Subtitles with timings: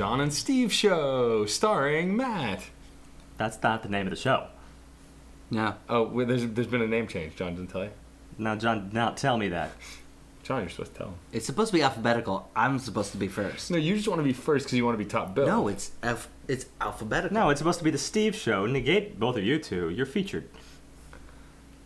[0.00, 2.70] John, and Steve show, starring Matt.
[3.36, 4.46] That's not the name of the show.
[5.50, 5.74] No.
[5.90, 7.36] Oh, wait, there's there's been a name change.
[7.36, 7.90] John didn't tell you.
[8.38, 9.72] Now, John, did not tell me that.
[10.42, 11.14] John, you're supposed to tell him.
[11.34, 12.48] It's supposed to be alphabetical.
[12.56, 13.70] I'm supposed to be first.
[13.70, 15.46] No, you just want to be first because you want to be top bill.
[15.46, 16.28] No, it's F.
[16.48, 17.34] It's alphabetical.
[17.34, 18.64] No, it's supposed to be the Steve show.
[18.64, 19.90] Negate both of you two.
[19.90, 20.48] You're featured.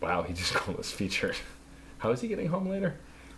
[0.00, 1.34] Wow, he just called us featured.
[1.98, 2.94] How is he getting home later?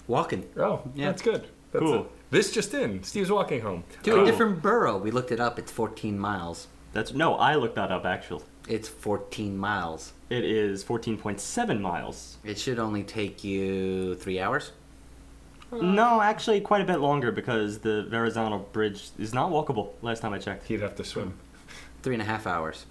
[0.07, 1.07] walking Oh, Yeah.
[1.07, 1.49] that's good.
[1.73, 1.95] That's Cool.
[2.03, 2.11] it.
[2.31, 3.03] This just in.
[3.03, 3.85] Steve's walking home.
[4.03, 4.23] to Cool.
[4.23, 4.97] a different borough.
[4.99, 5.59] We looked it up.
[5.59, 6.67] It's 14 miles.
[6.93, 8.45] That's no, I looked that up actually.
[8.69, 10.13] It's 14 miles.
[10.31, 12.39] It is 14.7 miles.
[12.45, 14.73] It should only take you three hours.
[15.73, 19.91] No, actually, quite a bit longer because the Verrazano Bridge is not walkable.
[20.01, 20.67] Last time I checked.
[20.69, 21.35] He'd have to swim.
[22.03, 22.87] Three and a half hours.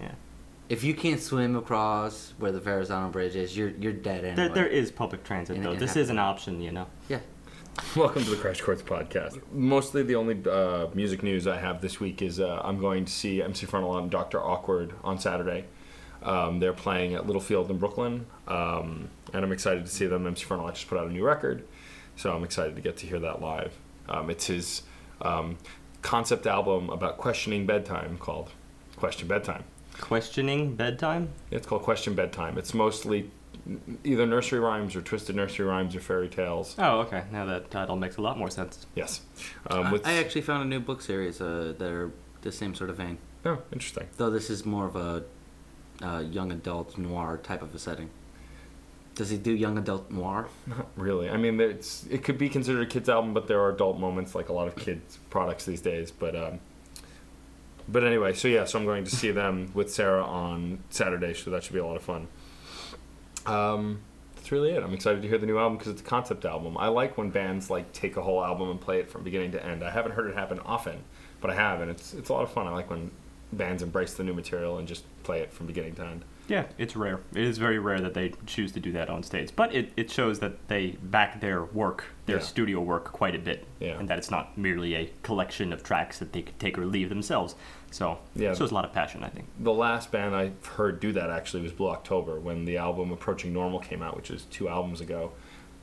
[0.00, 0.12] Yeah,
[0.68, 4.34] If you can't swim across where the Verrazano Bridge is, you're you're dead anyway.
[4.36, 5.72] there, there is public transit In- though.
[5.72, 6.86] in This is an option, you know.
[7.76, 7.82] Yeah.
[7.96, 9.40] Welcome to the Crash Course podcast.
[9.52, 13.12] Mostly the only uh, music news I have this week is uh, I'm going to
[13.12, 14.40] see MC Frontalot and Dr.
[14.40, 15.64] Awkward on Saturday.
[16.22, 20.26] Um, they're playing at Littlefield in Brooklyn, um, and I'm excited to see them.
[20.26, 21.64] MC Frontalot just put out a new record,
[22.16, 23.72] so I'm excited to get to hear that live.
[24.08, 24.82] Um, it's his
[25.22, 25.58] um,
[26.02, 28.50] concept album about questioning bedtime called
[28.96, 29.64] Question Bedtime.
[30.00, 31.30] Questioning bedtime.
[31.50, 32.58] It's called Question Bedtime.
[32.58, 33.30] It's mostly
[34.04, 36.74] either nursery rhymes or twisted nursery rhymes or fairy tales.
[36.78, 37.24] Oh, okay.
[37.32, 38.86] Now that title makes a lot more sense.
[38.94, 39.22] Yes.
[39.68, 42.74] Um, I, with, I actually found a new book series uh, that are the same
[42.74, 43.18] sort of vein.
[43.44, 44.08] oh, interesting.
[44.16, 45.24] Though this is more of a
[46.02, 48.10] uh, young adult noir type of a setting.
[49.14, 50.48] Does he do young adult noir?
[50.66, 51.30] Not really.
[51.30, 54.34] I mean, it's it could be considered a kids album, but there are adult moments
[54.34, 56.10] like a lot of kids products these days.
[56.10, 56.58] But um,
[57.88, 61.50] but anyway, so yeah, so I'm going to see them with Sarah on Saturday, so
[61.50, 62.28] that should be a lot of fun.
[63.46, 64.00] Um,
[64.36, 64.82] that's really it.
[64.82, 66.76] I'm excited to hear the new album because it's a concept album.
[66.78, 69.64] I like when bands like take a whole album and play it from beginning to
[69.64, 69.82] end.
[69.82, 71.02] I haven't heard it happen often,
[71.40, 72.66] but I have, and it's it's a lot of fun.
[72.66, 73.10] I like when
[73.52, 76.24] bands embrace the new material and just play it from beginning to end.
[76.46, 77.20] Yeah, it's rare.
[77.34, 79.50] It is very rare that they choose to do that on stage.
[79.56, 82.42] But it, it shows that they back their work, their Yeah.
[82.42, 83.64] studio work, quite a bit.
[83.80, 83.98] Yeah.
[83.98, 87.08] And that it's not merely a collection of tracks that they could take or leave
[87.08, 87.54] themselves.
[87.94, 88.50] So Yeah.
[88.50, 89.46] it shows a lot of passion, I think.
[89.60, 93.52] the last band I heard do that actually was Blue October when the album Approaching
[93.52, 95.30] Normal came out, which is two albums ago.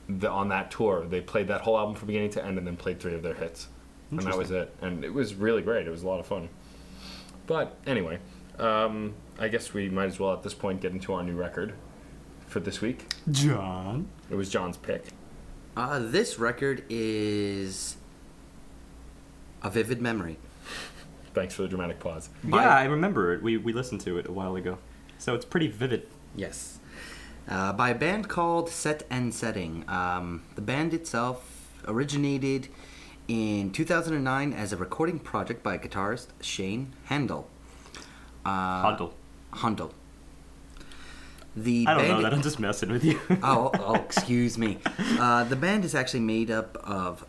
[0.09, 2.75] The, on that tour, they played that whole album from beginning to end and then
[2.75, 3.69] played three of their hits.
[4.09, 4.75] And that was it.
[4.81, 5.87] And it was really great.
[5.87, 6.49] It was a lot of fun.
[7.47, 8.19] But anyway,
[8.59, 11.73] um, I guess we might as well at this point get into our new record
[12.45, 13.13] for this week.
[13.31, 14.09] John?
[14.29, 15.05] It was John's pick.
[15.77, 17.95] Uh, this record is
[19.63, 20.37] a vivid memory.
[21.33, 22.29] Thanks for the dramatic pause.
[22.43, 23.41] By- Yeah, I remember it.
[23.41, 24.77] We, we listened to it a while ago.
[25.17, 26.07] So it's pretty vivid.
[26.35, 26.79] Yes.
[27.47, 29.83] Uh, by a band called Set and Setting.
[29.87, 32.67] Um, the band itself originated
[33.27, 37.47] in 2009 as a recording project by guitarist Shane Handel.
[38.45, 39.13] Uh, Handel.
[39.53, 39.93] Handel.
[41.55, 42.33] The I don't know that.
[42.33, 43.19] I'm just messing with you.
[43.43, 44.77] oh, oh, excuse me.
[45.19, 47.25] Uh, the band is actually made up of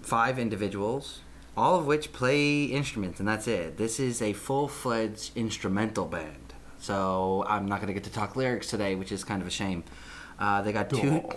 [0.00, 1.20] five individuals,
[1.58, 3.76] all of which play instruments, and that's it.
[3.78, 6.54] This is a full-fledged instrumental band.
[6.78, 9.50] So I'm not going to get to talk lyrics today, which is kind of a
[9.50, 9.82] shame.
[10.38, 11.28] Uh, they got two.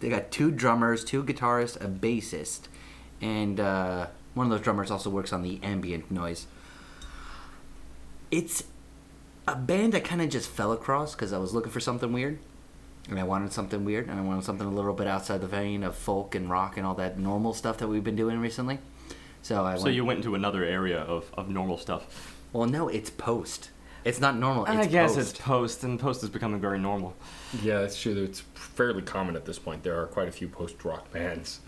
[0.00, 2.62] They got two drummers, two guitarists, a bassist,
[3.20, 6.48] and uh, one of those drummers also works on the ambient noise.
[8.32, 8.64] It's
[9.46, 12.40] a band I kind of just fell across because I was looking for something weird,
[13.08, 15.84] and I wanted something weird, and I wanted something a little bit outside the vein
[15.84, 18.80] of folk and rock and all that normal stuff that we've been doing recently.
[19.42, 19.96] So I so went.
[19.96, 22.36] you went into another area of, of normal stuff.
[22.52, 23.70] well, no, it's post.
[24.04, 24.64] It's not normal.
[24.64, 25.30] It's I guess post.
[25.30, 27.14] it's post, and post is becoming very normal.
[27.62, 28.24] Yeah, it's true.
[28.24, 29.82] It's fairly common at this point.
[29.82, 31.60] There are quite a few post rock bands.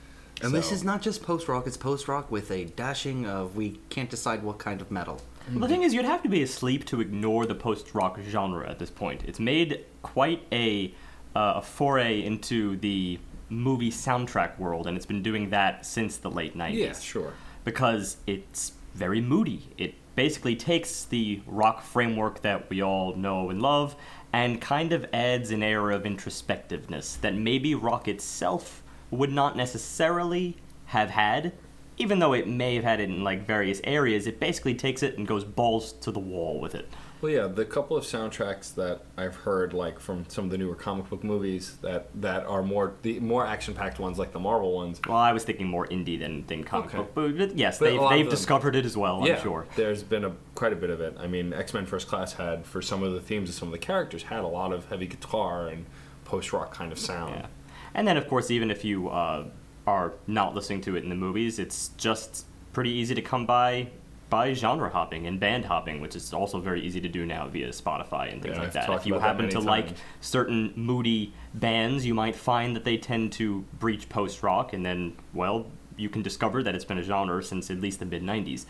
[0.43, 3.81] And this is not just post rock; it's post rock with a dashing of we
[3.89, 5.21] can't decide what kind of metal.
[5.51, 8.79] Well, the thing is, you'd have to be asleep to ignore the post-rock genre at
[8.79, 9.25] this point.
[9.27, 10.95] It's made quite a,
[11.37, 13.19] uh, a foray into the
[13.51, 16.75] movie soundtrack world, and it's been doing that since the late 90s.
[16.75, 17.35] Yeah, sure.
[17.65, 19.69] Because it's very moody.
[19.79, 23.97] It basically takes the rock framework that we all know and love
[24.33, 30.57] and kind of adds an air of introspectiveness that maybe rock itself would not necessarily
[30.87, 31.53] have had
[31.97, 35.17] even though it may have had it in like various areas, it basically takes it
[35.17, 36.89] and goes balls to the wall with it.
[37.21, 40.75] Well, yeah, the couple of soundtracks that I've heard, like from some of the newer
[40.75, 45.01] comic book movies, that that are more the more action-packed ones, like the Marvel ones.
[45.09, 46.99] Well, I was thinking more indie than, than comic Okay.
[47.15, 49.27] book, but yes, But they've, they've them- discovered it as well.
[49.27, 49.67] yeah, I'm sure.
[49.75, 51.17] there's been a quite a bit of it.
[51.19, 53.73] I mean, X Men First Class had for some of the themes of some of
[53.73, 55.87] the characters had a lot of heavy guitar and
[56.27, 57.37] post-rock kind of sound.
[57.37, 57.47] Yeah.
[57.95, 59.45] And then, of course, even if you uh,
[59.87, 62.45] are not listening to it in the movies, it's just
[62.75, 63.89] pretty easy to come by
[64.35, 67.69] by genre hopping and band hopping, which is also very easy to do now via
[67.69, 68.91] Spotify and things Yeah, like that.
[68.91, 69.91] If you happen to like
[70.21, 75.17] certain moody bands, you might find that they tend to breach post rock, and then,
[75.35, 75.67] well,
[75.97, 78.65] you can discover that it's been a genre since at least the mid 90s.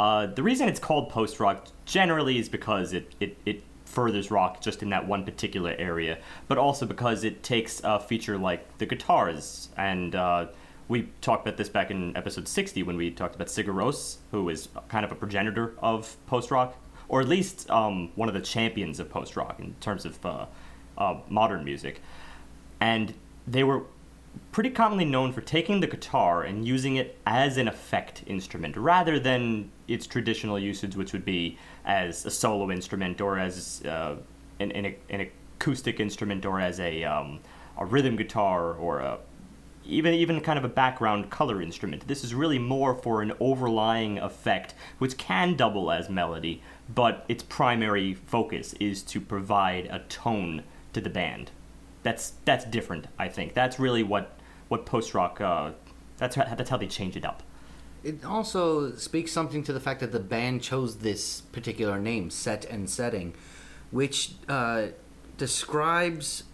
[0.00, 4.60] Uh, the reason it's called post rock generally is because it, it, it furthers rock
[4.60, 6.18] just in that one particular area,
[6.48, 9.68] but also because it takes a feature like the guitars.
[9.76, 10.46] And uh,
[10.88, 14.48] we talked about this back in episode 60 when we talked about Sigur Rós, who
[14.48, 16.76] is kind of a progenitor of post rock,
[17.08, 20.46] or at least um, one of the champions of post rock in terms of uh,
[20.98, 22.00] uh, modern music.
[22.80, 23.14] And
[23.46, 23.84] they were
[24.52, 29.18] pretty commonly known for taking the guitar and using it as an effect instrument rather
[29.18, 34.16] than its traditional usage, which would be as a solo instrument or as uh,
[34.60, 37.40] an, an, an acoustic instrument or as a, um,
[37.78, 39.18] a rhythm guitar or a,
[39.86, 42.06] even even kind of a background color instrument.
[42.06, 47.42] This is really more for an overlying effect, which can double as melody, but its
[47.42, 51.50] primary focus is to provide a tone to the band.
[52.02, 53.54] That's that's different, I think.
[53.54, 54.38] That's really what
[54.68, 55.40] what post rock.
[55.40, 55.72] Uh,
[56.16, 57.42] that's how, that's how they change it up.
[58.02, 62.66] It also speaks something to the fact that the band chose this particular name, Set
[62.66, 63.34] and Setting,
[63.90, 64.88] which uh,
[65.38, 66.44] describes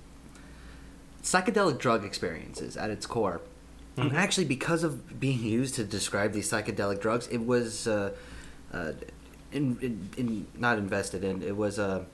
[1.22, 3.40] psychedelic drug experiences at its core.
[3.96, 8.12] And actually, because of being used to describe these psychedelic drugs, it was uh,
[8.72, 8.92] uh,
[9.52, 12.04] in, in, in, not invested in, it was uh,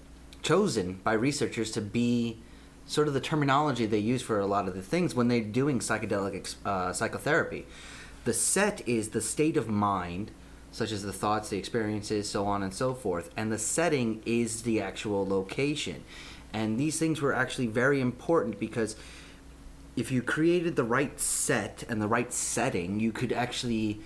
[0.42, 2.38] chosen by researchers to be
[2.86, 5.80] sort of the terminology they use for a lot of the things when they're doing
[5.80, 7.66] psychedelic ex- uh, psychotherapy.
[8.24, 10.30] The set is the state of mind,
[10.72, 14.62] such as the thoughts, the experiences, so on and so forth, and the setting is
[14.62, 16.04] the actual location.
[16.56, 18.96] And these things were actually very important because
[19.94, 24.00] if you created the right set and the right setting, you could actually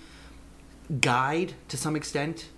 [0.99, 2.49] guide to some extent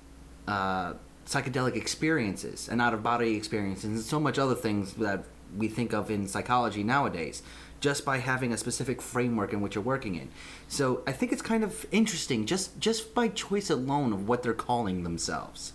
[0.48, 0.94] uh,
[1.28, 5.26] psychedelic experiences and out of body experiences and so much other things that
[5.56, 7.44] we think of in psychology nowadays
[7.80, 10.28] just by having a specific framework in which you're working in.
[10.68, 14.56] So I think it's kind of interesting just just by choice alone of what they're
[14.56, 15.74] calling themselves.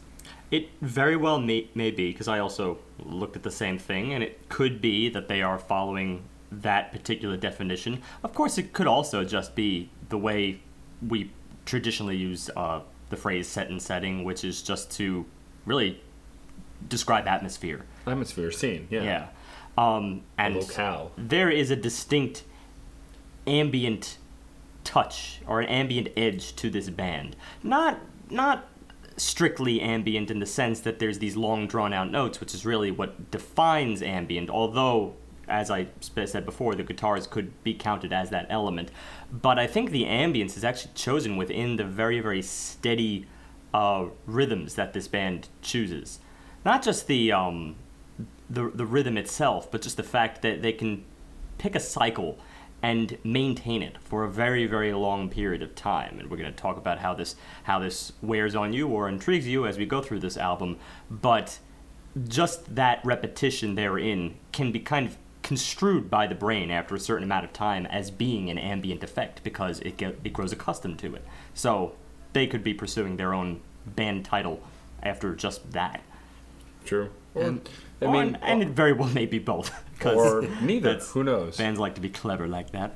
[0.50, 4.22] It very well may, may be, because I also looked at the same thing, and
[4.22, 8.02] it could be that they are following that particular definition.
[8.22, 10.60] Of course, it could also just be the way
[11.06, 11.30] we
[11.66, 12.80] traditionally use uh,
[13.10, 15.26] the phrase set and setting, which is just to
[15.66, 16.00] really
[16.88, 17.84] describe atmosphere.
[18.06, 19.02] Atmosphere scene, yeah.
[19.02, 19.26] Yeah.
[19.76, 21.12] Um, and locale.
[21.16, 22.42] there is a distinct
[23.46, 24.18] ambient
[24.82, 27.36] touch or an ambient edge to this band.
[27.62, 28.66] Not not
[29.18, 32.90] strictly ambient in the sense that there's these long drawn out notes, which is really
[32.90, 35.14] what defines ambient, although
[35.48, 35.88] as I
[36.26, 38.90] said before, the guitars could be counted as that element.
[39.32, 43.26] But I think the ambience is actually chosen within the very, very steady
[43.72, 46.20] uh, rhythms that this band chooses.
[46.64, 47.76] Not just the um,
[48.50, 51.04] the the rhythm itself, but just the fact that they can
[51.58, 52.38] pick a cycle
[52.82, 56.18] and maintain it for a very very long period of time.
[56.18, 59.46] And we're going to talk about how this how this wears on you or intrigues
[59.46, 60.78] you as we go through this album.
[61.10, 61.58] But
[62.26, 67.24] just that repetition therein can be kind of construed by the brain after a certain
[67.24, 71.14] amount of time as being an ambient effect because it get, it grows accustomed to
[71.14, 71.24] it.
[71.54, 71.94] So
[72.32, 74.62] they could be pursuing their own band title
[75.02, 76.02] after just that.
[76.84, 77.10] True.
[77.34, 77.68] Or, And-
[78.00, 79.70] I Or- mean, and it very well may be both.
[80.04, 80.94] or neither.
[80.98, 81.56] Who knows?
[81.56, 82.94] Bands like to be clever like that.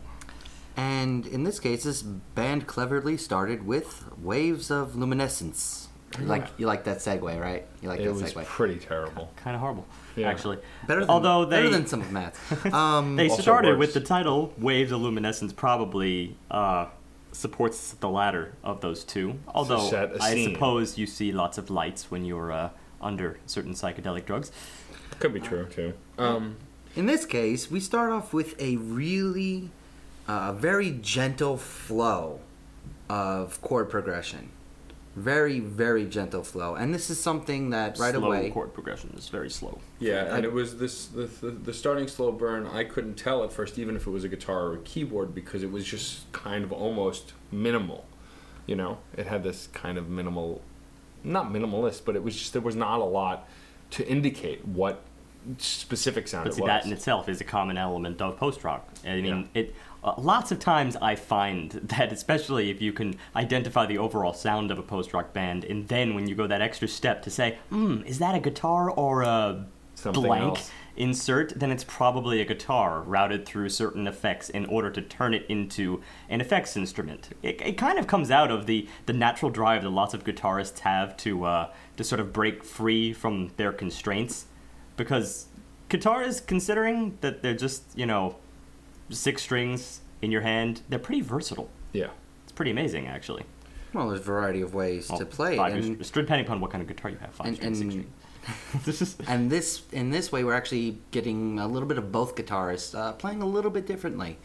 [0.76, 5.88] And in this case, this band cleverly started with waves of luminescence.
[6.18, 7.66] You like you like that segue, right?
[7.80, 8.44] You like It that was segue.
[8.44, 9.30] pretty terrible.
[9.36, 10.28] Kind of horrible, Yeah.
[10.28, 10.58] actually.
[10.86, 12.38] Better than, Although they better than some of Matt's.
[12.72, 13.78] Um, they started worse.
[13.78, 16.86] with the title "Waves of Luminescence," probably uh,
[17.32, 19.38] supports the latter of those two.
[19.48, 20.52] Although set a I scene.
[20.54, 24.52] suppose you see lots of lights when you're uh, under certain psychedelic drugs.
[25.22, 25.94] Could be true too.
[26.18, 26.56] Um,
[26.96, 29.70] in this case, we start off with a really
[30.26, 32.40] uh, very gentle flow
[33.08, 34.48] of chord progression.
[35.14, 36.74] Very, very gentle flow.
[36.74, 38.50] And this is something that right away slow away.
[38.50, 39.78] chord progression is very slow.
[40.00, 42.66] yeah, I- and it was this the, the the starting slow burn.
[42.66, 45.62] I couldn't tell at first, even if it was a guitar or a keyboard, because
[45.62, 48.06] it was just kind of almost minimal.
[48.66, 50.62] You know, it had this kind of minimal,
[51.22, 53.48] not minimalist, but it was just there was not a lot
[53.90, 55.02] to indicate what
[55.58, 58.88] specific sound But it see, that in itself is a common element of post rock.
[59.06, 59.74] I mean, it.
[60.04, 64.70] Uh, lots of times I find that, especially if you can identify the overall sound
[64.70, 67.58] of a post rock band, and then when you go that extra step to say,
[67.70, 70.70] hmm, is that a guitar or a Something blank else.
[70.96, 75.46] insert, then it's probably a guitar routed through certain effects in order to turn it
[75.48, 77.28] into an effects instrument.
[77.42, 80.80] It, it kind of comes out of the, the natural drive that lots of guitarists
[80.80, 84.46] have to uh, to sort of break free from their constraints,
[85.04, 85.46] because
[85.88, 88.36] guitar is considering that they're just you know
[89.10, 91.68] six strings in your hand, they're pretty versatile.
[91.92, 92.08] yeah.
[92.44, 93.44] It's pretty amazing, actually.
[93.94, 96.70] Well, there's a variety of ways Well, to play, five and, strings- depending upon what
[96.70, 97.34] kind of guitar you have.
[97.34, 98.06] Five and, strings, six and
[98.84, 98.86] strings.
[98.86, 102.94] this and this in this way we're actually getting a little bit of both guitarists
[102.98, 104.36] uh, playing a little bit differently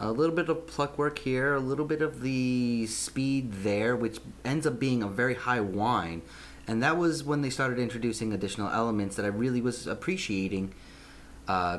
[0.00, 4.18] a little bit of pluck work here a little bit of the speed there which
[4.44, 6.20] ends up being a very high whine
[6.68, 10.72] and that was when they started introducing additional elements that i really was appreciating
[11.48, 11.78] uh,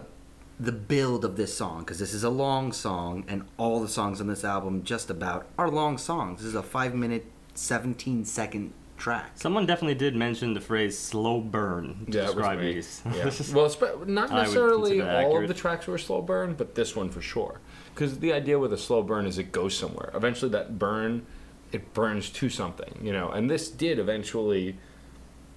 [0.59, 4.19] the build of this song because this is a long song and all the songs
[4.19, 8.73] on this album just about are long songs this is a 5 minute 17 second
[8.97, 13.01] track Someone definitely did mention the phrase "slow burn" to Yeah, describe these.
[13.05, 13.23] Yeah.
[13.23, 15.43] This well, spe- not necessarily all accurate.
[15.43, 17.61] of the tracks were slow burn, but this one for sure.
[17.95, 20.11] Because the idea with a slow burn is it goes somewhere.
[20.13, 21.25] Eventually, that burn,
[21.71, 23.29] it burns to something, you know.
[23.29, 24.77] And this did eventually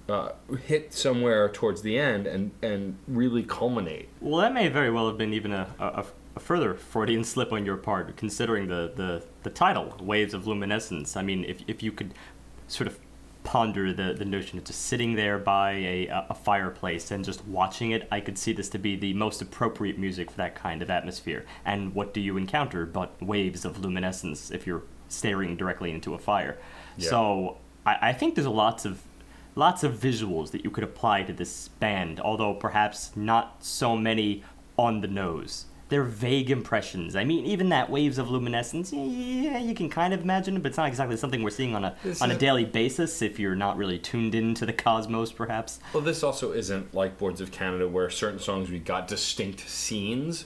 [0.09, 0.29] uh,
[0.65, 4.09] hit somewhere towards the end and and really culminate.
[4.19, 6.05] well, that may very well have been even a, a,
[6.35, 11.15] a further Freudian slip on your part, considering the, the, the title, "Waves of Luminescence."
[11.15, 12.13] I mean, if if you could
[12.67, 12.99] sort of
[13.43, 17.91] ponder the, the notion of just sitting there by a, a fireplace and just watching
[17.91, 20.89] it, I could see this to be the most appropriate music for that kind of
[20.89, 21.45] atmosphere.
[21.65, 26.19] And what do you encounter but waves of luminescence if you're staring directly into a
[26.19, 26.57] fire?
[26.97, 27.09] Yeah.
[27.09, 29.01] So I, I think there's lots of
[29.55, 34.43] lots of visuals that you could apply to this band, although perhaps not so many
[34.77, 35.65] on the nose.
[35.89, 37.15] They're vague impressions.
[37.15, 40.69] I mean, even that waves of luminescence, yeah, you can kind of imagine it, but
[40.69, 43.55] it's not exactly something we're seeing on a This on a daily basis if you're
[43.55, 45.79] not really tuned into the cosmos, perhaps.
[45.93, 50.45] Well, this also isn't like Boards of Canada, where certain songs we got distinct scenes.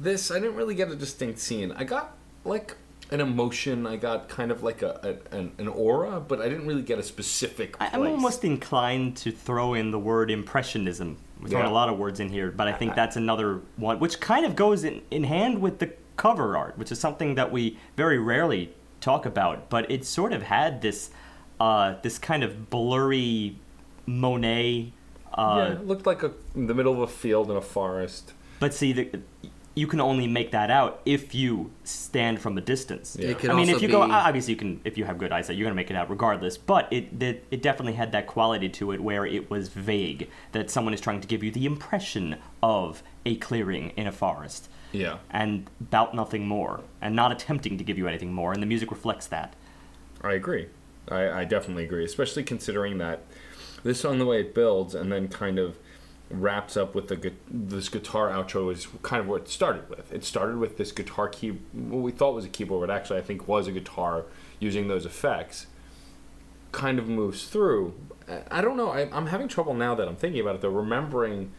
[0.00, 1.70] This I didn't really get a distinct scene.
[1.72, 2.76] I got like
[3.12, 3.86] an emotion.
[3.86, 6.98] I got kind of like a, a an, an aura, but I didn't really get
[6.98, 7.76] a specific.
[7.78, 7.90] Place.
[7.92, 11.16] I'm almost inclined to throw in the word impressionism.
[11.40, 11.72] We're throwing Yeah.
[11.72, 14.54] a lot of words in here, but I think that's another one which kind of
[14.56, 18.74] goes in, in hand with the cover art, which is something that we very rarely
[19.00, 19.70] talk about.
[19.70, 21.10] But it sort of had this
[21.58, 23.56] uh, this kind of blurry
[24.06, 24.92] Monet.
[25.32, 28.32] Uh, yeah, it looked like a in the middle of a field in a forest.
[28.58, 29.20] But see, the,
[29.74, 33.16] you can only make that out if you stand from a distance.
[33.18, 33.34] Yeah.
[33.48, 34.80] I mean, if you go, be- obviously you can.
[34.84, 36.58] If you have good eyesight, you're gonna make it out regardless.
[36.58, 40.28] But it, it it definitely had that quality to it where it was vague.
[40.52, 44.68] That someone is trying to give you the impression of a clearing in a forest,
[44.92, 45.18] Yeah.
[45.30, 48.52] and about nothing more, and not attempting to give you anything more.
[48.52, 49.54] And the music reflects that.
[50.22, 50.68] I agree.
[51.08, 53.22] I, I definitely agree, especially considering that
[53.82, 55.76] this song, the way it builds, and then kind of
[56.30, 60.12] wraps up with the this guitar outro is kind of what it started with.
[60.12, 63.22] It started with this guitar key, what we thought was a keyboard, but actually I
[63.22, 64.24] think was a guitar
[64.58, 65.66] using those effects.
[66.72, 67.94] Kind of moves through.
[68.50, 68.90] I- don't know.
[68.90, 71.50] I, I'm having trouble now that I'm thinking about it, though, remembering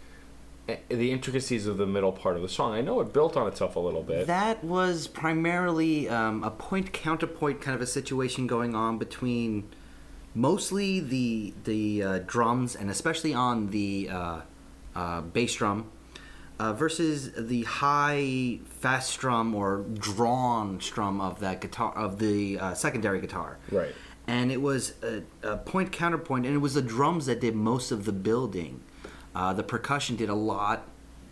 [0.69, 2.71] eh, the intricacies of the middle part of the song.
[2.73, 4.27] I know it built on itself a little bit.
[4.27, 9.67] That was primarily um, a point counterpoint kind of a situation going on between
[10.33, 14.41] mostly the the uh, drums and especially on the uh,
[14.95, 15.89] uh, bass drum
[16.61, 22.73] uh, versus the high fast strum or drawn strum of that guitar of the uh,
[22.75, 23.57] secondary guitar.
[23.71, 23.95] Right.
[24.27, 27.91] And it was a, a point counterpoint, and it was the drums that did most
[27.91, 28.81] of the building.
[29.33, 30.87] Uh, the percussion did a lot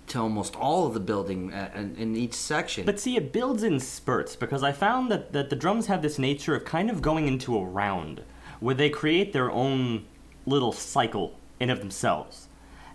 [0.07, 2.85] to almost all of the building uh, in, in each section.
[2.85, 6.17] But see, it builds in spurts because I found that, that the drums have this
[6.17, 8.23] nature of kind of going into a round
[8.59, 10.05] where they create their own
[10.47, 12.48] little cycle in of themselves.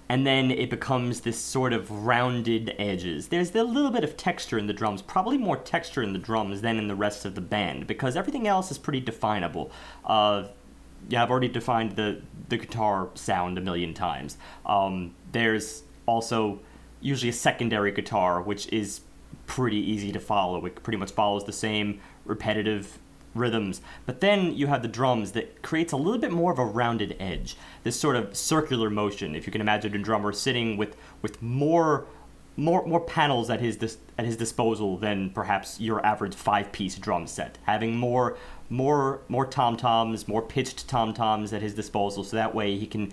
[0.09, 3.29] And then it becomes this sort of rounded edges.
[3.29, 6.61] There's a little bit of texture in the drums, probably more texture in the drums
[6.61, 9.71] than in the rest of the band because everything else is pretty definable.
[10.05, 10.49] Uh,
[11.09, 14.37] yeah, I've already defined the the guitar sound a million times.
[14.67, 16.61] Um, there's also
[17.01, 19.01] usually a secondary guitar, which is
[19.47, 20.65] pretty easy to follow.
[20.65, 22.99] It pretty much follows the same repetitive
[23.35, 23.81] rhythms.
[24.07, 27.17] But then you have the drums that creates a little bit more of a rounded
[27.19, 27.57] edge.
[27.83, 29.35] This sort of circular motion.
[29.35, 32.07] If you can imagine a drummer sitting with with more
[32.57, 36.97] more more panels at his dis- at his disposal than perhaps your average five piece
[36.97, 37.59] drum set.
[37.65, 38.37] Having more
[38.71, 42.87] more more tom toms, more pitched tom toms at his disposal, so that way he
[42.87, 43.13] can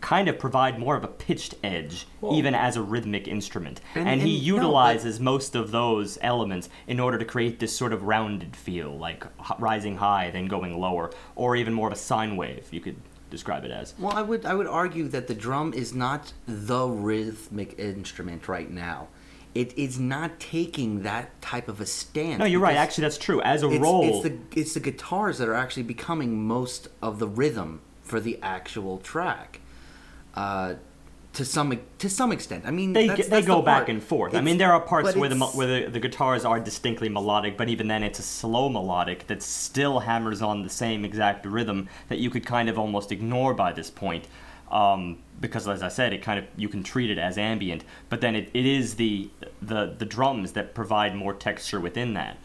[0.00, 3.80] kind of provide more of a pitched edge, even as a rhythmic instrument.
[3.94, 7.58] And, And- he and- no, but- utilizes most of those elements in order to create
[7.60, 9.24] this sort of rounded feel, like
[9.58, 12.96] rising high, then going lower, or even more of a sine wave, you could
[13.30, 13.94] describe it as.
[13.98, 18.70] Well, I would I would argue that the drum is not the rhythmic instrument right
[18.70, 19.08] now.
[19.54, 22.38] It is not taking that type of a stance.
[22.38, 22.76] No, you're right.
[22.76, 23.40] Actually, that's true.
[23.42, 27.18] As a it's, role, it's the it's the guitars that are actually becoming most of
[27.18, 29.60] the rhythm for the actual track.
[30.34, 30.74] Uh,
[31.32, 34.02] to some to some extent, I mean they that's, they that's go the back and
[34.02, 34.34] forth.
[34.34, 37.68] I mean, there are parts where the where the, the guitars are distinctly melodic, but
[37.68, 42.18] even then, it's a slow melodic that still hammers on the same exact rhythm that
[42.18, 44.26] you could kind of almost ignore by this point.
[44.72, 48.20] Um, because, as I said, it kind of you can treat it as ambient, but
[48.20, 49.30] then it, it is the
[49.62, 52.38] the the drums that provide more texture within that.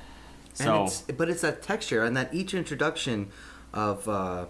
[0.59, 3.29] And So it's, but it's that texture and that each introduction
[3.73, 4.45] of uh,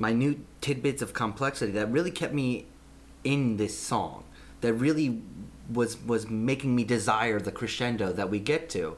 [0.00, 2.66] minute tidbits of complexity that really kept me
[3.22, 4.24] in this song.
[4.60, 5.22] That really
[5.72, 8.96] was was making me desire the crescendo that we get to.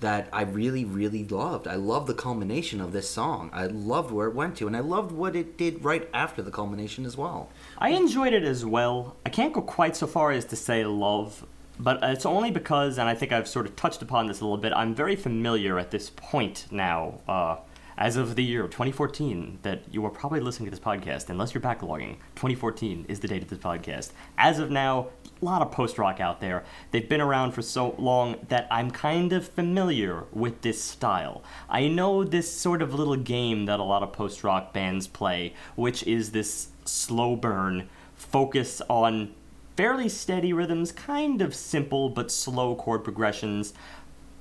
[0.00, 1.68] That I really, really loved.
[1.68, 3.50] I loved the culmination of this song.
[3.52, 6.50] I loved where it went to, and I loved what it did right after the
[6.50, 7.50] culmination as well.
[7.78, 9.14] I enjoyed it as well.
[9.24, 11.46] I can't go quite so far as to say love,
[11.78, 14.58] but it's only because, and I think I've sort of touched upon this a little
[14.58, 17.56] bit, I'm very familiar at this point now, uh,
[17.96, 21.54] as of the year of 2014, that you are probably listening to this podcast, unless
[21.54, 22.16] you're backlogging.
[22.36, 24.10] 2014 is the date of this podcast.
[24.38, 25.08] As of now,
[25.40, 26.64] a lot of post rock out there.
[26.90, 31.42] They've been around for so long that I'm kind of familiar with this style.
[31.68, 35.54] I know this sort of little game that a lot of post rock bands play,
[35.74, 39.34] which is this slow burn, focus on
[39.76, 43.72] fairly steady rhythms, kind of simple but slow chord progressions,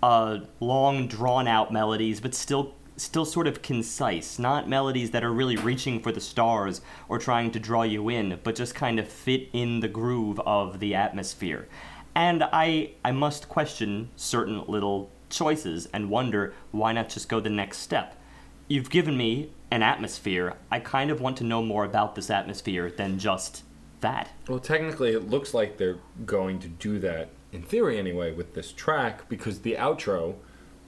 [0.04, 5.32] uh, long drawn out melodies, but still still sort of concise, not melodies that are
[5.32, 9.08] really reaching for the stars or trying to draw you in, but just kind of
[9.08, 11.68] fit in the groove of the atmosphere.
[12.16, 17.50] And I I must question certain little choices and wonder why not just go the
[17.50, 18.18] next step.
[18.68, 20.56] You've given me an atmosphere.
[20.70, 23.64] I kind of want to know more about this atmosphere than just
[24.02, 24.30] that.
[24.48, 28.72] Well, technically, it looks like they're going to do that, in theory anyway, with this
[28.72, 30.36] track because the outro,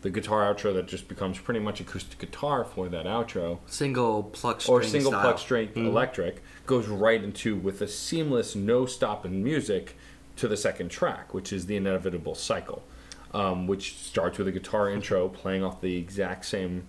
[0.04, 4.62] the guitar outro that just becomes pretty much acoustic guitar for that outro, Single pluck
[4.62, 5.22] string or single style.
[5.22, 9.98] pluck string electric, goes right into with a seamless, no stop in music
[10.36, 12.84] to the second track, which is the inevitable cycle,
[13.34, 16.84] um, which starts with a guitar intro playing off the exact same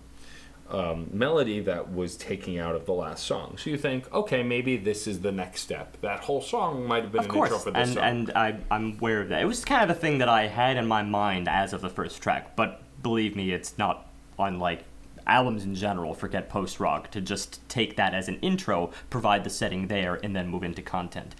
[0.69, 3.55] um, melody that was taking out of the last song.
[3.57, 5.95] So you think, okay, maybe this is the next step.
[6.01, 8.03] That whole song might have been Of an intro course, for this song.
[8.03, 8.35] and song.
[8.35, 9.41] and I, I'm aware of that.
[9.41, 11.89] It was kind of a thing that I had in my mind as of the
[11.89, 14.07] first track, but believe me, it's not
[14.39, 14.83] unlike
[15.27, 16.15] albums in general.
[16.15, 20.35] Forget post rock to just take that as an intro, provide the setting there, and
[20.35, 21.35] then move into content.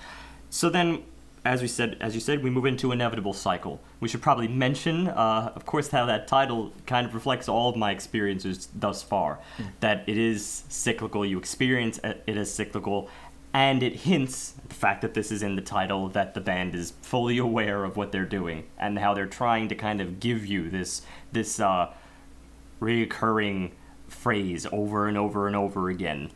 [0.52, 1.02] So then,
[1.44, 3.80] as we said, as you said, we move into inevitable cycle.
[4.00, 7.76] We should probably mention, uh, of course, how that title kind of reflects all of
[7.76, 9.40] my experiences thus far.
[9.80, 11.26] That it is cyclical.
[11.26, 13.10] You experience it as cyclical,
[13.56, 16.92] and it hints the fact that this is in the title that the band is
[17.02, 20.70] fully aware of what they're doing and how they're trying to kind of give you
[20.70, 21.90] this this uh,
[22.82, 23.72] reoccurring
[24.10, 26.32] phrase over and over and over again.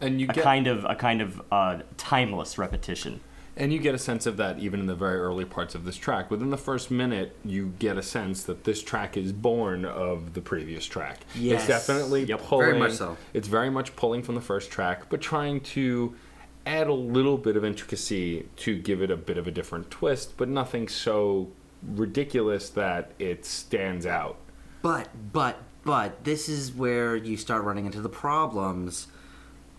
[0.00, 3.20] and you A get kind of a kind of uh, timeless repetition.
[3.56, 5.96] And you get a sense of that even in the very early parts of this
[5.96, 6.28] track.
[6.28, 10.40] Within the first minute, you get a sense that this track is born of the
[10.40, 11.20] previous track.
[11.36, 11.60] Yes.
[11.60, 12.42] It's definitely Yep.
[12.42, 12.66] pulling.
[12.66, 13.16] Very much so.
[13.32, 16.16] It's very much pulling from the first track, but trying to
[16.66, 20.36] add a little bit of intricacy to give it a bit of a different twist,
[20.36, 21.50] but nothing so
[21.82, 24.36] ridiculous that it stands out.
[24.82, 29.08] But, but, but, this is where you start running into the problems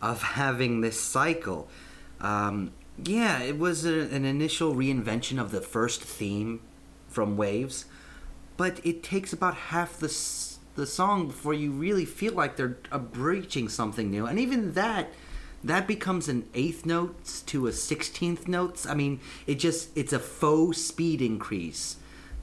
[0.01, 1.67] of having this cycle.
[2.21, 2.71] Um,
[3.03, 6.61] yeah, it was a, an initial reinvention of the first theme
[7.07, 7.85] from Waves,
[8.57, 10.09] but it takes about half the
[10.75, 15.09] the song before you really feel like they're uh, breaching something new, and even that.
[15.65, 18.85] That becomes an eighth notes to a sixteenth notes.
[18.85, 21.97] I mean, it just it's a faux speed increase.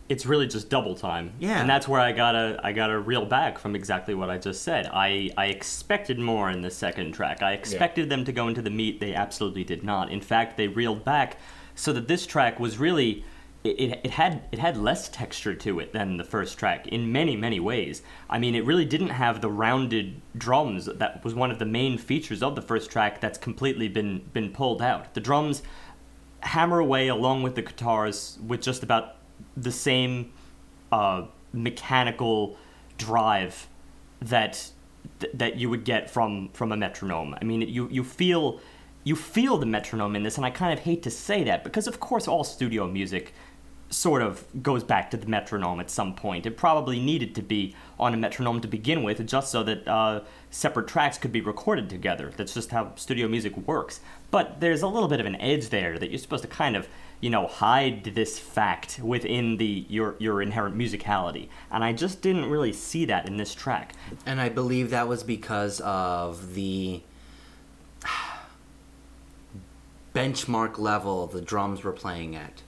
[0.08, 1.32] it's really just double time.
[1.38, 1.60] Yeah.
[1.60, 4.90] And that's where I gotta I gotta reel back from exactly what I just said.
[4.92, 7.42] I, I expected more in the second track.
[7.42, 9.00] I expected them to go into the meat.
[9.00, 10.10] They absolutely did not.
[10.10, 11.38] In fact, they reeled back
[11.74, 13.24] so that this track was really
[13.64, 17.36] it, it, had it had less texture to it than the first track in many
[17.36, 18.02] many ways.
[18.28, 21.98] I mean, it really didn't have the rounded drums that was one of the main
[21.98, 23.20] features of the first track.
[23.20, 25.14] That's completely been been pulled out.
[25.14, 25.62] The drums
[26.40, 29.16] hammer away along with the guitars with just about
[29.56, 30.32] the same
[30.90, 32.56] uh, mechanical
[32.98, 33.68] drive
[34.20, 34.70] that
[35.20, 37.36] th- that you would get from from a metronome.
[37.40, 38.60] I mean, you you feel
[39.04, 41.86] you feel the metronome in this, and I kind of hate to say that because
[41.86, 43.32] of course all studio music
[43.92, 46.46] sort of goes back to the metronome at some point.
[46.46, 50.22] It probably needed to be on a metronome to begin with, just so that uh,
[50.50, 52.32] separate tracks could be recorded together.
[52.36, 54.00] That's just how studio music works.
[54.30, 56.88] But there's a little bit of an edge there that you're supposed to kind of,
[57.20, 61.48] you know, hide this fact within the your your inherent musicality.
[61.70, 63.92] And I just didn't really see that in this track.
[64.24, 67.02] And I believe that was because of the
[70.14, 72.62] benchmark level the drums were playing at.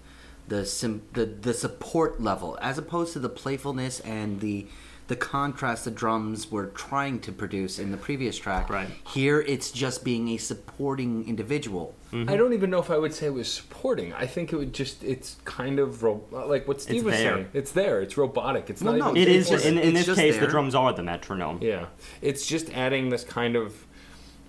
[0.46, 4.66] The, sim- the the support level as opposed to the playfulness and the
[5.06, 8.68] the contrast the drums were trying to produce in the previous track.
[8.70, 8.88] Right.
[9.08, 11.94] Here it's just being a supporting individual.
[12.12, 12.28] Mm-hmm.
[12.30, 14.12] I don't even know if I would say it was supporting.
[14.14, 17.34] I think it would just, it's kind of ro- like what Steve It's was there.
[17.36, 17.48] saying.
[17.54, 18.00] It's there.
[18.02, 18.68] It's robotic.
[18.70, 20.74] It's Well, not no, even It's just- in, in it's this just case the drums
[20.74, 21.58] are the metronome.
[21.62, 21.86] Yeah,
[22.22, 23.86] it's just adding this kind of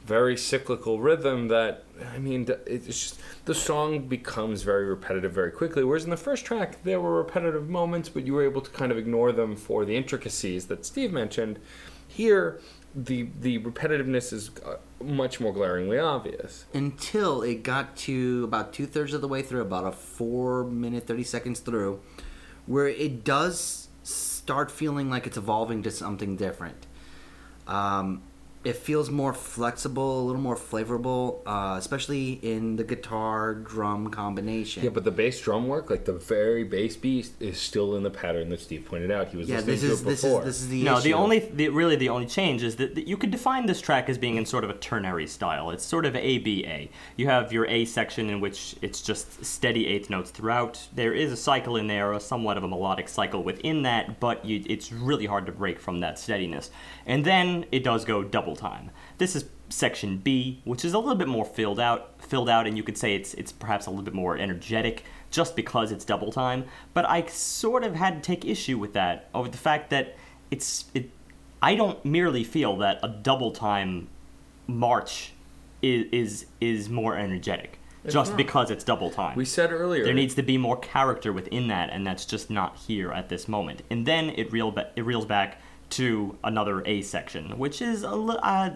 [0.06, 5.84] very cyclical rhythm that I mean, it's just the song becomes very repetitive very quickly.
[5.84, 8.92] Whereas in the first track, there were repetitive moments, but you were able to kind
[8.92, 11.60] of ignore them for the intricacies that Steve mentioned.
[12.08, 12.60] Here,
[12.94, 16.66] the the repetitiveness is uh, much more glaringly obvious.
[16.74, 21.06] until it got to about two thirds of the way through, about a four minute,
[21.06, 22.02] 30 seconds through,
[22.66, 26.86] where it does start feeling like it's evolving to something different.
[27.68, 28.22] Um,
[28.66, 34.84] it feels more flexible, a little more flavorful, uh, especially in the guitar drum combination.
[34.84, 38.10] Yeah, but the bass drum work, like the very bass beat, is still in the
[38.10, 39.28] pattern that Steve pointed out.
[39.28, 40.40] He was yeah, listening this to is it this before.
[40.42, 41.04] is this is the no, issue.
[41.04, 44.10] the only, the, really the only change is that, that you could define this track
[44.10, 45.70] as being in sort of a ternary style.
[45.70, 46.90] It's sort of A B A.
[47.16, 50.88] You have your A section in which it's just steady eighth notes throughout.
[50.96, 54.44] There is a cycle in there, a somewhat of a melodic cycle within that, but
[54.44, 56.72] you, it's really hard to break from that steadiness.
[57.06, 58.92] And then it does go double time.
[59.18, 62.78] This is section B, which is a little bit more filled out, filled out, and
[62.78, 66.32] you could say it's it's perhaps a little bit more energetic just because it's double
[66.32, 66.66] time.
[66.94, 70.16] But I sort of had to take issue with that over the fact that
[70.52, 71.10] it's it.
[71.62, 74.08] I don't merely feel that a double time
[74.68, 75.34] march
[75.82, 78.38] is is, is more energetic just not.
[78.38, 79.36] because it's double time.
[79.36, 80.04] we said earlier.
[80.04, 83.48] There needs to be more character within that, and that's just not here at this
[83.48, 83.82] moment.
[83.90, 85.60] And then it reel ba- it reels back
[85.92, 88.72] to another A section, which is a li- uh,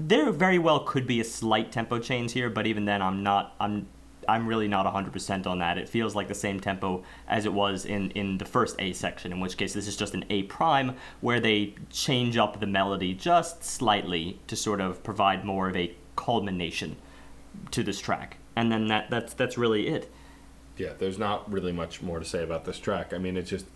[0.00, 3.54] there very well could be a slight tempo change here, but even then, I'm not
[3.60, 3.86] I'm
[4.26, 5.76] I'm really not 100% on that.
[5.76, 9.32] It feels like the same tempo as it was in in the first A section,
[9.32, 13.12] in which case this is just an A prime where they change up the melody
[13.14, 16.96] just slightly to sort of provide more of a culmination
[17.70, 18.38] to this track.
[18.56, 20.10] And then that that's that's really it.
[20.76, 23.12] yeah, there's not really much more to say about this track.
[23.12, 23.66] I mean, it's just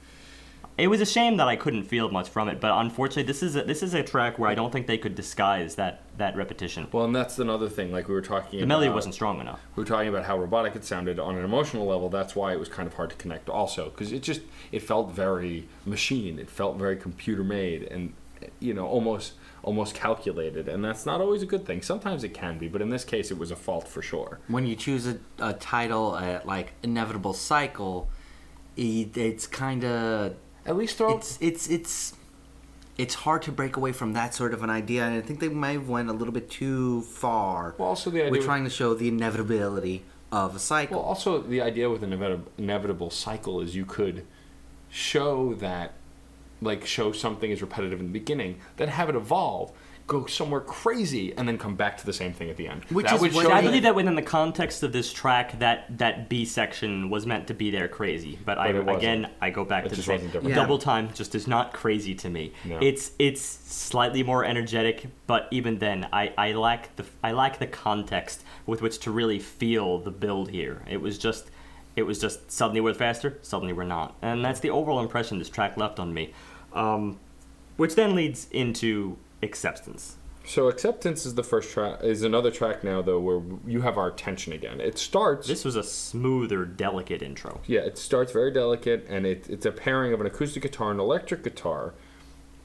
[0.79, 3.57] It was a shame that I couldn't feel much from it, but unfortunately, this is
[3.57, 6.87] a, this is a track where I don't think they could disguise that that repetition.
[6.93, 7.91] well, and that's another thing.
[7.91, 9.61] Like we were talking, The melody wasn't strong enough.
[9.75, 12.09] We were talking about how robotic it sounded on an emotional level.
[12.09, 15.11] That's why it was kind of hard to connect, also, because it just it felt
[15.11, 16.39] very machine.
[16.39, 18.13] It felt very computer made, and
[18.61, 19.33] you know, almost
[19.65, 20.69] almost calculated.
[20.69, 21.83] And that's not always a good thing.
[21.83, 24.39] Sometimes it can be, but in this case, it was a fault for sure.
[24.47, 28.09] when you choose a, a title uh, like inevitable cycle
[28.77, 30.37] it, it's kind of
[30.69, 31.17] At least throw.
[31.17, 32.13] it's it's it's
[32.97, 35.49] it's hard to break away from that sort of an idea and i think they
[35.49, 38.31] might have went a little bit too far well, also the idea.
[38.33, 42.13] with- trying to show the inevitability of a cycle Well, also the idea with an
[42.13, 44.27] inevitable, inevitable cycle is you could
[44.91, 45.95] show that,
[46.61, 49.73] like, show something is repetitive in the beginning, then have it evolve,
[50.09, 52.83] go somewhere crazy, and then come back to the same thing at the end.
[52.87, 55.61] Which that is would what I I believe that within the context of this track,
[55.61, 58.39] that that B section was meant to be there crazy.
[58.45, 58.97] But, But it wasn't.
[58.97, 60.25] again, I go back It to the same.
[60.25, 60.49] wasn't.
[60.49, 60.55] Yeah.
[60.57, 62.53] Double time just is not crazy to me.
[62.65, 62.79] No.
[62.81, 67.69] It's it's slightly more energetic, but even then, I, I lack the I lack the
[67.69, 70.83] context with which to really feel the build here.
[70.91, 71.51] It was just
[71.97, 75.51] it was just suddenly we're faster, suddenly we're not, and that's the overall impression this
[75.51, 76.33] track left on me.
[76.73, 77.19] Um,
[77.77, 80.17] which then leads into acceptance.
[80.45, 82.03] So acceptance is the first track.
[82.03, 84.81] Is another track now though where you have our attention again.
[84.81, 85.47] It starts.
[85.47, 87.61] This was a smoother, delicate intro.
[87.67, 91.01] Yeah, it starts very delicate, and it, it's a pairing of an acoustic guitar and
[91.01, 91.93] electric guitar,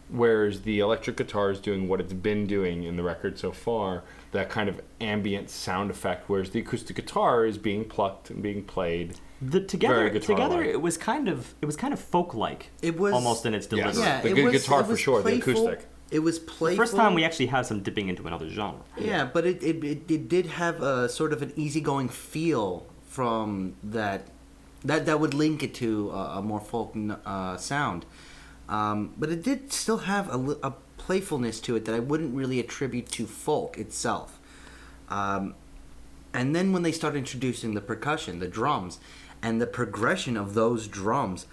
[0.10, 4.04] whereas the electric guitar is doing what it's been doing in the record so far,
[4.32, 8.64] that kind of ambient sound effect, whereas the acoustic guitar is being plucked and being
[8.64, 9.16] played.
[9.42, 10.50] The together Very guitar-like.
[10.52, 12.70] together it was kind of it was kind of folk like.
[12.82, 13.96] It was- almost in its Yes.
[13.96, 14.04] delivery.
[14.04, 14.22] Yeah.
[14.22, 15.90] the good guitar for sure, the playful- acoustic.
[16.13, 16.78] It was playful.
[16.78, 18.82] The first time we actually have some dipping into another genre.
[18.97, 23.76] yeah but it, it, it, it did have a sort of an easygoing feel from
[23.84, 24.28] that
[24.86, 26.95] that that would link it to a, a more folk
[27.26, 28.06] uh, sound.
[28.69, 32.60] Um, but it did still have a, a playfulness to it that I wouldn't really
[32.60, 34.39] attribute to folk itself.
[35.10, 35.56] Um,
[36.34, 38.99] and then when they started introducing the percussion, the drums,
[39.41, 41.45] and the progression of those drums,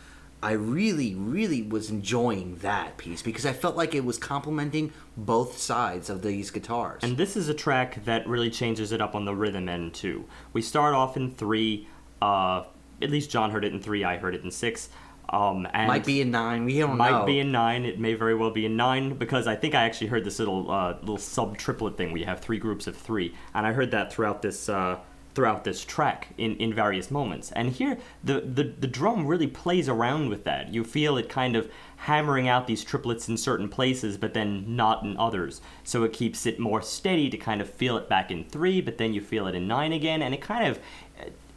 [0.42, 5.58] I really, really was enjoying that piece because I felt like it was complementing both
[5.58, 7.02] sides of these guitars.
[7.02, 10.24] And this is a track that really changes it up on the rhythm end too.
[10.52, 11.88] We start off in three.
[12.22, 12.64] Uh,
[13.02, 14.02] at least John heard it in three.
[14.02, 14.88] I heard it in six.
[15.28, 16.64] Um, and might be in nine.
[16.64, 17.24] We don't might know.
[17.24, 17.84] be in nine.
[17.84, 20.68] It may very well be in nine because I think I actually heard this little
[20.70, 22.08] uh, little sub triplet thing.
[22.10, 24.98] where you have three groups of three, and I heard that throughout this uh,
[25.34, 27.52] throughout this track in, in various moments.
[27.52, 30.72] And here, the, the the drum really plays around with that.
[30.74, 35.02] You feel it kind of hammering out these triplets in certain places, but then not
[35.02, 35.60] in others.
[35.84, 38.98] So it keeps it more steady to kind of feel it back in three, but
[38.98, 40.80] then you feel it in nine again, and it kind of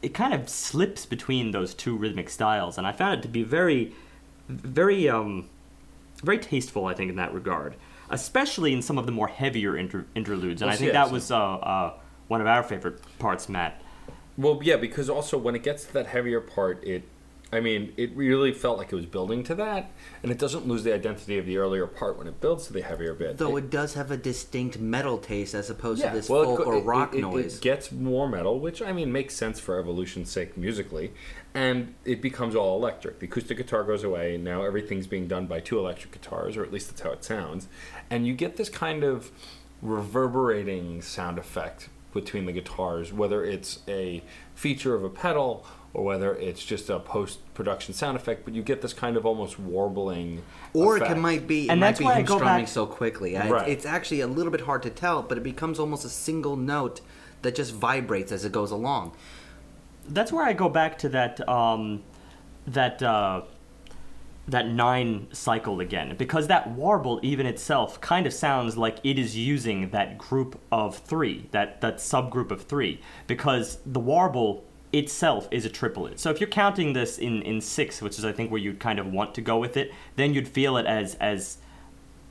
[0.01, 3.41] it kind of slips between those two rhythmic styles, and I found it to be
[3.41, 3.93] very,
[4.49, 5.49] very, um,
[6.21, 6.87] very tasteful.
[6.87, 7.75] I think in that regard,
[8.09, 11.37] especially in some of the more heavier inter- interludes, and I think that was uh,
[11.37, 11.93] uh,
[12.27, 13.81] one of our favorite parts, Matt.
[14.37, 17.03] Well, yeah, because also when it gets to that heavier part, it,
[17.51, 19.91] I mean, it really felt like it was building to that,
[20.23, 22.81] and it doesn't lose the identity of the earlier part when it builds to the
[22.81, 23.37] heavier bit.
[23.37, 26.63] Though it does have a distinct metal taste as opposed to this well, folk go-
[26.63, 27.57] or it- rock it- it- noise.
[27.57, 31.11] It gets more metal, which I mean makes sense for evolution's sake musically,
[31.53, 33.19] and it becomes all electric.
[33.19, 36.63] The acoustic guitar goes away, and now everything's being done by two electric guitars, or
[36.63, 37.67] at least that's how it sounds,
[38.09, 39.29] and you get this kind of
[39.83, 44.21] reverberating sound effect between the guitars, whether it's a
[44.55, 48.81] feature of a pedal or whether it's just a post-production sound effect, but you get
[48.81, 50.41] this kind of almost warbling.
[50.73, 51.13] or it effect.
[51.13, 52.85] can, might be it And might that's be why I him go strumming back- so
[52.87, 53.37] quickly.
[53.37, 53.69] I- Right.
[53.69, 57.01] It's actually a little bit hard to tell, but it becomes almost a single note
[57.43, 59.11] that just vibrates as it goes along.
[60.07, 62.01] That's where I go back to that um,
[62.65, 63.41] that uh,
[64.47, 69.37] that nine cycle again, because that warble even itself kind of sounds like it is
[69.37, 75.65] using that group of three, that that subgroup of three, because the warble itself is
[75.65, 76.19] a triplet.
[76.19, 78.99] So if you're counting this in in six, which is I think where you'd kind
[78.99, 81.57] of want to go with it, then you'd feel it as as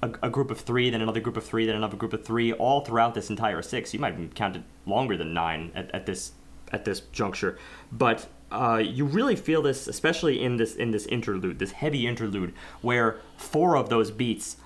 [0.03, 2.53] a, a group of three, then another group of three, then another group of three,
[2.53, 3.95] all throughout this entire six.
[3.95, 6.33] You might even count it longer than nine at, at this
[6.73, 7.59] at this juncture,
[7.91, 12.53] but uh, you really feel this, especially in this in this interlude, this heavy interlude,
[12.81, 14.57] where four of those beats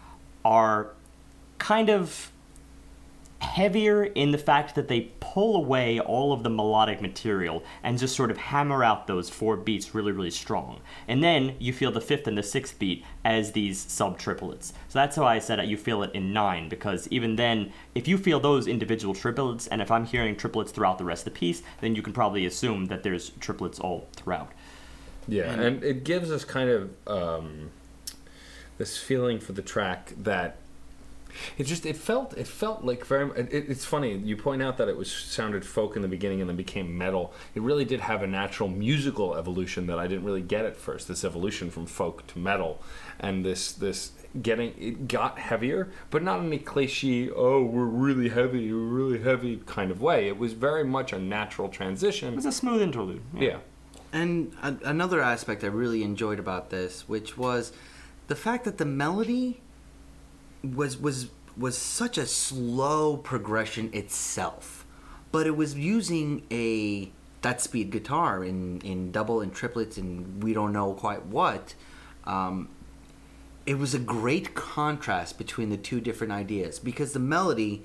[0.44, 0.88] are
[1.58, 2.30] kind of
[3.40, 8.16] heavier in the fact that they pull away all of the melodic material and just
[8.16, 10.80] sort of hammer out those four beats really, really strong.
[11.06, 14.72] And then you feel the fifth and the sixth beat as these sub triplets.
[14.88, 18.08] So that's how I said that You feel it in nine because even then, if
[18.08, 21.38] you feel those individual triplets, and if I'm hearing triplets throughout the rest of the
[21.38, 24.52] piece, then you can probably assume that there's triplets all throughout.
[25.28, 27.70] Yeah, and it gives us kind of um,
[28.78, 30.58] this feeling for the track that
[31.58, 33.30] it just it felt it felt like very.
[33.38, 36.48] It, it's funny you point out that it was sounded folk in the beginning and
[36.48, 37.32] then became metal.
[37.54, 41.08] It really did have a natural musical evolution that I didn't really get at first.
[41.08, 42.82] This evolution from folk to metal,
[43.20, 48.28] and this this getting it got heavier, but not in a cliche "oh we're really
[48.28, 50.28] heavy, we're really heavy" kind of way.
[50.28, 52.32] It was very much a natural transition.
[52.32, 53.22] It was a smooth interlude.
[53.34, 53.58] Yeah.
[54.12, 57.72] And a- another aspect I really enjoyed about this, which was
[58.28, 59.60] the fact that the melody
[60.74, 64.86] was was was such a slow progression itself,
[65.32, 67.10] but it was using a
[67.42, 71.74] that speed guitar in in double and triplets and we don't know quite what.
[72.24, 72.68] Um,
[73.66, 77.84] it was a great contrast between the two different ideas because the melody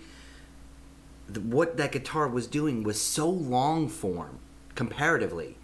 [1.28, 4.40] the, what that guitar was doing was so long form
[4.76, 5.58] comparatively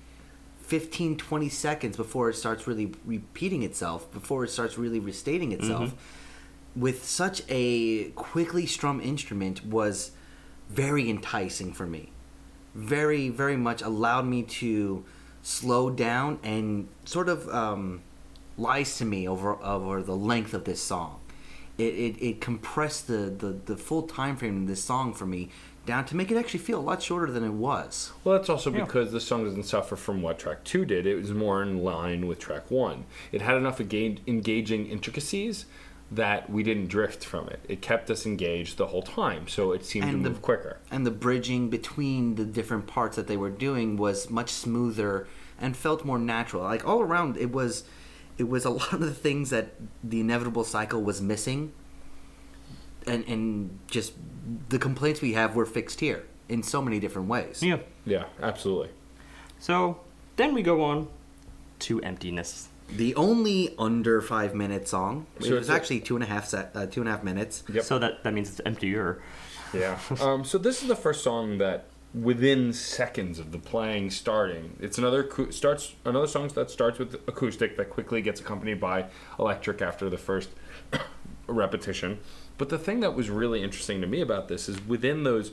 [0.62, 5.94] 15 20 seconds before it starts really repeating itself before it starts really restating itself
[6.76, 10.12] with such a quickly strummed instrument was
[10.70, 12.12] very enticing for me
[12.76, 15.04] very very much allowed me to
[15.42, 18.02] slow down and sort of um,
[18.58, 21.20] lies to me over over the length of this song
[21.78, 25.50] it, it, it compressed the, the, the full time frame of this song for me
[25.86, 28.12] down to make it actually feel a lot shorter than it was.
[28.26, 28.84] Well, that's also Yeah.
[28.84, 31.08] because the song doesn't suffer from what track two did.
[31.08, 33.06] It was more in line with track one.
[33.32, 35.66] It had enough engage- engaging intricacies
[36.12, 37.60] that we didn't drift from it.
[37.68, 40.78] It kept us engaged the whole time, so it seemed And to the- move quicker.
[40.90, 45.28] And the bridging between the different parts that they were doing was much smoother
[45.60, 46.64] and felt more natural.
[46.64, 47.84] Like all around, it was
[48.38, 51.74] it was a lot of the things that the inevitable cycle was missing,
[53.06, 54.14] and and just
[54.70, 57.62] the complaints we have were fixed here in so many different ways.
[57.62, 57.80] Yeah.
[58.06, 58.90] Yeah, absolutely.
[59.60, 60.00] So
[60.38, 61.10] then we go on
[61.80, 62.70] to emptiness.
[62.90, 65.28] The only under five minute song.
[65.40, 67.24] So it was it's actually two and a half set, uh, two and a half
[67.24, 67.64] minutes.
[67.72, 67.84] Yep.
[67.84, 69.22] So that that means it's emptier.
[69.74, 70.00] Yeah.
[70.22, 74.98] um, so this is the first song that, within seconds of the playing starting, it's
[74.98, 79.06] another starts another song that starts with acoustic that quickly gets accompanied by
[79.38, 80.50] electric after the first
[81.48, 82.20] repetition.
[82.58, 85.52] But the thing that was really interesting to me about this is within those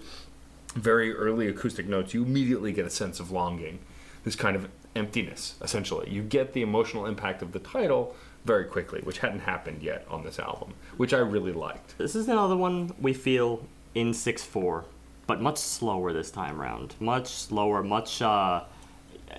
[0.75, 3.79] very early acoustic notes, you immediately get a sense of longing,
[4.25, 5.54] this kind of emptiness.
[5.62, 10.07] Essentially, you get the emotional impact of the title very quickly, which hadn't happened yet
[10.09, 11.96] on this album, which I really liked.
[11.98, 14.85] This is another one we feel in 6 4,
[15.26, 16.94] but much slower this time around.
[17.00, 18.20] Much slower, much.
[18.20, 18.64] Uh,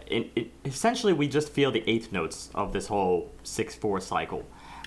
[0.07, 4.45] in, it, essentially, we just feel the eighth notes of this whole 6 4 cycle.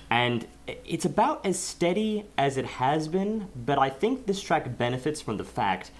[0.09, 0.47] And
[0.85, 5.37] it's about as steady as it has been, but I think this track benefits from
[5.37, 5.91] the fact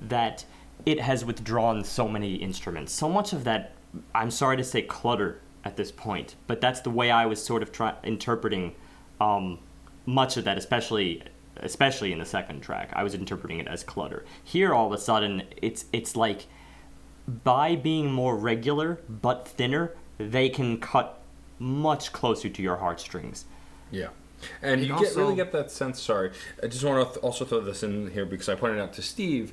[0.00, 0.44] that
[0.84, 2.92] it has withdrawn so many instruments.
[2.92, 3.72] So much of that,
[4.14, 7.62] I'm sorry to say, clutter at this point, but that's the way I was sort
[7.62, 8.74] of try- interpreting
[9.20, 9.58] um,
[10.06, 11.22] much of that, especially
[11.58, 12.90] especially in the second track.
[12.94, 14.24] I was interpreting it as clutter.
[14.42, 16.46] Here, all of a sudden, it's it's like
[17.44, 21.20] by being more regular but thinner, they can cut
[21.58, 23.44] much closer to your heartstrings.
[23.90, 24.08] Yeah.
[24.60, 26.00] And It you get, really get that sense.
[26.00, 28.92] Sorry, I just want to th- also throw this in here because I pointed out
[28.94, 29.52] to Steve.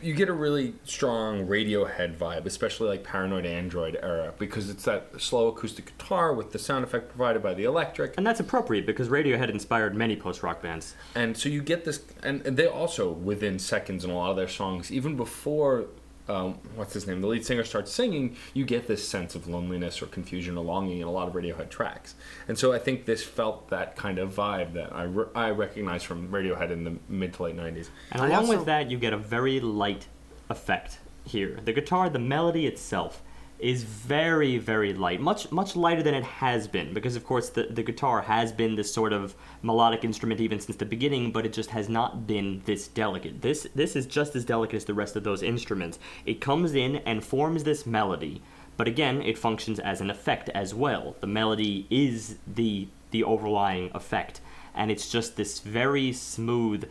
[0.00, 5.20] You get a really strong Radiohead vibe, especially like Paranoid Android era, because it's that
[5.20, 9.08] slow acoustic guitar with the sound effect provided by the electric, And that's appropriate because
[9.08, 10.94] Radiohead inspired many post rock bands.
[11.14, 12.00] and so you get this.
[12.22, 15.86] And, and they also within seconds in a lot of their songs, even before
[16.28, 20.02] um, what's his name, the lead singer starts singing, you get this sense of loneliness
[20.02, 22.14] or confusion or longing in a lot of Radiohead tracks.
[22.46, 26.02] And so I think this felt that kind of vibe that I, re- I recognize
[26.02, 27.88] from Radiohead in the mid to late 90s.
[28.12, 30.06] And along also- with that, you get a very light
[30.50, 31.58] effect here.
[31.64, 33.22] The guitar, the melody itself,
[33.58, 37.64] is very, very light, much, much lighter than it has been, because of course the,
[37.64, 41.52] the guitar has been this sort of melodic instrument even since the beginning, but it
[41.52, 43.42] just has not been this delicate.
[43.42, 45.98] This, this is just as delicate as the rest of those instruments.
[46.24, 48.42] It comes in and forms this melody,
[48.76, 51.16] but again, it functions as an effect as well.
[51.20, 54.40] The melody is the the overlying effect,
[54.74, 56.88] and it's just this very smooth,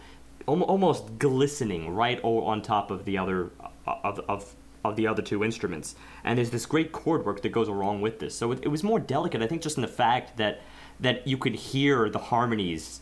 [0.48, 3.52] almost glistening right on top of the other
[3.88, 4.56] uh, of, of
[4.90, 5.96] of the other two instruments.
[6.24, 8.36] And there's this great chord work that goes along with this.
[8.36, 10.62] So it, it was more delicate, I think, just in the fact that
[11.00, 13.02] that you could hear the harmonies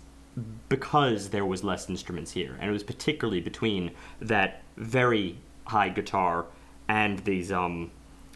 [0.67, 6.45] because there was less instruments here, and it was particularly between that very high guitar
[6.87, 7.91] and these um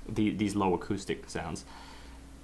[0.07, 1.65] the, these low acoustic sounds.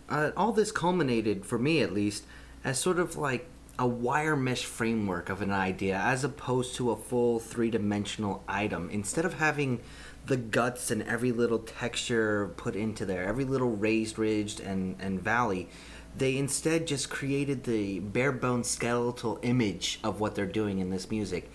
[0.09, 2.23] uh, all this culminated for me at least
[2.63, 6.95] as sort of like a wire mesh framework of an idea as opposed to a
[6.95, 9.79] full three-dimensional item instead of having
[10.25, 15.21] the guts and every little texture put into there every little raised ridge and, and
[15.21, 15.69] valley
[16.17, 21.11] they instead just created the bare bones skeletal image of what they're doing in this
[21.11, 21.51] music.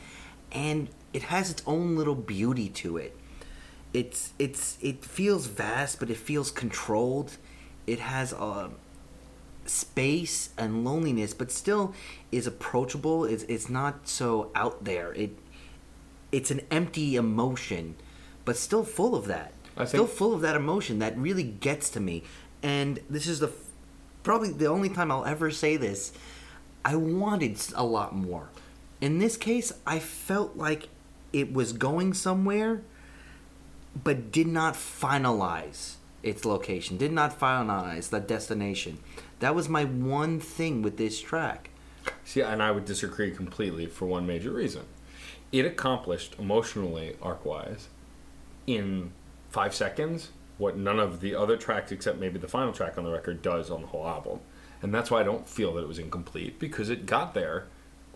[0.52, 3.16] And it has its own little beauty to it.
[3.92, 7.38] It's it's it feels vast but it feels controlled.
[7.86, 8.70] It has a
[9.64, 11.94] space and loneliness but still
[12.30, 13.24] is approachable.
[13.24, 15.12] It's, it's not so out there.
[15.14, 15.36] It
[16.32, 17.96] it's an empty emotion
[18.50, 21.88] but still full of that I still think- full of that emotion that really gets
[21.90, 22.24] to me
[22.64, 23.52] and this is the
[24.24, 26.12] probably the only time i'll ever say this
[26.84, 28.48] i wanted a lot more
[29.00, 30.88] in this case i felt like
[31.32, 32.82] it was going somewhere
[34.02, 38.98] but did not finalize its location, did not finalize the destination.
[39.38, 41.70] That was my one thing with this track.
[42.24, 44.82] See, and I would disagree completely for one major reason.
[45.50, 47.88] It accomplished emotionally, arc wise,
[48.74, 49.12] in
[49.50, 53.10] five seconds what none of the other tracks, except maybe the final track on the
[53.10, 54.40] record, does on the whole album.
[54.82, 57.66] And that's why I don't feel that it was incomplete, because it got there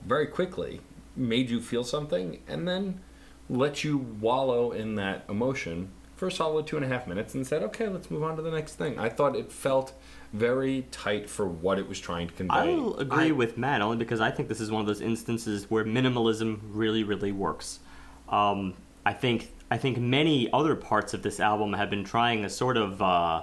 [0.05, 0.81] very quickly,
[1.17, 3.01] made you feel something, and then
[3.49, 7.47] let you wallow in that emotion for a solid two and a half minutes and
[7.47, 8.99] said, okay, let's move on to the next thing.
[8.99, 9.93] I thought it felt
[10.33, 12.55] very tight for what it was trying to convey.
[12.55, 15.71] I'll agree I- with Matt only because I think this is one of those instances
[15.71, 17.81] where minimalism really, really works.
[18.29, 18.75] Um,
[19.07, 22.77] I think I think many other parts of this album have been trying a sort
[22.77, 23.43] of uh,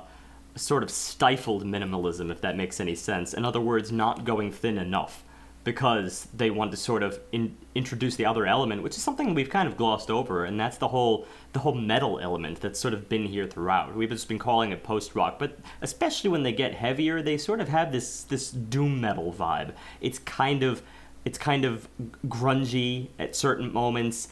[0.56, 3.34] sort of stifled minimalism, if that makes any sense.
[3.34, 5.26] In other words, not going thin enough
[5.66, 9.50] because they want to sort of in, introduce the other element, which is something we've
[9.50, 13.10] kind of glossed over, and that's the whole the whole metal element that's sort of
[13.10, 13.94] been here throughout.
[13.94, 17.60] We've just been calling it post rock, but especially when they get heavier, they sort
[17.60, 19.74] of have this this doom metal vibe.
[20.00, 20.82] It's kind of
[21.26, 21.90] it's kind of
[22.26, 24.30] grungy at certain moments.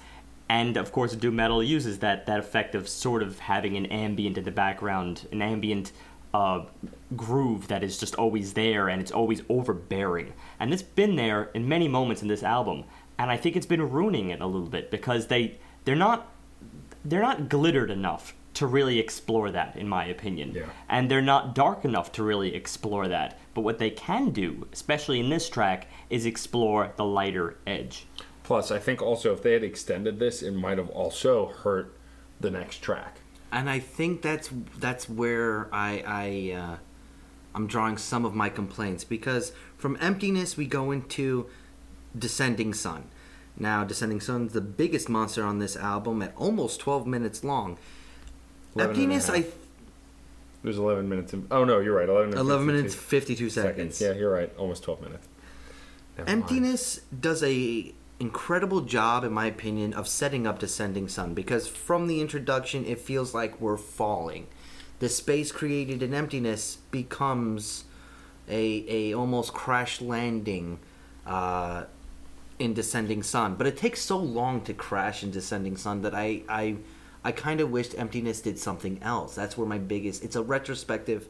[0.49, 4.37] And of course, doom metal uses that that effect of sort of having an ambient
[4.37, 5.91] in the background, an ambient
[6.33, 6.65] uh,
[7.15, 10.33] groove that is just always there and it's always overbearing.
[10.59, 12.83] And it's been there in many moments in this album,
[13.19, 16.31] and I think it's been ruining it a little bit because they they're not
[17.05, 20.51] they're not glittered enough to really explore that, in my opinion.
[20.53, 20.65] Yeah.
[20.89, 23.39] And they're not dark enough to really explore that.
[23.53, 28.05] But what they can do, especially in this track, is explore the lighter edge.
[28.49, 31.95] Plus, I think also if they had extended this, it might have also hurt
[32.39, 33.19] the next track.
[33.51, 36.77] and I think that's that's where I I uh,
[37.53, 41.45] I'm drawing some of my complaints because from emptiness we go into
[42.17, 43.03] descending sun.
[43.55, 47.77] Now, descending sun's the biggest monster on this album at almost 12 minutes long.
[48.73, 49.53] 11 and a emptiness, I half.
[50.63, 51.33] There's 11 minutes.
[51.33, 52.09] In, oh no, you're right.
[52.09, 52.41] 11 minutes.
[52.41, 54.01] 11 52 minutes 52 seconds.
[54.01, 54.51] Yeah, you're right.
[54.57, 55.27] Almost 12 minutes.
[56.17, 56.41] Never mind.
[56.41, 62.07] Emptiness does a incredible job, in my opinion, of setting up Descending Sun because from
[62.07, 64.47] the introduction, it feels like we're falling.
[64.99, 67.86] The space created in emptiness becomes
[68.49, 70.80] a a almost crash landing
[71.26, 71.86] uh,
[72.57, 76.43] in Descending Sun, but it takes so long to crash in Descending Sun that I
[76.49, 76.78] I
[77.24, 79.36] I kind of wished Emptiness did something else.
[79.36, 80.24] That's where my biggest.
[80.24, 81.28] It's a retrospective.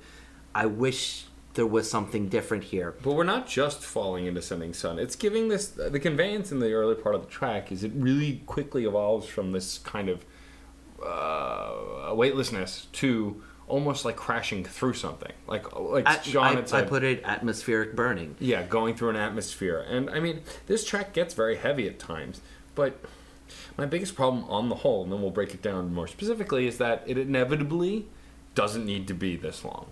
[0.56, 1.26] I wish
[1.56, 2.96] there was something different here.
[3.04, 5.00] But we're not just falling into Sending Sun.
[5.00, 8.42] It's giving this the conveyance in the early part of the track is it really
[8.46, 10.26] quickly evolves from this kind of
[11.04, 15.32] uh, weightlessness to almost like crashing through something.
[15.48, 18.36] Like like I, John I, had I put it atmospheric burning.
[18.40, 19.86] yeah, going through an atmosphere.
[19.88, 22.42] And I mean, this track gets very heavy at times,
[22.76, 23.00] but
[23.78, 26.78] my biggest problem on the whole, and then we'll break it down more specifically, is
[26.78, 28.08] that it inevitably
[28.56, 29.88] doesn't need to be this long.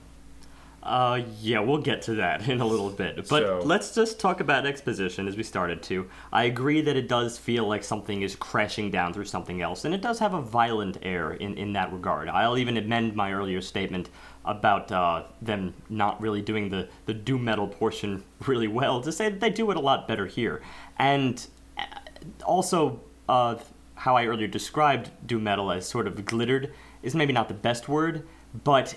[0.83, 3.15] Uh, yeah, we'll get to that in a little bit.
[3.15, 6.07] But So- let's just talk about exposition as we started to.
[6.31, 9.93] I agree that it does feel like something is crashing down through something else, and
[9.93, 12.29] it does have a violent air in, in that regard.
[12.29, 14.09] I'll even amend my earlier statement
[14.45, 19.29] about uh, them not really doing the, the doom metal portion really well to say
[19.29, 20.61] that they do it a lot better here.
[20.97, 21.45] And
[21.77, 21.83] uh,
[22.45, 23.55] also, uh,
[23.95, 26.71] how I earlier described doom metal as sort of glittered
[27.01, 28.25] is maybe not the best word,
[28.63, 28.95] but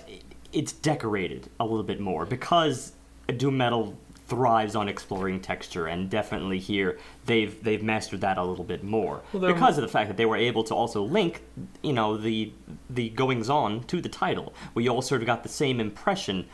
[0.53, 2.93] it's decorated a little bit more because
[3.37, 3.97] doom metal
[4.27, 9.21] thrives on exploring texture, and definitely here they've they've mastered that a little bit more
[9.33, 11.41] Well, because of the fact that they were able to also link,
[11.81, 12.53] you know, the
[12.89, 14.53] the goings on to the title.
[14.73, 16.47] We all sort of got the same impression.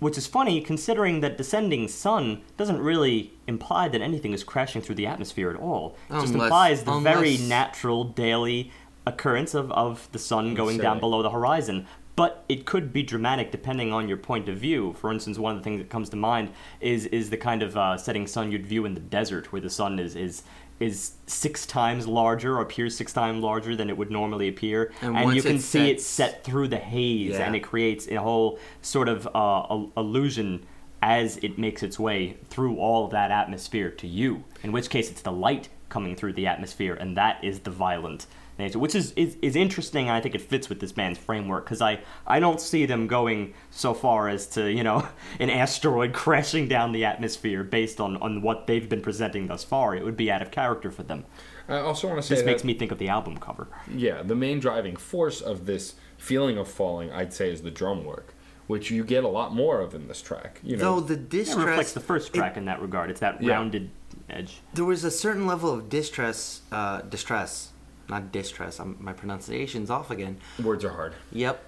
[0.00, 4.94] Which is funny considering that Descending Sun doesn't really imply that anything is crashing through
[4.94, 5.96] the atmosphere at all.
[6.08, 8.70] It just implies the very natural daily
[9.08, 11.88] occurrence of, of the sun going down below the horizon.
[12.18, 14.92] But it could be dramatic depending on your point of view.
[14.94, 16.50] For instance, one of the things that comes to mind
[16.80, 19.70] is is the kind of uh, setting sun you'd view in the desert, where the
[19.70, 20.42] sun is is
[20.80, 25.16] is six times larger or appears six times larger than it would normally appear, And
[25.16, 27.46] and, you can it see it set through the haze, Yeah.
[27.46, 30.66] and it creates a whole sort of uh, il- illusion
[31.00, 34.42] as it makes its way through all of that atmosphere to you.
[34.64, 38.26] In which case, it's the light coming through the atmosphere, and that is the violent
[38.58, 40.08] nature, which is, is, is interesting.
[40.08, 43.06] And I think it fits with this band's framework because I, I don't see them
[43.06, 45.06] going so far as to you know
[45.40, 49.94] an asteroid crashing down the atmosphere based on, on what they've been presenting thus far.
[49.94, 51.24] It would be out of character for them.
[51.68, 53.68] I also want to say This that, makes me think of the album cover.
[53.94, 58.04] yeah, the main driving force of this feeling of falling, I'd say, is the drum
[58.06, 58.32] work,
[58.68, 60.60] which you get a lot more of in this track.
[60.64, 63.10] You know, Though the It distress reflects the first it- track in that regard.
[63.10, 63.52] It's that Yeah.
[63.52, 63.90] rounded
[64.30, 64.60] edge.
[64.72, 67.72] there was a certain level of distress, uh, distress,
[68.08, 68.80] not distress.
[68.80, 70.38] I'm, my pronunciation's off again.
[70.62, 71.14] words are hard.
[71.32, 71.62] Yep,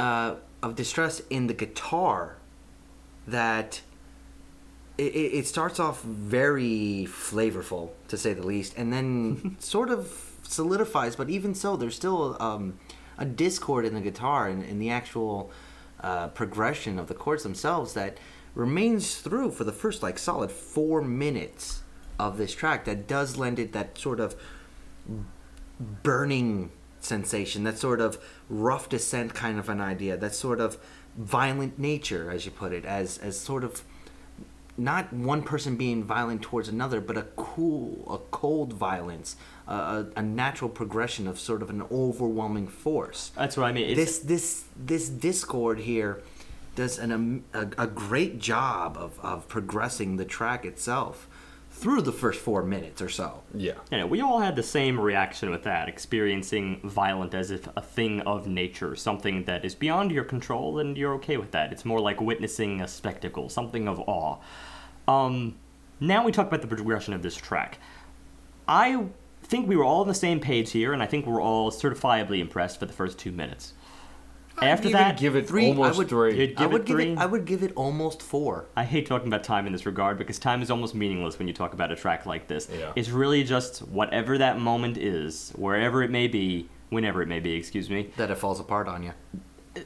[0.00, 2.36] uh, of distress in the guitar
[3.26, 3.80] that
[4.98, 11.16] it, it starts off very flavorful to say the least, and then sort of solidifies.
[11.16, 12.78] But even so, there's still um,
[13.18, 15.50] a discord in the guitar and in the actual
[16.00, 18.18] uh, progression of the chords themselves that
[18.54, 21.82] remains through for the first like solid four minutes
[22.18, 22.84] of this track.
[22.84, 24.36] That does lend it that sort of
[25.80, 26.70] burning
[27.00, 28.18] sensation, that sort of
[28.48, 30.78] rough descent kind of an idea, that sort of
[31.16, 33.82] violent nature, as you put it, as as sort of
[34.78, 40.06] not one person being violent towards another, but a cool, a cold violence, a, a,
[40.16, 43.32] a natural progression of sort of an overwhelming force.
[43.34, 43.88] That's what I mean.
[43.88, 46.22] It's, this this this discord here
[46.74, 51.26] does an, a, a great job of, of progressing the track itself
[51.76, 53.42] through the first four minutes or so.
[53.54, 53.74] Yeah.
[53.90, 57.82] you know, we all had the same reaction with that, experiencing violent as if a
[57.82, 61.72] thing of nature, something that is beyond your control, and you're okay with that.
[61.72, 64.38] It's more like witnessing a spectacle, something of awe.
[65.06, 65.56] Um,
[66.00, 67.78] now we talk about the progression of this track.
[68.66, 69.04] I
[69.42, 72.38] think we were all on the same page here, and I think we're all certifiably
[72.38, 73.74] impressed for the first two minutes.
[74.62, 76.38] After that, give it Three, I would- three.
[76.38, 77.12] You'd I give would it give three.
[77.12, 77.18] it.
[77.18, 78.66] I would give it almost four.
[78.76, 81.54] I hate talking about time in this regard because time is almost meaningless when you
[81.54, 82.68] talk about a track like this.
[82.72, 82.92] Yeah.
[82.96, 87.52] It's really just whatever that moment is, wherever it may be, whenever it may be,
[87.54, 89.12] excuse me, That it falls apart on you.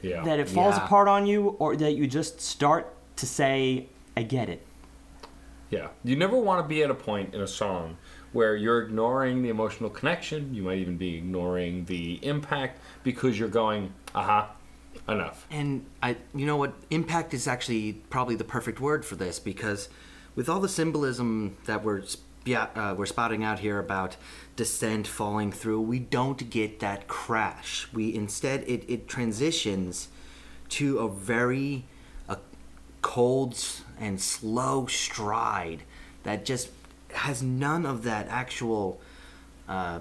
[0.01, 0.23] yeah.
[0.23, 0.85] that it falls Yeah.
[0.85, 4.65] apart on you or that you just start to say, I get it.
[5.69, 5.87] Yeah.
[6.03, 7.97] You never want to be at a point in a song
[8.33, 10.53] where you're ignoring the emotional connection.
[10.53, 14.49] You might even be ignoring the impact because you're going, aha,
[15.07, 15.45] enough.
[15.49, 16.73] And I, you know what?
[16.89, 19.89] Impact is actually probably the perfect word for this because,
[20.35, 24.17] with all the symbolism that we're sp- uh, we're spouting out here about
[24.55, 27.87] descent falling through, we don't get that crash.
[27.93, 30.07] We instead it it transitions
[30.69, 31.85] to a very
[32.27, 32.37] a
[33.01, 33.57] cold
[33.99, 35.83] and slow stride
[36.23, 36.69] that just
[37.13, 38.99] has none of that actual.
[39.67, 39.99] Uh,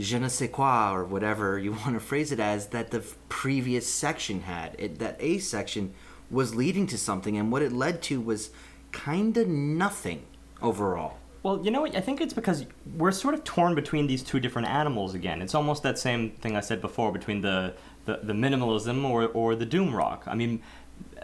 [0.00, 3.86] je ne sais quoi or whatever you want to phrase it as that the previous
[3.86, 4.74] section had.
[4.78, 5.94] It, that A section
[6.30, 8.50] was leading to something, and what it led to was
[8.92, 10.22] kind of nothing
[10.62, 11.16] overall.
[11.42, 11.96] Well, you know what?
[11.96, 15.40] I think it's because we're sort of torn between these two different animals again.
[15.40, 17.74] It's almost that same thing I said before between the,
[18.04, 20.24] the, the minimalism or, or the doom rock.
[20.26, 20.60] I mean,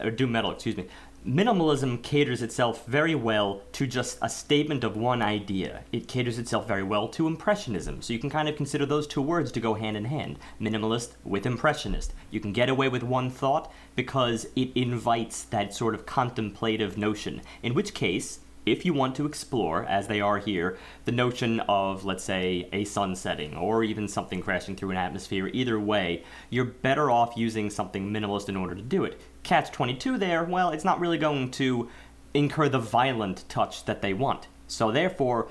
[0.03, 0.87] or doom metal, excuse me.
[1.27, 5.83] Minimalism caters itself very well to just a statement of one idea.
[5.91, 8.01] It caters itself very well to impressionism.
[8.01, 11.15] So you can kind of consider those two words to go hand in hand minimalist
[11.25, 12.15] with impressionist.
[12.31, 17.43] You can get away with one thought because it invites that sort of contemplative notion,
[17.61, 22.05] in which case, if you want to explore, as they are here, the notion of,
[22.05, 26.65] let's say, a sun setting or even something crashing through an atmosphere, either way, you're
[26.65, 29.21] better off using something minimalist in order to do it.
[29.47, 31.89] Catch 22 there, well, it's not really going to
[32.35, 34.49] incur the violent touch that they want.
[34.67, 35.47] So, therefore,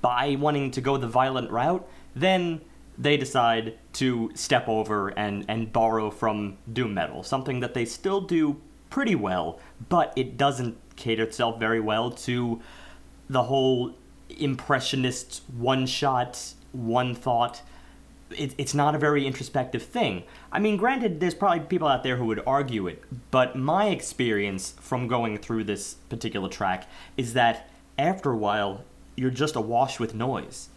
[0.00, 1.84] by wanting to go the violent route,
[2.14, 2.60] then
[2.96, 8.20] they decide to step over and, and borrow from doom metal, something that they still
[8.20, 12.60] do pretty well, but it doesn't cater itself very well to
[13.28, 13.96] the whole
[14.38, 17.62] impressionist one shot, one thought.
[18.30, 20.22] It, it's not a very introspective thing.
[20.52, 24.74] I mean, granted, there's probably people out there who would argue it, but my experience
[24.80, 28.82] from going through this particular track is that after a while,
[29.16, 30.68] you're just awash with noise.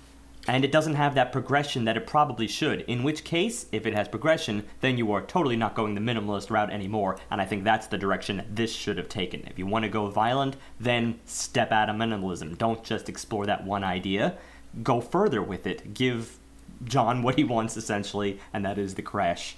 [0.47, 2.81] And it doesn't have that progression that it probably should.
[2.81, 6.49] In which case, if it has progression, then you are totally not going the minimalist
[6.49, 7.17] route anymore.
[7.31, 9.47] And I think that's the direction this should have taken.
[9.47, 12.57] If you want to go violent, then step out of minimalism.
[12.57, 14.37] Don't just explore that one idea.
[14.83, 15.93] Go further with it.
[15.93, 16.37] Give
[16.83, 19.55] John what he wants, essentially, and that is the crash.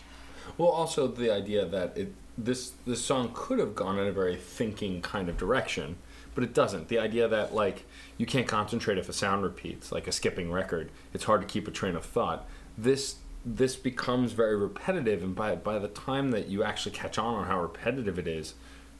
[0.58, 4.36] Well, also the idea that it this this song could have gone in a very
[4.36, 5.96] thinking kind of direction,
[6.34, 6.88] but it doesn't.
[6.88, 7.86] The idea that like
[8.18, 10.91] you can't concentrate if a sound repeats, like a skipping record.
[11.14, 12.48] It's hard to keep a train of thought.
[12.78, 17.36] This this becomes very repetitive, and by by the time that you actually catch on
[17.36, 18.56] on how repetitive it is,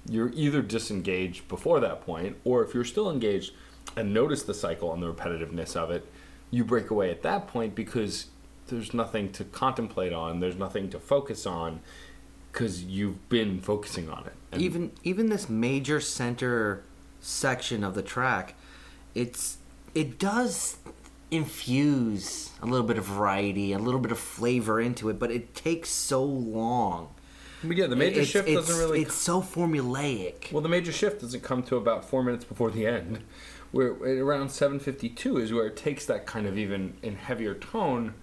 [0.10, 3.54] you're either disengaged before that point, or if you're still engaged
[3.98, 6.08] and notice the cycle and the repetitiveness of it,
[6.52, 8.28] you break away at that point because
[8.68, 11.82] there's nothing to contemplate on, there's nothing to focus on
[12.52, 14.34] because you've been focusing on it.
[14.52, 16.84] And even even this major center
[17.20, 18.56] section of the track,
[19.14, 19.58] it's
[19.94, 20.78] it does
[21.32, 25.54] infuse a little bit of variety, a little bit of flavor into it, but it
[25.56, 27.10] takes so long.
[27.64, 29.02] But yeah, the major It's- shift it's, doesn't really.
[29.02, 30.52] It's so formulaic.
[30.52, 33.20] well, the major shift doesn't come to about four minutes before the end.
[33.72, 37.56] Where around seven fifty two is where it takes that kind of even in heavier
[37.56, 38.14] tone,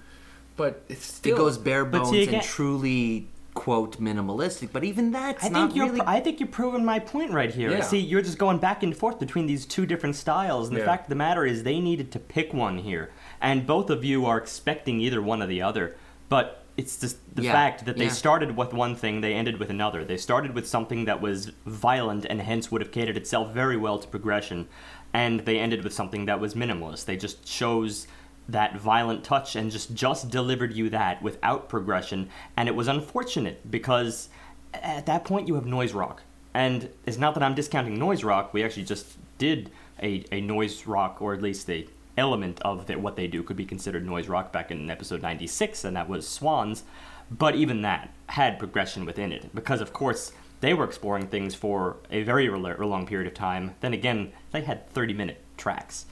[0.57, 4.71] but it's still it goes bare bones see, and truly quote minimalistic.
[4.73, 5.87] But even that's I not think you're.
[5.87, 6.01] really.
[6.01, 7.71] pro- I think you're proving my point right here.
[7.71, 7.81] Yeah.
[7.83, 11.05] See, you're just going back and forth between these two different styles, and the fact
[11.05, 14.39] of the matter is, they needed to pick one here, and both of you are
[14.39, 15.97] expecting either one or the other.
[16.29, 18.11] But it's just the Yeah, fact that they yeah.
[18.11, 20.05] started with one thing, they ended with another.
[20.05, 23.99] They started with something that was violent and hence would have catered itself very well
[23.99, 24.69] to progression,
[25.13, 27.05] and they ended with something that was minimalist.
[27.05, 28.07] They just chose
[28.49, 32.29] that violent touch and just just delivered you that without progression.
[32.57, 34.29] And it was unfortunate because
[34.75, 36.23] at that point you have noise rock.
[36.55, 38.53] And it's not that i'm discounting noise rock.
[38.53, 39.71] We actually just did
[40.03, 41.87] a, a noise rock or at least a
[42.19, 43.43] element of the, what they do.
[43.43, 46.83] Could be considered noise rock back in episode 96 and that was swans.
[47.31, 49.55] But even that had progression within it.
[49.55, 53.75] Because of course they were exploring things for a very long period of time.
[53.81, 56.07] Then again they had 30 minute tracks.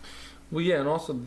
[0.50, 1.20] Well, yeah, and also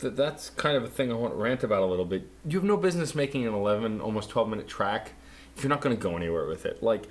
[0.00, 2.28] th- that's kind of a thing I want to rant about a little bit.
[2.46, 5.12] You have no business making an 11, almost 12 minute track
[5.56, 6.82] if you're not going to go anywhere with it.
[6.82, 7.08] Like,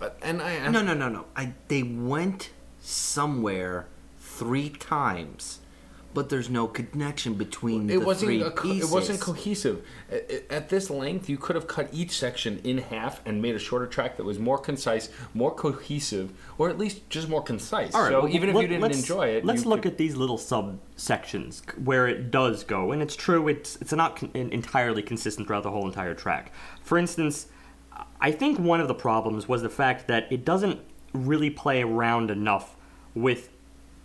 [0.00, 1.26] uh, and I, I no, no, no, no.
[1.36, 3.86] I they went somewhere
[4.18, 5.60] three times
[6.12, 8.28] but there's no connection between It the wasn't.
[8.28, 8.90] three A co- pieces.
[8.90, 9.84] it wasn't cohesive.
[10.10, 13.58] At, at this length, you could have cut each section in half and made a
[13.58, 17.94] shorter track that was more concise, more cohesive, or at least just more concise.
[17.94, 18.10] All right.
[18.10, 20.16] so well, even if let- you didn't let's- enjoy it, let's look could- at these
[20.16, 23.48] little subsections where it does go, and it's true.
[23.48, 26.52] It's it's not con- entirely consistent throughout the whole entire track.
[26.82, 27.46] For instance,
[28.20, 30.80] I think one of the problems was the fact that it doesn't
[31.12, 32.76] really play around enough
[33.14, 33.50] with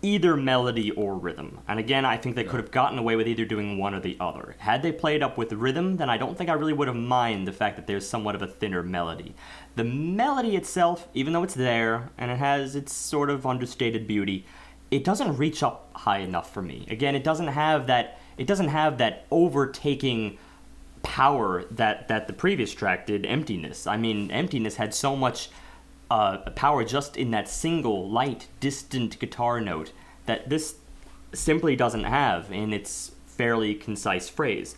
[0.02, 1.58] either melody or rhythm.
[1.66, 4.16] And again, I think they could have gotten away with either doing one or the
[4.20, 4.54] other.
[4.58, 7.46] Had they played up with rhythm, then I don't think I really would have mind
[7.46, 9.34] the fact that there's somewhat of a thinner melody.
[9.74, 14.46] The melody itself, even though it's there and it has its sort of understated beauty,
[14.90, 16.86] it doesn't reach up high enough for me.
[16.90, 20.38] Again, it doesn't have that it doesn't have that overtaking
[21.02, 25.50] power that that the previous track did emptiness i mean emptiness had so much
[26.10, 29.92] uh, power just in that single light distant guitar note
[30.26, 30.76] that this
[31.32, 34.76] simply doesn't have in its fairly concise phrase.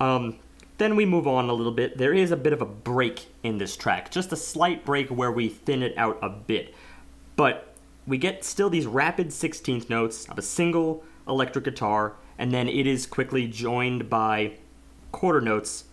[0.00, 0.38] Um,
[0.78, 1.98] then we move on a little bit.
[1.98, 5.32] There is a bit of a break in this track just a slight break where
[5.32, 6.74] we thin it out a bit.
[7.36, 7.74] But
[8.06, 12.86] we get still these rapid 16th notes of a single electric guitar and then it
[12.86, 14.52] is quickly joined by
[15.12, 15.84] quarter notes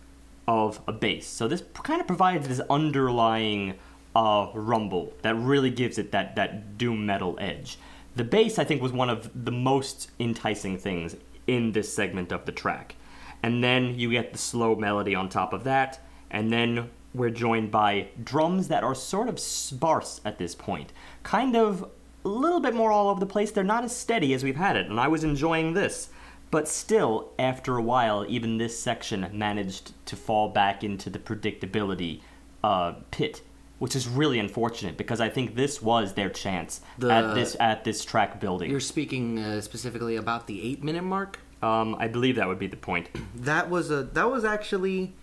[0.46, 1.26] of a bass.
[1.26, 3.74] So this kind of provides this underlying
[4.16, 7.76] uh, rumble that really gives it that, that doom metal edge.
[8.16, 12.46] The bass, I think, was one of the most enticing things in this segment of
[12.46, 12.94] the track.
[13.42, 16.00] And then you get the slow melody on top of that,
[16.30, 20.94] and then we're joined by drums that are sort of sparse at this point.
[21.22, 21.86] Kind of
[22.24, 23.50] a little bit more all over the place.
[23.50, 26.08] They're not as steady as we've had it, and I was enjoying this.
[26.50, 32.22] But still, after a while, even this section managed to fall back into the predictability
[32.64, 33.42] uh, pit,
[33.78, 37.84] which is really unfortunate because I think this was their chance The- at this at
[37.84, 38.70] this track building.
[38.70, 41.38] You're speaking uh, specifically about the eight minute mark.
[41.62, 43.08] Um, I believe that would be the point.
[43.34, 45.14] That was a that was actually.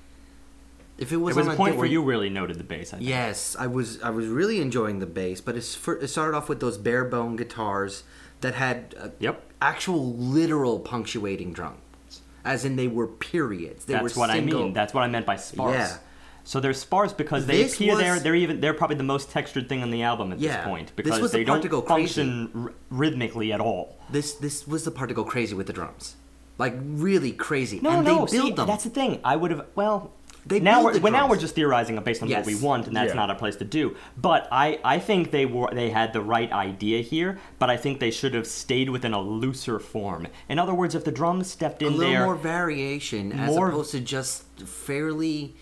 [0.95, 2.93] If it was, It was on a point where you really noted the bass.
[2.93, 3.09] I think.
[3.09, 6.77] Yes, I was I was really enjoying the bass, but it started off with those
[6.77, 8.03] bare bone guitars
[8.41, 9.41] that had uh, Yep.
[9.61, 13.85] actual literal punctuating drums, as in they were periods.
[13.85, 14.59] They That's were what single.
[14.59, 14.73] I mean.
[14.73, 15.73] That's what I meant by sparse.
[15.73, 15.97] Yeah.
[16.45, 18.19] So they're sparse because they This appear there.
[18.19, 20.57] They're even they're probably the most textured thing on the album at Yeah.
[20.57, 22.05] this point This because was the they part don't to go crazy.
[22.21, 23.97] function r- rhythmically at all.
[24.09, 26.15] This this was the part to go crazy with the drums,
[26.57, 27.79] like really crazy.
[27.81, 28.67] No, and no, they build see, them.
[28.67, 29.19] that's the thing.
[29.23, 29.65] I would have.
[29.75, 30.11] Well,
[30.45, 32.45] They now build we're the well, now we're just theorizing based on Yes.
[32.45, 33.21] what we want, and that's Yeah.
[33.21, 33.95] not our place to do.
[34.17, 38.01] But I, I think they were they had the right idea here, but I think
[38.01, 40.27] they should have stayed within a looser form.
[40.49, 43.69] In other words, if the drums stepped in a little there, more variation as more-
[43.69, 45.55] opposed to just fairly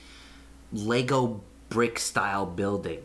[0.71, 3.01] Lego brick style building.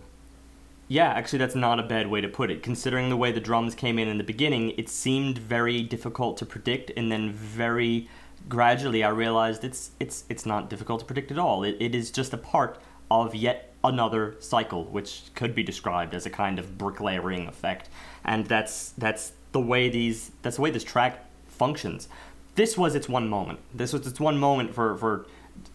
[0.88, 2.62] Yeah, actually, that's not a bad way to put it.
[2.62, 6.46] Considering the way the drums came in in the beginning, it seemed very difficult to
[6.46, 8.08] predict, and then very
[8.48, 11.64] gradually, I realized it's it's it's not difficult to predict at all.
[11.64, 12.78] It, it is just a part
[13.10, 17.88] of yet another cycle, which could be described as a kind of bricklayering effect,
[18.24, 22.08] and that's that's the way these that's the way this track functions.
[22.54, 23.58] This was its one moment.
[23.74, 25.26] This was its one moment for for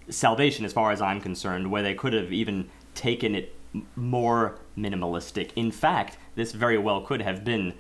[0.10, 3.56] salvation, as far as I'm concerned, where they could have even taken it
[3.96, 5.52] more minimalistic.
[5.56, 7.74] In fact, this very well could have been,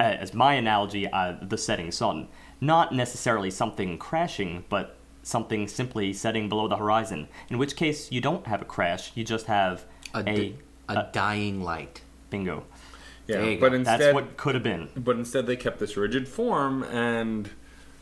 [0.00, 2.28] uh, as my analogy, uh, the setting sun.
[2.60, 7.28] Not necessarily something crashing, but something simply setting below the horizon.
[7.50, 9.84] In which case, you don't have a crash, you just have
[10.14, 10.54] a
[10.88, 12.00] a dying light.
[12.30, 12.64] bingo.
[13.26, 14.88] Yeah, but instead, That's what could have been.
[14.96, 17.50] but instead they kept this rigid form and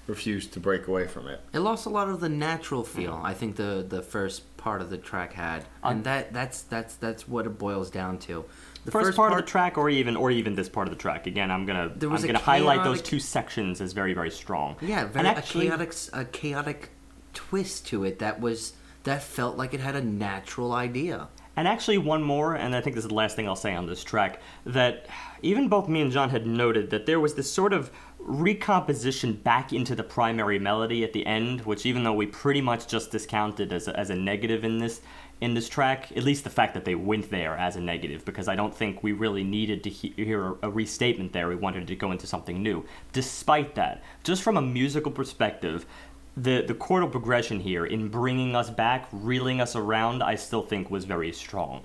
[0.06, 1.40] refused to break away from it.
[1.52, 3.20] It lost a lot of the natural feel.
[3.22, 7.26] I think the the first part of the track had, and that that's that's that's
[7.28, 8.44] what it boils down to.
[8.84, 11.26] The First, part, of the track, or even, or even this part of the track.
[11.26, 14.76] Again, I'm gonna, There I'm gonna highlight those two sections as very, very strong.
[14.80, 16.90] yeah, and very, actually, a chaotic s- a chaotic
[17.34, 21.26] twist to it that was that felt like it had a natural idea.
[21.56, 23.86] And actually, one more, and I think this is the last thing I'll say on
[23.86, 25.06] this track, that
[25.42, 27.90] even both me and John had noted that there was this sort of
[28.26, 32.88] recomposition back into the primary melody at the end, which even though we pretty much
[32.88, 35.00] just discounted as a, as a negative in this
[35.38, 38.48] in this track, at least the fact that they went there as a negative, because
[38.48, 41.46] I don't think we really needed to he- hear a, a restatement there.
[41.48, 42.86] We wanted to go into something new.
[43.12, 45.86] Despite that, just from a musical perspective,
[46.36, 50.90] the the chordal progression here in bringing us back, reeling us around, I still think
[50.90, 51.84] was very strong.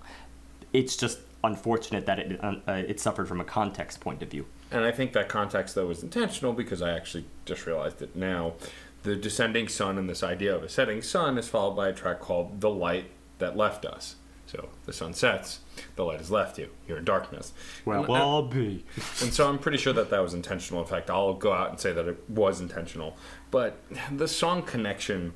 [0.74, 4.46] It's just unfortunate that it uh, uh, it suffered from a context point of view.
[4.72, 8.54] And I think that context though was intentional because I actually just realized it now.
[9.04, 12.20] The descending sun and this idea of a setting sun is followed by a track
[12.20, 13.10] called "The Light
[13.40, 14.16] That Left Us."
[14.46, 15.62] So the sun sets,
[15.96, 16.70] the light has left you.
[16.86, 17.54] You're in darkness.
[17.86, 18.84] Well, And- I'll be.
[19.22, 20.82] and so I'm pretty sure that that was intentional.
[20.82, 23.16] In fact, I'll go out and say that it was intentional.
[23.50, 23.78] But
[24.12, 25.34] the song connection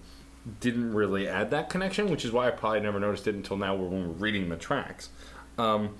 [0.59, 3.73] didn't really add that connection, which is why I probably never noticed it until now
[3.73, 5.09] when we're reading the tracks.
[5.57, 5.95] Um,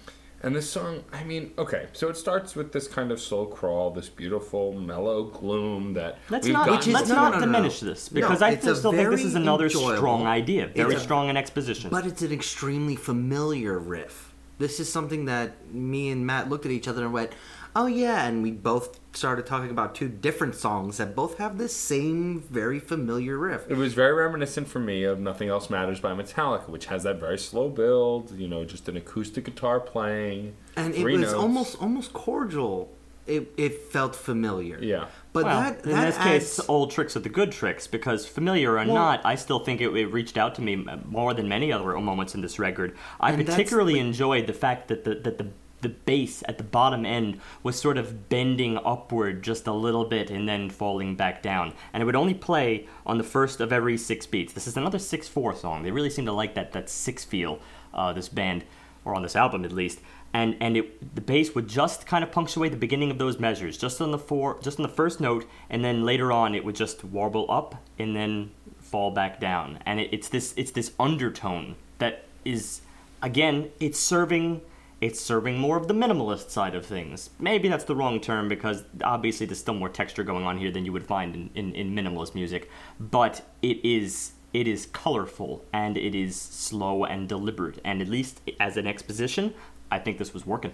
[0.46, 3.90] and this song, I mean, okay, so it starts with this kind of slow crawl,
[3.92, 7.40] this beautiful mellow gloom that Let's we've not gotten Which is- let's no, not no,
[7.40, 7.52] no, no.
[7.52, 10.96] diminish this No, because I still, still think this is another enjoyable- strong idea, very
[10.96, 11.90] a- strong in exposition.
[11.90, 14.34] But it's an extremely familiar riff.
[14.60, 17.32] This is something that me and Matt looked at each other and went,
[17.76, 21.76] "Oh yeah," and we both started talking about two different songs that both have this
[21.76, 23.70] same very familiar riff.
[23.70, 27.20] It was very reminiscent for me of Nothing Else Matters by Metallica, which has that
[27.20, 30.56] very slow build, you know, just an acoustic guitar playing.
[30.76, 31.34] And it was notes.
[31.34, 32.92] almost almost cordial.
[33.28, 34.78] It it felt familiar.
[34.80, 35.06] Yeah.
[35.34, 36.24] But well, that in this adds,
[36.58, 39.82] case, old tricks are the good tricks because familiar or Well- not, I still think
[39.82, 42.96] it, it reached out to me more than many other moments in this record.
[43.20, 45.48] I And that's- particularly enjoyed the fact that the that the
[45.86, 50.32] the bass at the bottom end was sort of bending upward just a little bit
[50.32, 51.74] and then falling back down.
[51.94, 54.52] And it would only play on the first of every six beats.
[54.52, 55.84] This is another 6 4 song.
[55.84, 57.60] They really seem to like that, that six feel,
[57.94, 58.64] uh, this band,
[59.04, 60.00] or on this album at least.
[60.34, 63.78] And, and it, the bass would just kind of punctuate the beginning of those measures,
[63.78, 66.76] just on the four, just on the first note, and then later on it would
[66.76, 69.78] just warble up and then fall back down.
[69.86, 72.82] And it, it's this it's this undertone that is
[73.22, 74.62] again it's serving
[75.06, 77.30] it's serving more of the minimalist side of things.
[77.38, 80.84] Maybe that's the wrong term because obviously there's still more texture going on here than
[80.84, 82.72] you would find in, in, in minimalist music.
[83.00, 87.80] But it is it is colorful and it is slow and deliberate.
[87.86, 89.54] And at least as an exposition,
[89.92, 90.74] I think this was working.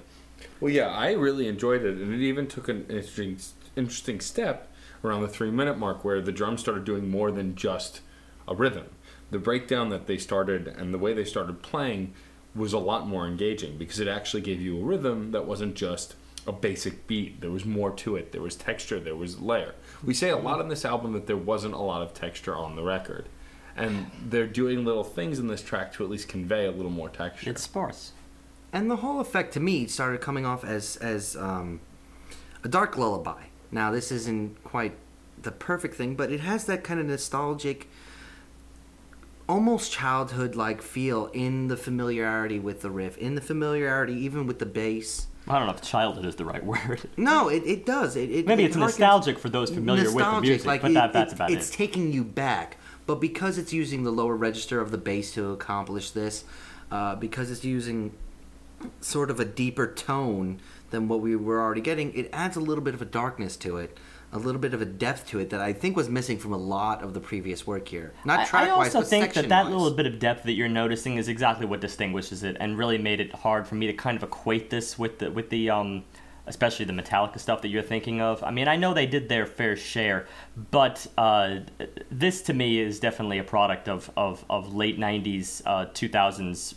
[0.61, 3.37] Well, yeah, I really enjoyed it, and it even took an interesting,
[3.75, 4.71] interesting step
[5.03, 7.99] around the three minute mark where the drums started doing more than just
[8.47, 8.85] a rhythm.
[9.29, 12.13] The breakdown that they started and the way they started playing
[12.55, 16.15] was a lot more engaging because it actually gave you a rhythm that wasn't just
[16.47, 17.39] a basic beat.
[17.39, 18.31] There was more to it.
[18.31, 18.99] There was texture.
[18.99, 19.75] There was layer.
[20.03, 22.75] We say a lot on this album that there wasn't a lot of texture on
[22.75, 23.29] the record.
[23.75, 27.09] And they're doing little things in this track to at least convey a little more
[27.09, 27.49] texture.
[27.49, 28.11] It's sparse.
[28.73, 31.79] and the whole effect to me started coming off as as um,
[32.63, 33.43] a dark lullaby.
[33.71, 34.93] Now this isn't quite
[35.41, 37.87] the perfect thing, but it has that kind of nostalgic,
[39.51, 44.59] almost childhood like feel in the familiarity with the riff, in the familiarity even with
[44.59, 45.27] the bass.
[45.47, 47.01] I don't know if childhood is the right word.
[47.17, 48.15] No, it, it does.
[48.15, 50.93] It, it Maybe it's harkens- nostalgic for those familiar with the music, like but it-
[50.95, 51.67] that, that's it- about it's it.
[51.67, 52.77] It's taking you back.
[53.07, 56.45] But because it's using the lower register of the bass to accomplish this,
[56.91, 58.13] uh, because it's using
[59.01, 60.59] sort of a deeper tone
[60.91, 63.77] than what we were already getting, it adds a little bit of a darkness to
[63.77, 63.97] it,
[64.33, 66.57] a little bit of a depth to it that I think was missing from a
[66.57, 68.13] lot of the previous work here.
[68.23, 69.73] Not track I also think that that wise.
[69.73, 73.19] little bit of depth that you're noticing is exactly what distinguishes it, and really made
[73.19, 76.03] it hard for me to kind of equate this with the with the um,
[76.47, 78.41] especially the Metallica stuff that you're thinking of.
[78.43, 80.27] I mean, I know they did their fair share,
[80.71, 81.59] but uh,
[82.09, 86.75] this to me is definitely a product of of, of late '90s, uh, 2000s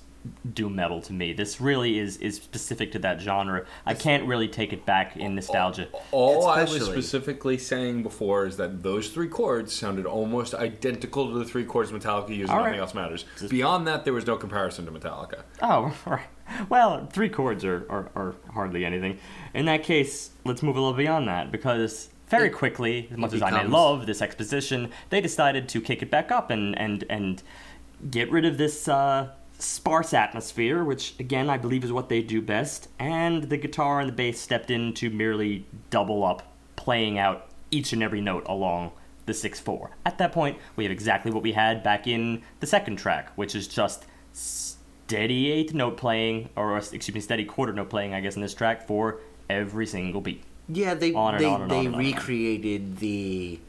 [0.52, 1.32] doom metal to me.
[1.32, 3.64] This really is is specific to that genre.
[3.84, 5.88] I can't really take it back in nostalgia.
[6.12, 11.38] All I was specifically saying before is that those three chords sounded almost identical to
[11.38, 12.50] the three chords Metallica used.
[12.50, 12.80] All Nothing right.
[12.80, 13.24] else matters.
[13.48, 15.42] Beyond that, there was no comparison to Metallica.
[15.62, 16.26] Oh, right.
[16.68, 19.18] Well, three chords are, are, are hardly anything.
[19.54, 23.36] In that case, let's move a little beyond that because very quickly, as much it
[23.36, 27.04] as I may love this exposition, they decided to kick it back up and and
[27.08, 27.42] and
[28.10, 29.30] get rid of this uh,
[29.64, 32.88] sparse atmosphere, which again I believe is what they do best.
[32.98, 36.42] And the guitar and the bass stepped in to merely double up,
[36.76, 38.92] playing out each and every note along
[39.26, 39.90] the 6 4.
[40.04, 43.54] At that point, we have exactly what we had back in the second track, which
[43.54, 48.36] is just steady eighth note playing, or excuse me, steady quarter note playing, I guess,
[48.36, 50.42] in this track for every single beat.
[50.68, 52.00] Yeah, they On they, on they on and on and on.
[52.00, 53.60] recreated the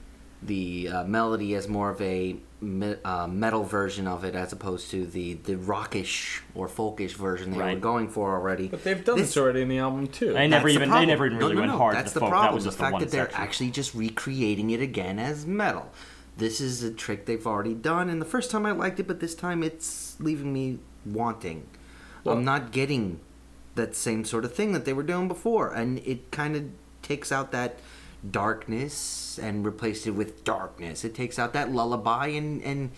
[0.45, 4.89] the uh, melody as more of a me- uh, metal version of it as opposed
[4.91, 8.67] to the the rockish or folkish version they were going for already.
[8.67, 10.33] But they've done This- this, already in the album too.
[10.33, 12.09] They never That's the even they never even No, really no, went no, hard That's
[12.13, 12.29] to the the folk.
[12.31, 12.51] problem.
[12.51, 13.41] That was just the fact one that they're section.
[13.41, 15.89] actually just recreating it again as metal.
[16.37, 19.19] This is a trick they've already done, and the first time I liked it, but
[19.21, 21.65] this time it's leaving me wanting.
[22.23, 23.19] Well- I'm not getting
[23.75, 26.63] that same sort of thing that they were doing before, and it kind of
[27.01, 27.77] takes out that
[28.32, 31.03] darkness and replaced it with darkness.
[31.03, 32.91] It takes out that lullaby and and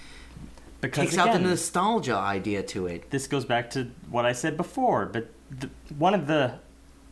[0.81, 3.09] because takes out the nostalgia idea to it.
[3.09, 6.59] this goes back to what I said before, but the, one of the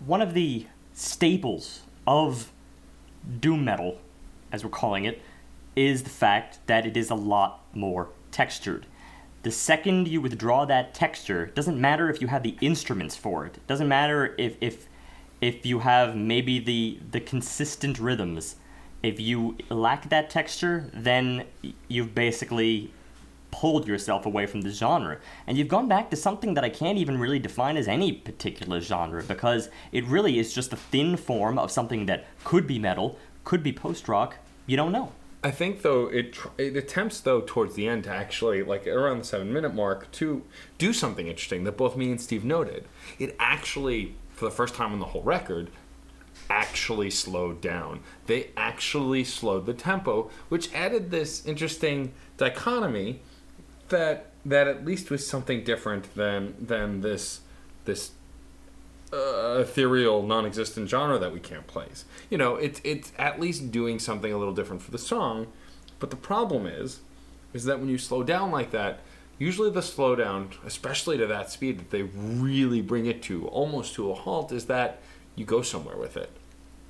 [0.06, 2.52] one of the staples of
[3.40, 4.00] doom metal,
[4.52, 5.22] as we're calling it,
[5.76, 8.86] is the fact that it is a lot more textured.
[9.44, 13.58] The second you withdraw that texture, doesn't matter if you have the instruments for it.
[13.58, 14.88] It doesn't matter if if
[15.46, 18.56] if you have maybe the the consistent rhythms.
[19.04, 21.46] If you lack that texture, then
[21.88, 22.92] you've basically
[23.52, 25.20] pulled yourself away from the genre.
[25.46, 28.82] And you've gone back to something that I can't even really define as any particular
[28.82, 33.20] genre because it really is just a thin form of something that could be metal,
[33.44, 34.38] could be post rock.
[34.66, 35.12] You don't know.
[35.44, 39.26] I think though it it attempts though towards the end to actually like around the
[39.26, 40.42] seven minute mark to
[40.80, 42.86] do something interesting that both me and Steve noted.
[43.20, 45.72] It actually for the first time on the whole record
[46.50, 48.02] actually slowed down.
[48.28, 53.22] They actually slowed the tempo, which added this interesting dichotomy
[53.90, 57.42] that that at least was something different than than this
[57.86, 58.12] this
[59.14, 62.06] uh, ethereal, non-existent genre that we can't place.
[62.30, 65.48] You know, it's it's at least doing something a little different for the song.
[66.00, 67.00] But the problem is,
[67.54, 69.00] is that when you slow down like that,
[69.38, 74.12] usually the slowdown, especially to that speed that they really bring it to almost to
[74.12, 75.00] a halt, is that
[75.36, 76.30] you go somewhere with it.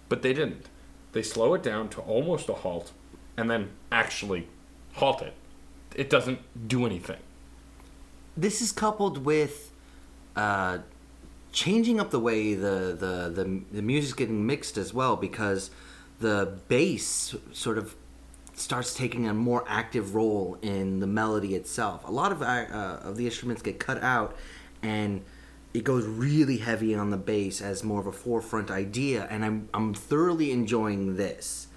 [0.10, 0.68] But they didn't.
[1.14, 2.92] They slow it down to almost a halt,
[3.38, 4.48] and then actually
[4.94, 5.34] halt it.
[5.96, 7.20] It doesn't do anything.
[8.38, 9.72] This is coupled with
[10.36, 10.80] uh,
[11.52, 15.72] changing up the way the, the, the, the music's getting mixed as well because
[16.20, 17.96] the bass sort of
[18.56, 22.08] starts taking a more active role in the melody itself.
[22.08, 24.36] A lot of, uh, uh, of the instruments get cut out
[24.82, 25.24] and
[25.76, 29.68] it goes really heavy on the bass as more of a forefront idea, and I'm,
[29.74, 31.68] I'm thoroughly enjoying this.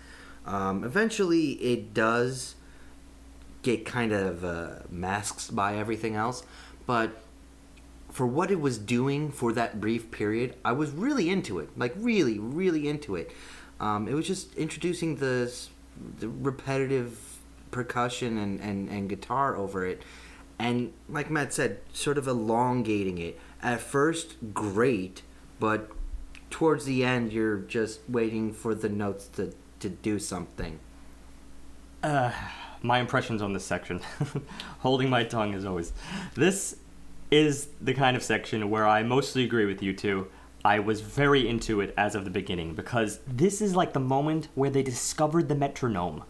[0.46, 2.54] Um, eventually, it does
[3.62, 6.44] get kind of uh, masked by everything else,
[6.86, 7.10] but
[8.08, 11.68] for what it was doing for that brief period, I was really into it.
[11.76, 13.32] Like really, really into it.
[13.80, 15.52] Um, it was just introducing the
[16.18, 17.38] the repetitive
[17.70, 20.02] percussion and, and, and guitar over it,
[20.58, 23.38] and like Matt said, sort of elongating it.
[23.62, 25.22] At first, great,
[25.60, 25.90] but
[26.50, 30.78] towards the end, you're just waiting for the notes to, to do something.
[32.02, 32.32] Uh,
[32.82, 34.00] my impressions on this section.
[34.80, 35.92] Holding my tongue as always.
[36.34, 36.76] This
[37.30, 40.28] is the kind of section where I mostly agree with you two.
[40.68, 44.48] I was very into it as of the beginning because this is like the moment
[44.54, 46.24] where they discovered the metronome.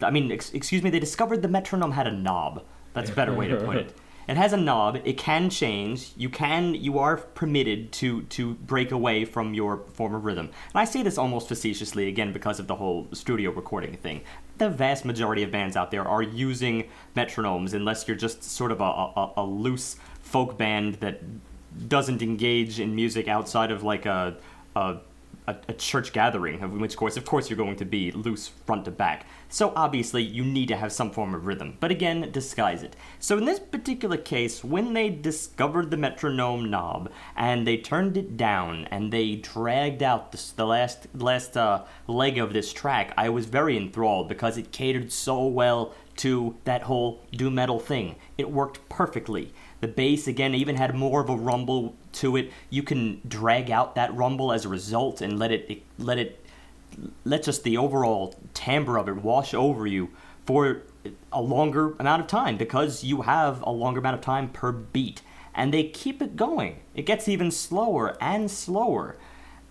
[0.00, 2.64] I mean, ex- excuse me, they discovered the metronome had a knob.
[2.94, 3.94] That's a better way to put it.
[4.28, 5.00] It has a knob.
[5.04, 6.12] It can change.
[6.16, 6.76] You can.
[6.76, 10.46] You are permitted to to break away from your former rhythm.
[10.46, 14.20] And I say this almost facetiously again because of the whole studio recording thing.
[14.58, 18.80] The vast majority of bands out there are using metronomes, unless you're just sort of
[18.80, 21.20] a, a, a loose folk band that
[21.88, 24.36] doesn't engage in music outside of like a
[24.74, 24.96] a,
[25.46, 28.84] a, a church gathering, in which course, of course, you're going to be loose front
[28.84, 29.26] to back.
[29.48, 32.96] So obviously, you need to have some form of rhythm, but again, disguise it.
[33.18, 38.36] So in this particular case, when they discovered the metronome knob and they turned it
[38.36, 43.28] down and they dragged out this, the last last uh, leg of this track, I
[43.28, 48.16] was very enthralled because it catered so well to that whole doom metal thing.
[48.38, 49.52] It worked perfectly.
[49.82, 52.52] The bass again even had more of a rumble to it.
[52.70, 56.38] You can drag out that rumble as a result and let it let it
[57.24, 60.10] let just the overall timbre of it wash over you
[60.46, 60.82] for
[61.32, 65.22] a longer amount of time because you have a longer amount of time per beat.
[65.52, 66.78] And they keep it going.
[66.94, 69.16] It gets even slower and slower.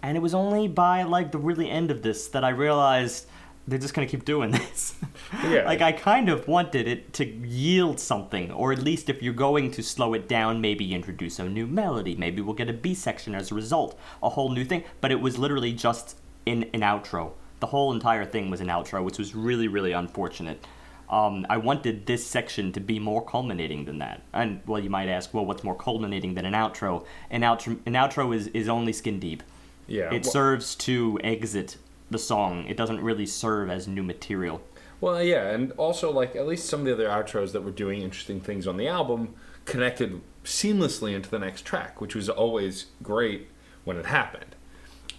[0.04, 3.28] And it was only by like the really end of this that I realized
[3.68, 4.96] they're just gonna keep doing this.
[5.44, 5.64] Yeah.
[5.66, 9.72] like I kind of wanted it to yield something, or at least if you're going
[9.72, 12.16] to slow it down, maybe introduce a new melody.
[12.16, 14.84] Maybe we'll get a B section as a result, a whole new thing.
[15.00, 17.34] But it was literally just in an outro.
[17.60, 20.66] The whole entire thing was an outro, which was really, really unfortunate.
[21.10, 24.22] Um, I wanted this section to be more culminating than that.
[24.34, 27.06] And well, you might ask, well, what's more culminating than an outro?
[27.30, 29.44] An outro, an outro is, is only skin deep.
[29.88, 30.12] Yeah.
[30.14, 31.78] It well- serves to exit
[32.12, 32.66] the song.
[32.68, 34.62] It doesn't really serve as new material.
[35.00, 38.02] Well, yeah, and also like at least some of the other outros that were doing
[38.02, 39.34] interesting things on the album
[39.66, 43.48] connected seamlessly into the next track, which was always great
[43.84, 44.56] when it happened.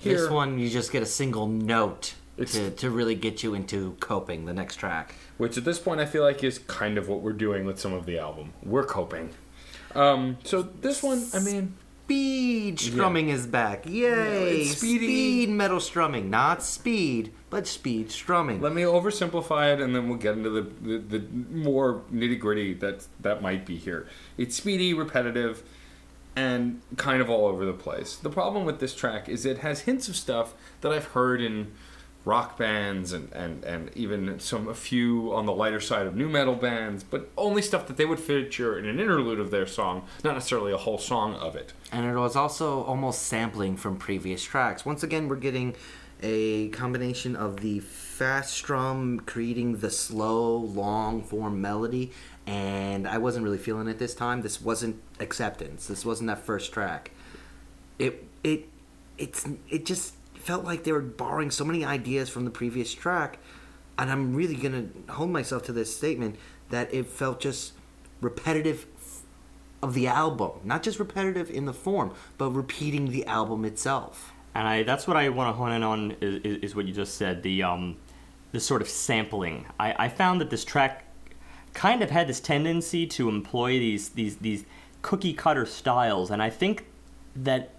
[0.03, 4.47] This one, you just get a single note to, to really get you into coping
[4.47, 5.15] the next track.
[5.39, 7.93] which at this point I feel like is kind of what we're doing with some
[7.93, 8.53] of the album.
[8.63, 9.31] We're coping.
[9.95, 11.75] Um, so this one, I mean,
[12.05, 13.87] Speed strumming is back.
[13.87, 14.65] Yay!
[14.65, 15.07] speedy.
[15.07, 16.29] Speed metal strumming.
[16.31, 18.61] Not speed, but speed strumming.
[18.61, 22.75] let me oversimplify it, and then we'll get into the the, the more nitty gritty
[22.75, 24.09] that that might be here.
[24.37, 25.63] It's speedy, repetitive,
[26.35, 28.17] and kind of all over the place.
[28.17, 31.73] The problem with this track is it has hints of stuff that I've heard in
[32.25, 36.29] rock bands and, and, and even some a few on the lighter side of nu
[36.29, 40.07] metal bands, but only stuff that they would feature in an interlude of their song,
[40.23, 41.73] not necessarily a whole song of it.
[41.91, 44.87] And it was also almost sampling from previous tracks.
[44.87, 45.75] Once again, we're getting
[46.23, 52.13] a combination of the fast strum creating the slow, long form melody,
[52.47, 54.43] and I wasn't really feeling it this time.
[54.43, 55.87] This wasn't acceptance.
[55.87, 57.11] This wasn't that first track.
[57.99, 58.69] It it
[59.19, 63.39] it's it just felt like they were borrowing so many ideas from the previous track,
[63.99, 66.37] and I'm really gonna hold myself to this statement
[66.71, 67.73] that it felt just
[68.21, 68.87] repetitive
[69.83, 74.33] of the album, not just repetitive in the form, but repeating the album itself.
[74.55, 77.15] And I, that's what I want to hone in on is, is, what you just
[77.15, 77.97] said the um,
[78.53, 79.67] the sort of sampling.
[79.81, 81.07] I, I found that this track
[81.73, 84.65] kind of had this tendency to employ these these these
[85.01, 86.87] cookie cutter styles, and I think
[87.35, 87.72] that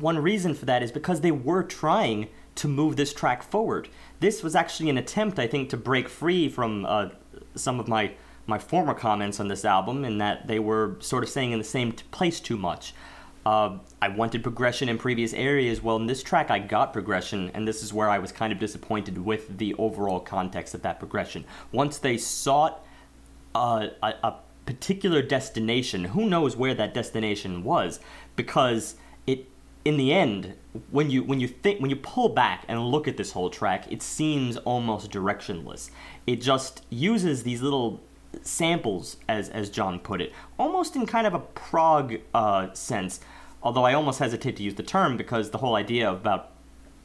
[0.00, 3.88] one reason for that is because they were trying to move this track forward.
[4.20, 7.10] This was actually an attempt, I think, to break free from uh,
[7.54, 8.12] some of my
[8.46, 11.64] my former comments on this album, in that they were sort of staying in the
[11.64, 12.94] same place too much.
[13.44, 15.82] Uh, I wanted progression in previous areas.
[15.82, 18.58] Well, in this track, I got progression, and this is where I was kind of
[18.58, 21.44] disappointed with the overall context of that progression.
[21.72, 22.84] Once they sought
[23.54, 28.00] uh, a, a particular destination, who knows where that destination was,
[28.34, 28.96] because
[29.84, 30.54] in the end,
[30.90, 33.90] when you when you think when you pull back and look at this whole track,
[33.90, 35.90] it seems almost directionless.
[36.26, 38.00] It just uses these little
[38.42, 43.20] samples, as as John put it, almost in kind of a prog uh, sense.
[43.62, 46.52] Although I almost hesitate to use the term because the whole idea about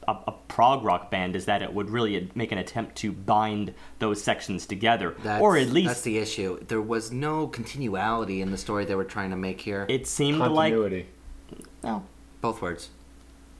[0.06, 3.74] a, a prog rock band is that it would really make an attempt to bind
[3.98, 6.62] those sections together, That's, or at least that's the issue.
[6.66, 9.86] There was no continuality in the story they were trying to make here.
[9.88, 10.72] it seemed like.
[10.72, 11.06] Continuity.
[12.44, 12.90] Both words.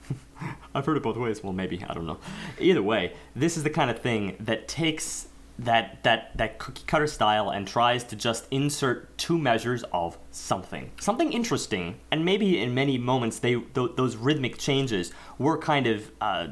[0.75, 1.43] I've heard it both ways.
[1.43, 2.19] Well, maybe I don't know.
[2.59, 5.27] Either way, this is the kind of thing that takes
[5.57, 10.91] that that that cookie cutter style and tries to just insert two measures of something,
[10.99, 16.11] something interesting, and maybe in many moments they th- those rhythmic changes were kind of.
[16.21, 16.49] Uh,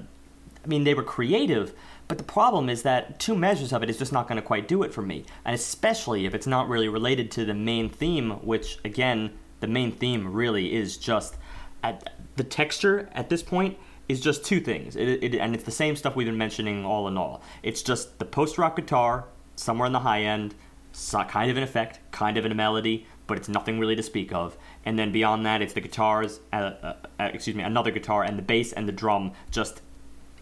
[0.64, 1.76] I mean, they were creative,
[2.08, 4.68] but the problem is that two measures of it is just not going to quite
[4.68, 8.32] do it for me, and especially if it's not really related to the main theme,
[8.44, 11.36] which again, the main theme really is just
[11.84, 13.78] at the texture at this point
[14.10, 17.08] is just two things, it, it, and it's the same stuff we've been mentioning all
[17.08, 17.42] in all.
[17.62, 19.26] It's just the post rock guitar
[19.56, 20.56] somewhere in the high end,
[21.28, 24.34] kind of an effect, kind of in a melody, but it's nothing really to speak
[24.34, 24.58] of.
[24.86, 28.38] And then beyond that, it's the guitars, uh, uh, uh, excuse me, another guitar, and
[28.38, 29.82] the bass and the drum just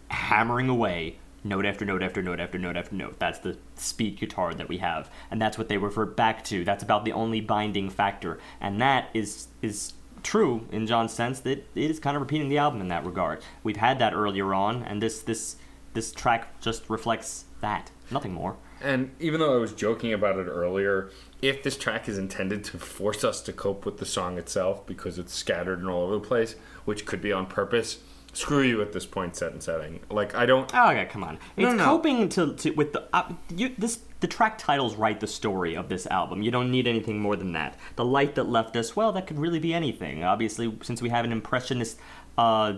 [0.10, 3.20] hammering away note after note after note after note after note.
[3.20, 6.64] That's the speed guitar that we have, and that's what they revert back to.
[6.64, 9.94] That's about the only binding factor, and that is is
[10.24, 13.42] true in John's sense that it is kind of repeating the album in that regard.
[13.64, 15.58] We've had that earlier on, and this this
[15.94, 18.58] this track just reflects that, nothing more.
[18.82, 21.12] And even though I was joking about it earlier,
[21.42, 25.20] if this track is intended to force us to cope with the song itself because
[25.20, 26.56] it's scattered and all over the place,
[26.86, 28.00] which could be on purpose,
[28.34, 30.00] screw you at this point, set and setting.
[30.10, 30.70] Like I don't.
[30.74, 31.36] Oh, okay, come on.
[31.58, 31.84] It's No, no.
[31.86, 35.90] coping to, to with the uh, you, this the track titles write the story of
[35.90, 36.42] this album.
[36.44, 37.78] You don't need anything more than that.
[37.96, 40.24] The light that left us, well, that could really be anything.
[40.24, 41.98] Obviously, since we have an impressionist
[42.38, 42.74] uh,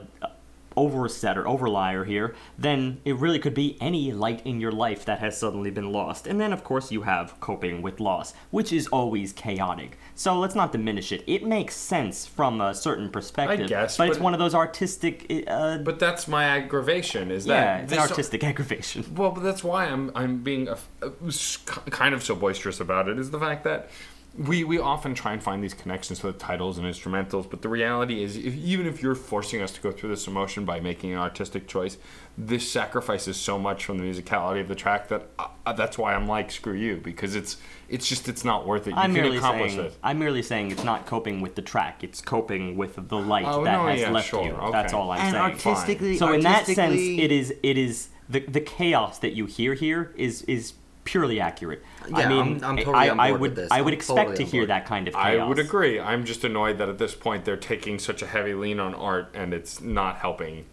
[0.76, 5.20] overset or overlier here, then it really could be any light in your life that
[5.20, 6.28] has suddenly been lost.
[6.28, 9.98] And then, of course, you have coping with loss, which is always chaotic.
[10.16, 11.24] So let's not diminish it.
[11.28, 15.44] It makes sense from a certain perspective, guess, but, it's one of those artistic.
[15.48, 17.32] Uh, But that's my aggravation.
[17.32, 19.06] Is yeah, that it's an artistic aggravation.
[19.16, 23.08] Well, but that's why I'm I'm being a, a- s- kind of so boisterous about
[23.10, 23.18] it.
[23.20, 23.90] Is the fact that
[24.36, 28.24] we we often try and find these connections with titles and instrumentals, but the reality
[28.24, 31.20] is, if, even if you're forcing us to go through this emotion by making an
[31.20, 31.98] artistic choice,
[32.36, 36.28] this sacrifices so much from the musicality of the track that uh, that's why I'm
[36.28, 37.58] like screw you because it's
[37.90, 38.92] it's just it's not worth it.
[38.92, 39.98] You I'm can merely accomplish saying it.
[40.02, 42.04] I'm merely saying it's not coping with the track.
[42.04, 44.54] It's coping with the light Oh, that no, has yeah, left sure, you.
[44.54, 44.72] okay.
[44.72, 45.44] That's all I'm and saying.
[45.44, 49.76] artistically, so in that sense, it is it is the the chaos that you hear
[49.76, 50.74] here is is
[51.04, 51.84] purely accurate.
[52.14, 53.72] I Yeah, mean, I'm- I'm totally I, on I board would with this.
[53.72, 55.26] I would I'm expect totally to hear that kind of chaos.
[55.26, 56.00] I would agree.
[56.00, 59.30] I'm just annoyed that at this point they're taking such a heavy lean on art
[59.34, 60.66] and it's not helping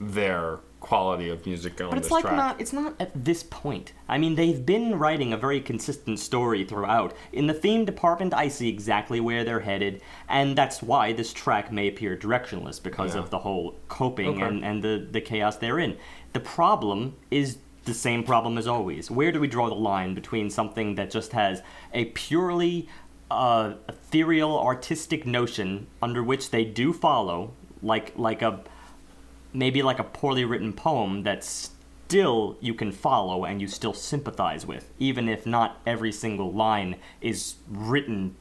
[0.00, 2.34] their quality of music on But this it's like track.
[2.36, 3.92] not it's not at this point.
[4.08, 7.14] I mean, they've been writing a very consistent story throughout.
[7.32, 11.70] In the theme department, I see exactly where they're headed, and that's why this track
[11.70, 13.20] may appear directionless because Yeah.
[13.20, 14.42] of the whole coping Okay.
[14.42, 15.96] and, and the, the chaos they're in.
[16.32, 19.10] The problem is the same problem as always.
[19.10, 21.62] Where do we draw the line between something that just has
[21.92, 22.88] a purely
[23.30, 27.52] uh, ethereal artistic notion under which they do follow,
[27.82, 28.60] like like a
[29.52, 34.66] maybe like a poorly written poem that still you can follow and you still sympathize
[34.66, 38.34] with, even if not every single line is written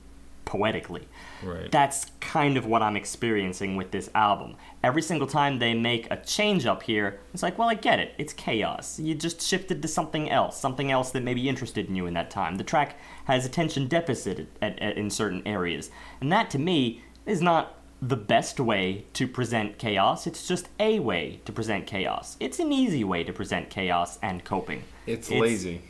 [0.44, 1.08] poetically.
[1.42, 1.72] Right.
[1.72, 4.58] That's kind of what I'm experiencing with this album.
[4.84, 8.14] Every single time they make a change up here, it's like, well, I get it.
[8.18, 9.00] It's chaos.
[9.00, 12.16] You just shifted to something else, something else that may be interested in you in
[12.16, 12.56] that time.
[12.56, 15.92] The track has attention deficit at, at, in certain areas.
[16.20, 20.26] And that, to me, is not the best way to present chaos.
[20.26, 22.36] It's just a way to present chaos.
[22.40, 24.84] It's an easy way to present chaos and coping.
[25.06, 25.82] It's, lazy.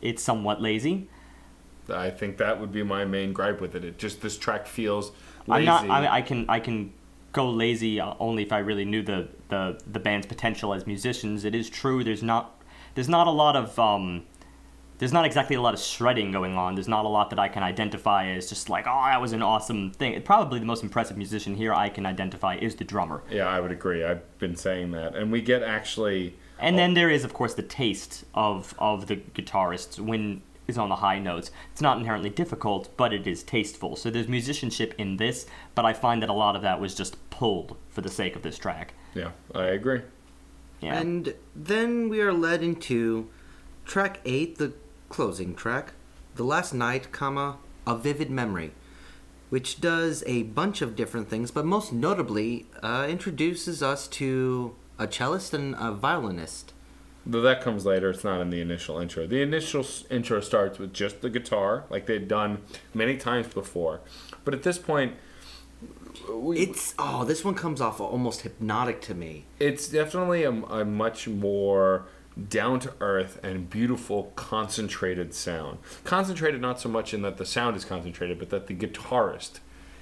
[0.00, 1.08] It's somewhat lazy.
[1.88, 3.84] I think that would be my main gripe with it.
[3.84, 5.10] It just this track feels
[5.48, 5.90] I'm not.
[5.90, 6.48] I, I can.
[6.48, 6.92] I can
[7.32, 11.44] go lazy uh, only if I really knew the, the the band's potential as musicians.
[11.44, 12.04] It is true.
[12.04, 12.60] There's not.
[12.94, 13.78] There's not a lot of.
[13.78, 14.24] Um,
[14.98, 16.74] there's not exactly a lot of shredding going on.
[16.74, 19.40] There's not a lot that I can identify as just like, oh, that was an
[19.40, 20.20] awesome thing.
[20.20, 23.22] Probably the most impressive musician here I can identify is the drummer.
[23.30, 24.04] yeah, I would agree.
[24.04, 26.36] I've been saying that, and we get actually.
[26.58, 30.88] And then there is, of course, the taste of of the guitarist when is on
[30.88, 31.50] the high notes.
[31.72, 33.96] It's not inherently difficult, but it is tasteful.
[33.96, 37.18] So there's musicianship in this, but I find that a lot of that was just
[37.28, 38.94] pulled for the sake of this track.
[39.14, 40.00] Yeah, I agree.
[40.80, 40.98] Yeah.
[40.98, 43.28] And then we are led into
[43.84, 44.72] track eight, the
[45.10, 45.92] closing track,
[46.36, 48.72] "The Last Night, comma A Vivid Memory,"
[49.50, 55.06] which does a bunch of different things, but most notably uh, introduces us to a
[55.06, 56.72] cellist and a violinist.
[57.30, 59.24] Though that comes later, it's not in the initial intro.
[59.26, 62.62] The initial intro starts with just the guitar, like they've done
[62.92, 64.00] many times before.
[64.44, 65.14] But at this point,
[66.28, 69.44] we, It's oh, this one comes off almost hypnotic to me.
[69.60, 72.06] it's definitely a, a much more
[72.48, 75.78] down to earth and beautiful concentrated sound.
[76.04, 79.60] Concentrated not so much in that the sound is concentrated, but that the guitarist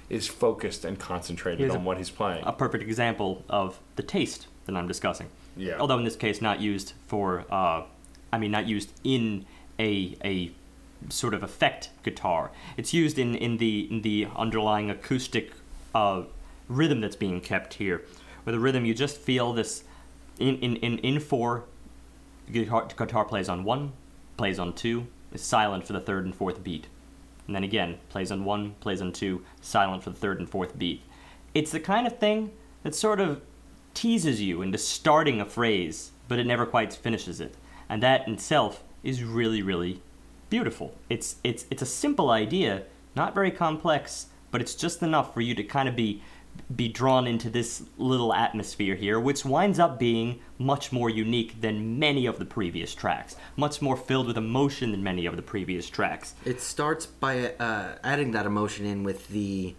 [0.09, 2.43] is focused and concentrated Here's on a- what he's playing.
[2.45, 5.27] a perfect example of the taste that I'm discussing.
[5.55, 5.77] Yeah.
[5.79, 7.83] Although in this case, not used for, uh,
[8.31, 9.45] I mean, not used in
[9.79, 10.51] a a
[11.09, 12.51] sort of effect guitar.
[12.77, 15.51] It's used in in the in the underlying acoustic
[15.95, 16.23] uh,
[16.67, 18.03] rhythm that's being kept here.
[18.45, 19.83] With the rhythm, you just feel this
[20.39, 21.65] in in in in four.
[22.51, 23.91] Guitar, guitar plays on one,
[24.35, 26.87] plays on two, is silent for the third and fourth beat.
[27.45, 30.77] And then again, plays on one, plays on two, silent for the third and fourth
[30.77, 31.01] beat.
[31.53, 32.51] It's the kind of thing
[32.83, 33.41] that sort of
[33.99, 37.55] teases you into starting a phrase, but it never quite finishes it.
[37.89, 40.01] And that in itself is really, really
[40.49, 40.93] beautiful.
[41.09, 42.83] It's it's it's a simple idea,
[43.15, 46.21] not very complex, but it's just enough for you to kind of be
[46.75, 51.99] be drawn into this little atmosphere here, which winds up being much more unique than
[51.99, 55.89] many of the previous tracks, much more filled with emotion than many of the previous
[55.89, 56.35] tracks.
[56.45, 59.75] It starts by uh, adding that emotion in with the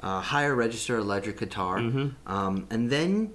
[0.00, 1.78] uh, higher register electric guitar,
[2.26, 3.34] um, and then,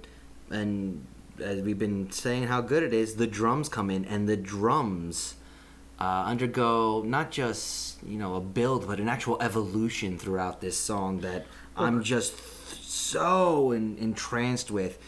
[0.50, 1.06] and
[1.40, 5.36] as we've been saying how good it is, the drums come in, and the drums
[5.98, 11.20] uh, undergo not just you know a build, but an actual evolution throughout this song
[11.20, 11.46] that
[11.76, 12.34] I'm just
[12.84, 14.98] so en- entranced with.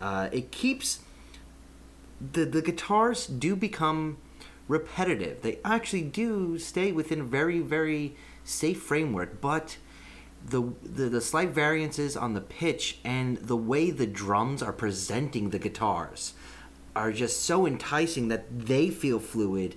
[0.00, 1.00] Uh, it keeps
[2.20, 4.18] the the guitars do become
[4.68, 5.42] repetitive.
[5.42, 9.76] They actually do stay within a very very safe framework, but
[10.44, 15.50] the, the the slight variances on the pitch and the way the drums are presenting
[15.50, 16.34] the guitars
[16.94, 19.76] are just so enticing that they feel fluid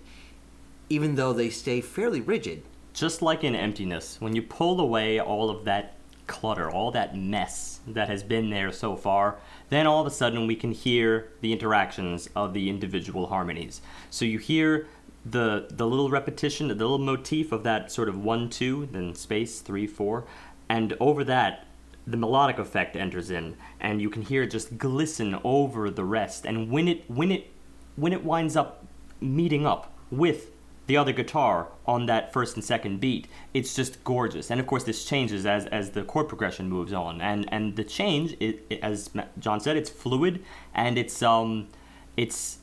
[0.89, 2.63] even though they stay fairly rigid.
[2.95, 5.93] just like in emptiness, when you pull away all of that
[6.27, 9.37] clutter, all that mess that has been there so far,
[9.69, 13.81] then all of a sudden we can hear the interactions of the individual harmonies.
[14.09, 14.87] So you hear
[15.25, 19.59] the the little repetition, the little motif of that sort of one two, then space
[19.59, 20.25] three four,
[20.69, 21.65] and over that
[22.07, 26.45] the melodic effect enters in, and you can hear it just glisten over the rest.
[26.45, 27.47] And when it when it
[27.95, 28.85] when it winds up
[29.19, 30.51] meeting up with
[30.87, 34.51] the other guitar on that first and second beat, it's just gorgeous.
[34.51, 37.83] And of course, this changes as as the chord progression moves on, and and the
[37.83, 39.09] change, it, it- as
[39.39, 40.43] John said, it's fluid
[40.75, 41.69] and it's um,
[42.15, 42.59] it's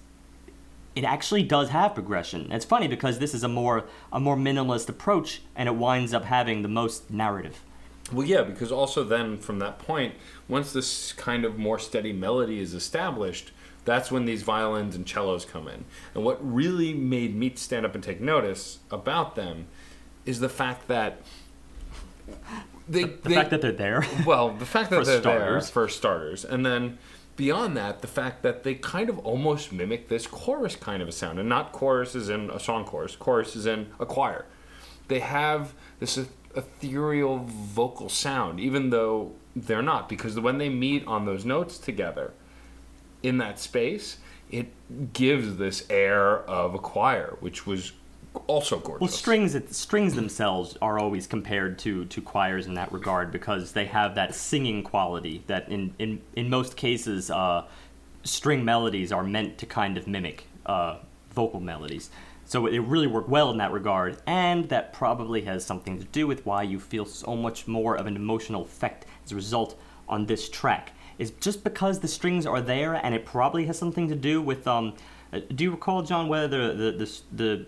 [0.95, 2.53] it actually does have progression.
[2.53, 6.25] It's funny because this is a more a more minimalist approach, and it winds up
[6.25, 7.61] having the most narrative.
[8.13, 10.15] Well, yeah, because also then from that point,
[10.49, 13.53] once this kind of more steady melody is established,
[13.85, 15.85] that's when these violins and cellos come in.
[16.15, 19.67] And what really made me stand up and take notice about them
[20.25, 21.23] is the fact that
[22.89, 24.07] they, The they fact that they're there.
[24.27, 25.65] well, the fact that they're starters.
[25.65, 26.99] there for starters, and then
[27.37, 31.13] beyond that, the fact that they kind of almost mimic this chorus kind of a
[31.13, 33.17] sound, and not chorus is in a song chorus.
[33.17, 34.47] Chorus is in a choir.
[35.09, 36.19] They have this
[36.55, 42.33] ethereal vocal sound, even though they're not, because when they meet on those notes together
[43.23, 44.19] in that space,
[44.51, 44.69] it
[45.13, 47.93] gives this air of a choir, which was
[48.47, 49.01] also gorgeous.
[49.01, 53.87] Well, strings strings themselves are always compared to, to choirs in that regard because they
[53.87, 57.65] have that singing quality that in in, in most cases uh,
[58.25, 60.97] string melodies are meant to kind of mimic uh,
[61.35, 62.11] vocal melodies.
[62.53, 66.27] So it really worked well in that regard, and that probably has something to do
[66.27, 70.27] with why you feel so much more of an emotional effect as a result on
[70.27, 70.93] this track.
[71.19, 74.69] Is just because the strings are there, and it probably has something to do with.
[74.69, 74.93] Um,
[75.33, 77.67] uh, do you recall, John, whether the the the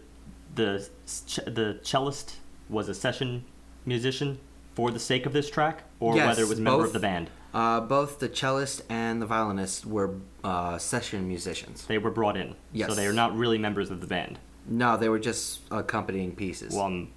[0.54, 2.34] the, ch- the cellist
[2.68, 3.46] was a session
[3.86, 4.38] musician
[4.74, 6.88] for the sake of this track, or Yes, whether it was a member both.
[6.88, 7.30] of the band?
[7.54, 11.86] Uh, both the cellist and the violinist were uh, session musicians.
[11.86, 14.38] They were brought in, so they are not really members of the band.
[14.66, 16.74] No, they were just accompanying pieces.
[16.74, 17.12] Well, I'm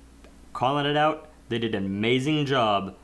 [0.54, 1.30] calling it out.
[1.50, 2.96] They did an amazing job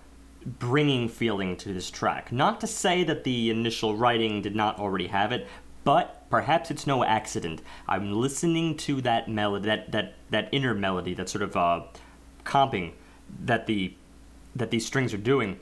[0.45, 2.31] bringing feeling to this track.
[2.31, 5.47] Not to say that the initial writing did not already have it,
[5.83, 7.61] but perhaps it's no accident.
[7.87, 11.83] I'm listening to that melody, that that that inner melody, that sort of uh,
[12.45, 12.93] comping
[13.45, 13.93] that the
[14.55, 15.59] that these strings are doing,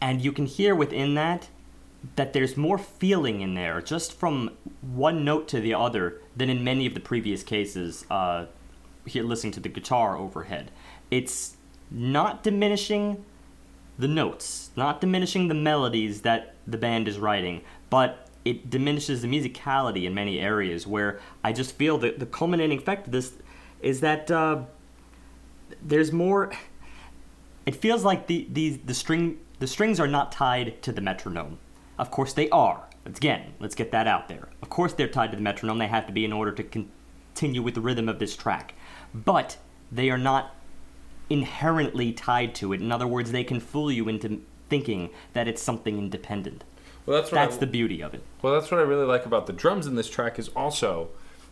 [0.00, 1.48] and you can hear within that
[2.14, 4.50] that there's more feeling in there just from
[4.80, 8.46] one note to the other than in many of the previous cases uh,
[9.04, 10.70] here listening to the guitar overhead
[11.10, 11.56] it's
[11.90, 13.24] not diminishing
[13.98, 17.60] the notes not diminishing the melodies that the band is writing
[17.90, 22.78] but it diminishes the musicality in many areas where i just feel that the culminating
[22.78, 23.34] effect of this
[23.80, 24.62] is that uh,
[25.82, 26.52] there's more
[27.64, 31.58] it feels like the, the, the string the strings are not tied to the metronome.
[31.98, 32.88] Of course they are.
[33.04, 34.48] Again, let's get that out there.
[34.62, 35.78] Of course they're tied to the metronome.
[35.78, 38.74] They have to be in order to continue with the rhythm of this track.
[39.14, 39.56] But
[39.90, 40.54] they are not
[41.30, 42.80] inherently tied to it.
[42.80, 46.64] In other words, they can fool you into thinking that it's something independent.
[47.04, 48.22] well, that's That's I, the beauty of it.
[48.42, 51.08] Well, that's what I really like about the drums in this track is also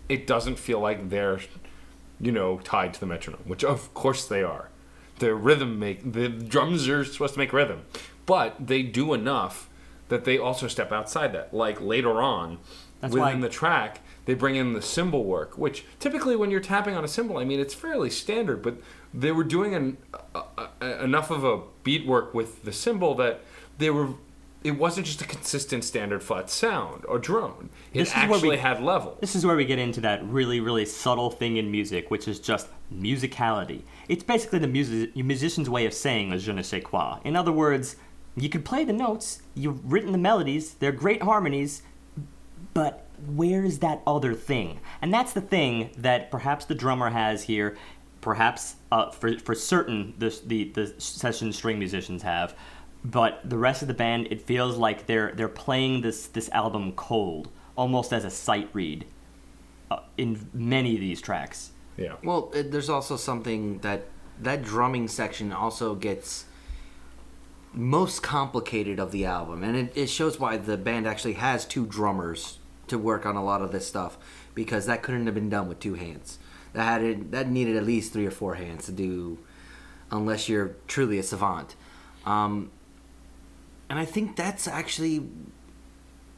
[0.08, 1.40] it doesn't feel like they're
[2.20, 4.68] you know tied to the metronome, which of course they are.
[5.18, 7.84] The rhythm make the drums are supposed to make rhythm,
[8.26, 9.68] but they do enough
[10.08, 11.52] that they also step outside that.
[11.54, 12.58] Like later on
[13.00, 16.60] That's within why- the track, they bring in the cymbal work, which typically when you're
[16.60, 18.76] tapping on a cymbal, I mean it's fairly standard, but
[19.12, 19.96] they were doing an,
[20.34, 23.40] uh, uh, enough of a beat work with the cymbal that
[23.78, 24.10] they were.
[24.64, 27.68] It wasn't just a consistent standard flat sound or drone.
[27.92, 29.18] It This is where we- actually had level.
[29.20, 32.40] This is where we get into that really, really subtle thing in music, which is
[32.40, 33.82] just musicality.
[34.08, 37.18] It's basically the music, musician's way of saying a je ne sais quoi.
[37.24, 37.96] In other words,
[38.36, 41.82] you can play the notes, you've written the melodies, they're great harmonies,
[42.72, 44.80] but where's that other thing?
[45.00, 47.76] And that's the thing that perhaps the drummer has here,
[48.20, 52.56] perhaps uh, for, for certain the, the, the session string musicians have,
[53.04, 56.92] but the rest of the band, it feels like they're, they're playing this, this album
[56.92, 59.04] cold, almost as a sight read
[59.90, 61.70] uh, in many of these tracks.
[61.96, 62.14] Yeah.
[62.24, 64.06] Well, it, there's also something that
[64.40, 66.46] that drumming section also gets
[67.74, 71.86] most complicated of the album, and it, it shows why the band actually has two
[71.86, 74.16] drummers to work on a lot of this stuff
[74.54, 76.38] because that couldn't have been done with two hands.
[76.72, 79.38] That had it, that needed at least three or four hands to do,
[80.10, 81.76] unless you're truly a savant.
[82.24, 82.70] Um,
[83.88, 85.28] and I think that's actually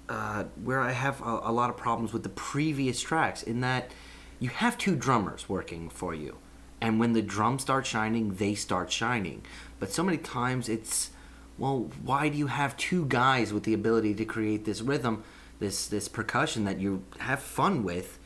[0.09, 3.91] uh, where I have a, a lot of problems with the previous tracks in that
[4.39, 6.37] you have two drummers working for you.
[6.81, 9.43] And when the drums start shining, they start shining.
[9.79, 11.11] But so many times it's,
[11.59, 15.25] well, why do you have two guys with the ability to create this rhythm,
[15.59, 18.19] this this percussion that you have fun with,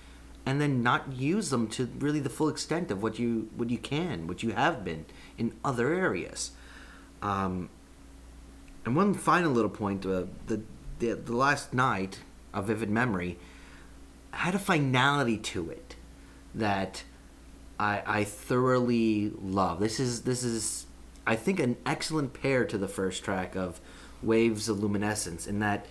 [0.44, 3.78] and then not use them to really the full extent of what you what you
[3.78, 5.06] can, what you have been
[5.38, 6.52] in other areas.
[7.22, 7.68] Um,
[8.84, 10.62] and one final little point: uh, the,
[10.98, 12.20] the the last night,
[12.52, 13.38] a vivid memory,
[14.32, 15.94] had a finality to it
[16.52, 17.04] that
[17.78, 19.78] I I thoroughly love.
[19.78, 20.86] This is this is
[21.30, 23.80] I think an excellent pair to the first track of
[24.20, 25.86] Waves of Luminescence in that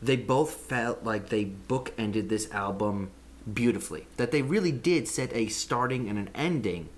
[0.00, 3.10] they both felt like they bookended this album
[3.52, 4.06] beautifully.
[4.18, 6.90] That they really did set a starting and an ending.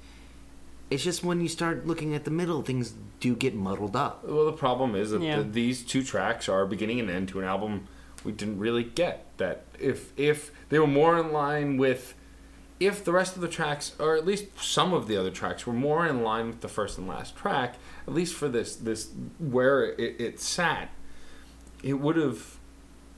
[0.91, 4.29] It's just when you start looking at the middle, things do get muddled up.
[4.29, 5.39] Well, the problem is that Yeah.
[5.39, 7.89] the, these two tracks are beginning and end to an album
[8.25, 9.25] we didn't really get.
[9.39, 12.13] That if if they were more in line with,
[12.79, 15.73] if the rest of the tracks, or at least some of the other tracks, were
[15.73, 17.77] more in line with the first and last track,
[18.07, 20.91] at least for this this where it, it sat,
[21.83, 22.57] it would have.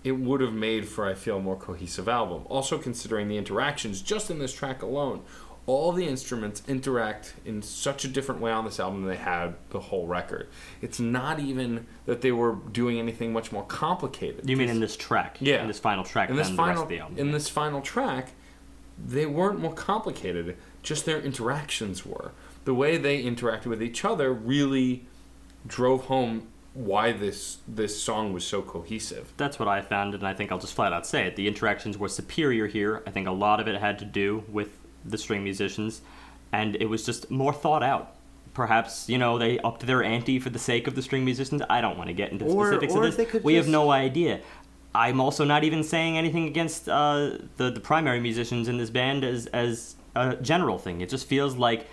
[0.04, 2.44] It would have made for I feel a more cohesive album.
[2.48, 5.22] Also considering the interactions just in this track alone
[5.68, 9.54] all the instruments interact in such a different way on this album than they had
[9.68, 10.48] the whole record.
[10.80, 14.48] It's not even that they were doing anything much more complicated.
[14.48, 15.36] You mean in this track?
[15.40, 15.60] Yeah.
[15.60, 17.18] In this final track in this than final the rest of the album.
[17.18, 18.30] in this final track,
[19.06, 20.56] they weren't more complicated.
[20.82, 22.32] Just their interactions were.
[22.64, 25.06] The way they interacted with each other really
[25.66, 29.32] drove home why this this song was so cohesive.
[29.36, 31.34] That's what I found, and I think I'll just flat out say it.
[31.36, 33.02] The interactions were superior here.
[33.06, 36.02] I think a lot of it had to do with the string musicians,
[36.52, 38.14] and it was just more thought out.
[38.54, 41.62] Perhaps you know they upped their ante for the sake of the string musicians.
[41.68, 43.32] I don't want to get into the Or- specifics or of if they this.
[43.32, 44.40] could We have no idea.
[44.94, 49.24] I'm also not even saying anything against uh, the the primary musicians in this band
[49.24, 51.00] as as a general thing.
[51.00, 51.86] It just feels like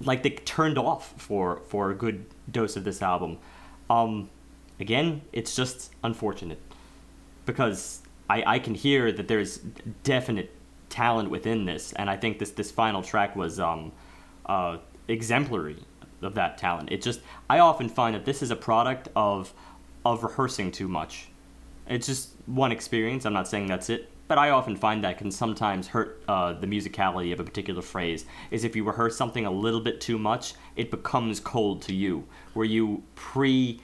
[0.00, 3.38] like they turned off for for a good dose of this album.
[3.90, 4.30] Um,
[4.80, 6.58] again, it's just unfortunate
[7.46, 9.58] because I, I can hear that there's
[10.02, 10.54] definite
[10.88, 13.92] talent within this, and I think this this final track was um,
[14.46, 14.78] uh,
[15.08, 15.76] exemplary
[16.22, 16.90] of that talent.
[16.90, 19.52] It just I often find that this is a product of
[20.04, 21.28] of rehearsing too much.
[21.88, 23.26] It's just one experience.
[23.26, 26.66] I'm not saying that's it, but I often find that can sometimes hurt uh, the
[26.66, 28.24] musicality of a particular phrase.
[28.50, 32.24] Is if you rehearse something a little bit too much, it becomes cold to you.
[32.54, 33.80] Where you pre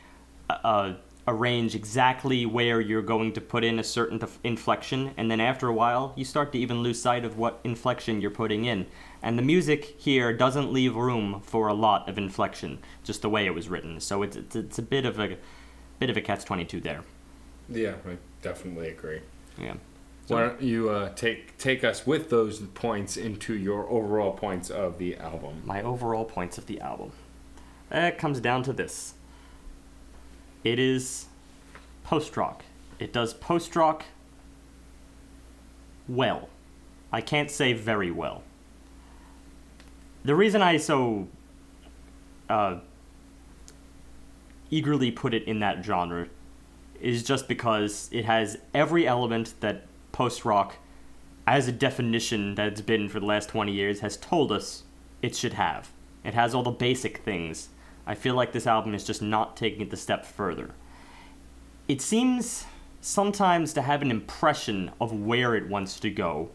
[0.48, 0.94] uh,
[1.26, 5.74] arrange exactly where you're going to put in a certain inflection, and then after a
[5.74, 8.86] while, you start to even lose sight of what inflection you're putting in.
[9.22, 13.44] And the music here doesn't leave room for a lot of inflection, just the way
[13.44, 14.00] it was written.
[14.00, 15.36] So it's it's, it's a bit of a
[15.98, 17.02] bit of a catch twenty two there.
[17.69, 19.20] Yeah, I definitely agree.
[19.59, 19.74] Yeah.
[20.28, 24.99] Why don't you uh, take take us with those points into your overall points of
[24.99, 25.62] the album?
[25.65, 27.12] my overall points of the album.
[27.90, 29.15] It comes down to this.
[30.65, 31.27] It is
[32.05, 32.62] post rock.
[32.99, 34.05] It does post rock
[36.07, 36.51] well.
[37.11, 38.43] I can't say very well.
[40.24, 41.28] The reason I so
[42.51, 42.81] uh,
[44.70, 46.28] eagerly put it in that genre
[47.00, 50.76] is just because it has every element that post rock,
[51.46, 54.84] as a definition that it's been for the last 20 years, has told us
[55.22, 55.90] it should have.
[56.24, 57.68] It has all the basic things.
[58.06, 60.70] I feel like this album is just not taking it the step further.
[61.86, 62.64] It seems
[63.00, 66.50] sometimes to have an impression of where it wants to go,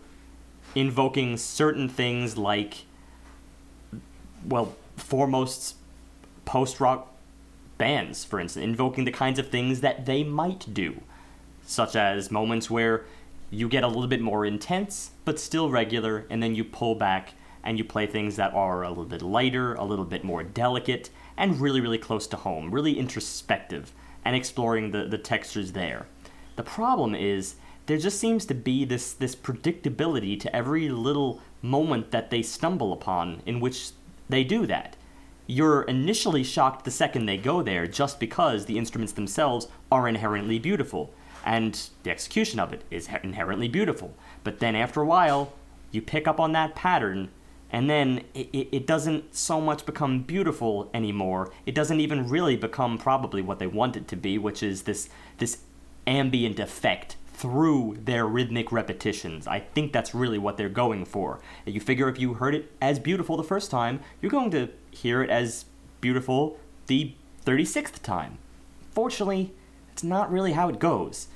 [0.75, 2.85] invoking certain things like,
[4.45, 5.75] well, foremost
[6.45, 7.12] post rock
[7.83, 11.01] bands, for instance, invoking the kinds of things that they might do,
[11.65, 13.03] such as moments where
[13.51, 17.33] you get a little bit more intense, but still regular, and then you pull back
[17.61, 21.09] and you play things that are a little bit lighter, a little bit more delicate,
[21.35, 23.91] and really, really close to home, really introspective,
[24.23, 26.05] and exploring the, the textures there.
[26.55, 27.55] The problem is
[27.87, 32.93] there just seems to be this this predictability to every little moment that they stumble
[32.93, 33.89] upon in which
[34.29, 34.95] they do that.
[35.45, 40.59] You're initially shocked the second they go there just because the instruments themselves are inherently
[40.59, 41.13] beautiful
[41.45, 44.13] and the execution of it is inherently beautiful.
[44.43, 45.53] But then after a while,
[45.91, 47.29] you pick up on that pattern
[47.69, 51.51] and then it, it, doesn't so much become beautiful anymore.
[51.65, 55.09] It doesn't even really become probably what they want it to be, which is this
[55.39, 55.57] this
[56.05, 59.47] ambient effect through their rhythmic repetitions.
[59.47, 61.39] I think that's really what they're going for.
[61.65, 65.21] You figure if you heard it as beautiful the first time, you're going to hear
[65.23, 65.65] it as
[66.01, 67.13] beautiful the
[67.45, 68.37] 36th time.
[68.91, 69.53] Fortunately,
[69.91, 71.27] it's not really how it goes.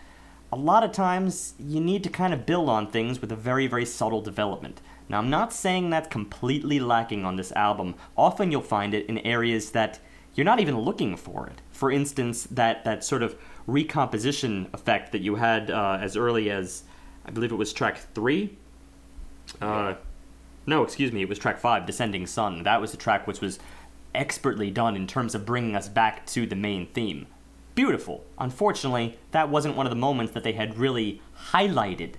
[0.51, 3.67] A lot of times, you need to kind of build on things with a very,
[3.67, 4.79] very subtle development.
[5.09, 7.95] Now, I'm not saying that's completely lacking on this album.
[8.17, 9.99] Often you'll find it in areas that
[10.35, 11.61] you're not even looking for it.
[11.71, 13.35] For instance, that, that sort of
[13.65, 16.83] recomposition effect that you had uh, as early as,
[17.25, 18.57] I believe it was track three.
[19.61, 19.95] Uh,
[20.67, 22.63] no, excuse me, it was track five, Descending Sun.
[22.63, 23.57] That was the track which was
[24.13, 27.25] expertly done in terms of bringing us back to the main theme.
[27.73, 28.25] Beautiful.
[28.37, 31.21] Unfortunately, that wasn't one of the moments that they had really
[31.51, 32.15] highlighted.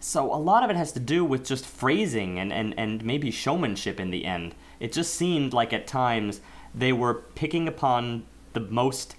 [0.00, 3.30] So a lot of it has to do with just phrasing and, and, and maybe
[3.30, 4.56] showmanship in the end.
[4.80, 6.40] It just seemed like at times
[6.74, 9.14] they were picking upon the most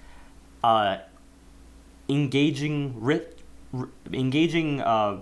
[0.62, 0.98] uh,
[2.10, 3.24] engaging riff,
[3.74, 5.22] r- engaging uh,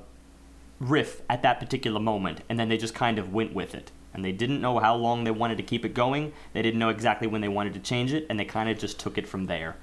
[0.81, 3.91] riff at that particular moment, and then they just kind of went with it.
[4.13, 6.33] And they didn't know how long they wanted to keep it going.
[6.51, 8.99] They didn't know exactly when they wanted to change it, and they kind of just
[8.99, 9.77] took it from there.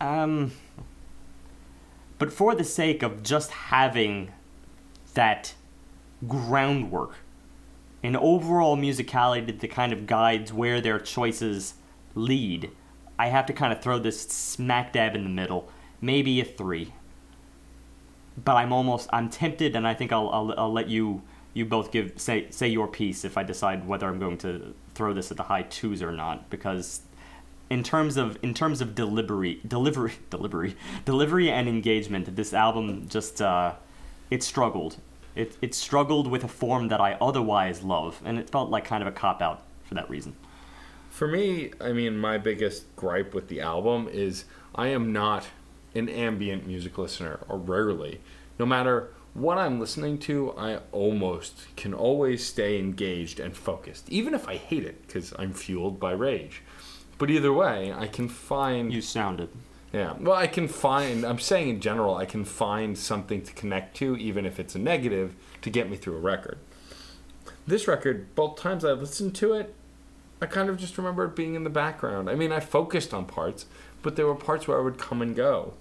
[0.00, 0.52] Um,
[2.18, 4.30] but for the sake of just having
[5.14, 5.54] that
[6.28, 7.16] groundwork,
[8.04, 11.74] an overall musicality that kind of guides where their choices
[12.14, 12.70] lead,
[13.18, 15.70] I have to kind of throw this smack dab in the middle,
[16.00, 16.92] maybe a three.
[18.36, 21.22] But I'm almost I'm tempted, and I think I'll I'll, I'll let you
[21.54, 25.12] you both give say say your piece if I decide whether I'm going to throw
[25.12, 27.02] this at the high twos or not because
[27.68, 33.42] in terms of in terms of delivery delivery delivery delivery and engagement this album just
[33.42, 33.74] uh,
[34.32, 34.96] it struggled.
[35.34, 39.02] It, it struggled with a form that I otherwise love and it felt like kind
[39.02, 40.34] of a cop out for that reason.
[41.10, 45.44] For me, I mean, my biggest gripe with the album is I am not
[45.94, 48.20] an ambient music listener, or rarely.
[48.58, 54.34] No matter what I'm listening to, I almost can always stay engaged and focused, even
[54.34, 56.62] if I hate it, because I'm fueled by rage.
[57.18, 58.92] But either way, I can find.
[58.92, 59.48] you sounded
[59.92, 60.14] Yeah.
[60.18, 64.16] Well, I can find, I'm saying in general, I can find something to connect to,
[64.16, 66.58] even if it's a negative, to get me through a record.
[67.66, 69.74] This record, both times I listened to it,
[70.40, 72.28] I kind of just remember it being in the background.
[72.28, 73.66] I mean, I focused on parts,
[74.02, 75.74] but there were parts where I would come and go,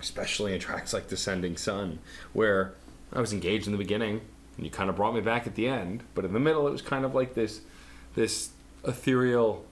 [0.00, 1.98] especially in tracks like Descending Sun,
[2.32, 2.74] where
[3.12, 4.20] I was engaged in the beginning,
[4.56, 6.70] and you kind of brought me back at the end, but in the middle, it
[6.70, 7.62] was kind of like this,
[8.14, 8.50] this
[8.84, 9.64] ethereal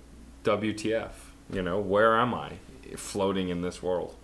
[0.44, 1.10] WTF.
[1.52, 2.54] You know, where am I
[2.96, 4.16] floating in this world?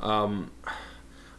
[0.00, 0.50] Um,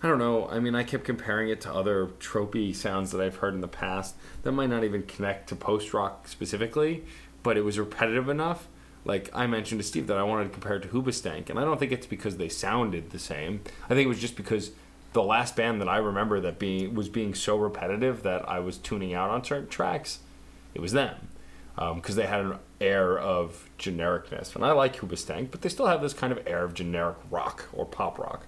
[0.03, 0.47] I don't know.
[0.47, 3.67] I mean, I kept comparing it to other tropey sounds that I've heard in the
[3.67, 7.03] past that might not even connect to post rock specifically,
[7.43, 8.67] but it was repetitive enough.
[9.03, 11.63] Like I mentioned to Steve that I wanted to compare it to Hoobastank, and I
[11.63, 13.61] don't think it's because they sounded the same.
[13.85, 14.71] I think it was just because
[15.13, 18.77] the last band that I remember that being was being so repetitive that I was
[18.77, 20.19] tuning out on certain tracks.
[20.73, 21.29] It was them
[21.77, 25.87] um, because they had an air of genericness, and I like Hoobastank, but they still
[25.87, 28.45] have this kind of air of generic rock or pop rock.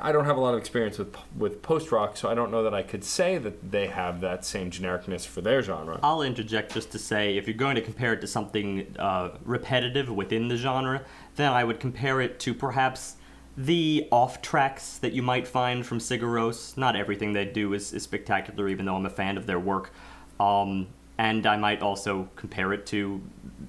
[0.00, 2.62] I don't have a lot of experience with with post rock, so I don't know
[2.62, 5.98] that I could say that they have that same genericness for their genre.
[6.02, 10.08] I'll interject just to say if you're going to compare it to something uh, repetitive
[10.10, 11.02] within the genre,
[11.36, 13.16] then I would compare it to perhaps
[13.56, 16.76] the off tracks that you might find from Sigur Rós.
[16.76, 19.92] Not everything they do is, is spectacular, even though I'm a fan of their work.
[20.40, 20.88] Um,
[21.18, 23.22] and I might also compare it to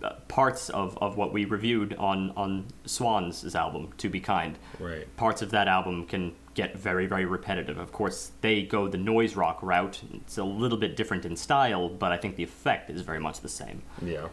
[0.04, 4.58] uh, parts of, of what we reviewed on, on Swans' album, To Be Kind.
[4.80, 5.16] Right.
[5.16, 7.78] Parts of that album can get very, very repetitive.
[7.78, 10.02] Of course, they go the noise rock route.
[10.14, 13.42] It's a little bit different in style, but I think the effect is very much
[13.42, 13.84] the same.
[14.02, 14.30] Yeah,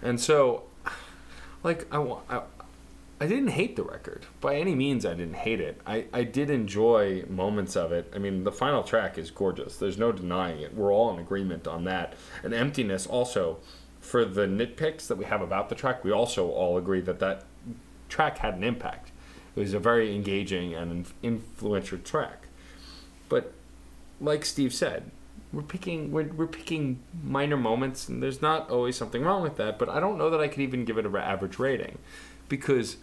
[0.00, 0.64] and so,
[1.62, 1.98] like, I,
[2.30, 2.42] I,
[3.20, 5.04] I didn't hate the record by any means.
[5.04, 5.80] I didn't hate it.
[5.84, 8.12] I, I did enjoy moments of it.
[8.14, 9.76] I mean, the final track is gorgeous.
[9.76, 10.72] There's no denying it.
[10.72, 12.14] We're all in agreement on that.
[12.44, 13.58] And emptiness also,
[14.00, 17.44] for the nitpicks that we have about the track, we also all agree that that
[18.08, 19.10] track had an impact.
[19.56, 22.46] It was a very engaging and influential track.
[23.28, 23.52] But
[24.20, 25.10] like Steve said,
[25.52, 29.76] we're picking we're, we're picking minor moments, and there's not always something wrong with that.
[29.76, 31.98] But I don't know that I could even give it an average rating,
[32.48, 32.98] because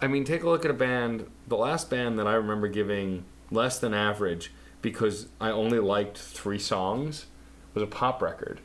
[0.00, 1.26] I mean, take a look at a band.
[1.46, 6.58] The last band that I remember giving less than average because I only liked three
[6.58, 7.26] songs
[7.74, 8.60] was a pop record,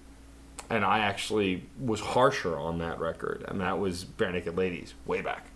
[0.70, 5.48] and I actually was harsher on that record, and that was Barenaked Ladies way back.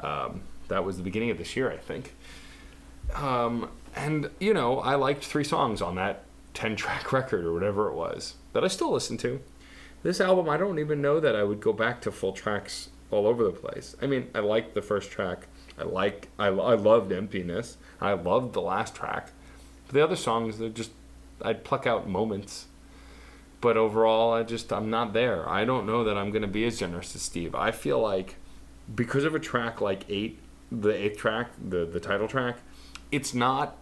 [0.00, 2.14] Um, that was the beginning of this year, I think.
[3.14, 7.94] Um, and you know, I liked three songs on that ten-track record or whatever it
[7.94, 9.40] was that I still listen to.
[10.02, 13.26] This album, I don't even know that I would go back to full tracks all
[13.26, 13.96] over the place.
[14.02, 15.46] I mean, I liked the first track.
[15.78, 17.76] I like, I, I loved Emptiness.
[18.00, 19.30] I loved the last track.
[19.86, 20.90] But the other songs, they're just,
[21.42, 22.66] I'd pluck out moments.
[23.60, 25.48] But overall, I just, I'm not there.
[25.48, 27.54] I don't know that I'm going to be as generous as Steve.
[27.54, 28.36] I feel like
[28.94, 30.38] because of a track like eight,
[30.70, 32.58] the eighth track, the the title track,
[33.10, 33.76] it's not.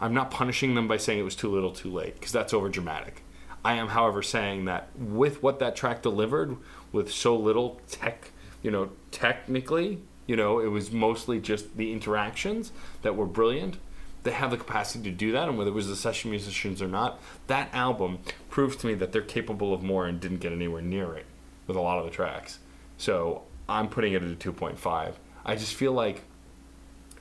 [0.00, 2.68] I'm not punishing them by saying it was too little, too late, because that's over
[2.68, 3.22] dramatic.
[3.64, 6.56] I am, however, saying that with what that track delivered,
[6.92, 8.30] with so little tech,
[8.64, 12.72] you know, technically, you know, it was mostly just the interactions
[13.02, 13.76] that were brilliant.
[14.24, 16.88] They have the capacity to do that, and whether it was the session musicians or
[16.88, 20.80] not, that album proves to me that they're capable of more and didn't get anywhere
[20.80, 21.26] near it
[21.66, 22.58] with a lot of the tracks.
[22.96, 25.12] So I'm putting it at a 2.5.
[25.44, 26.22] I just feel like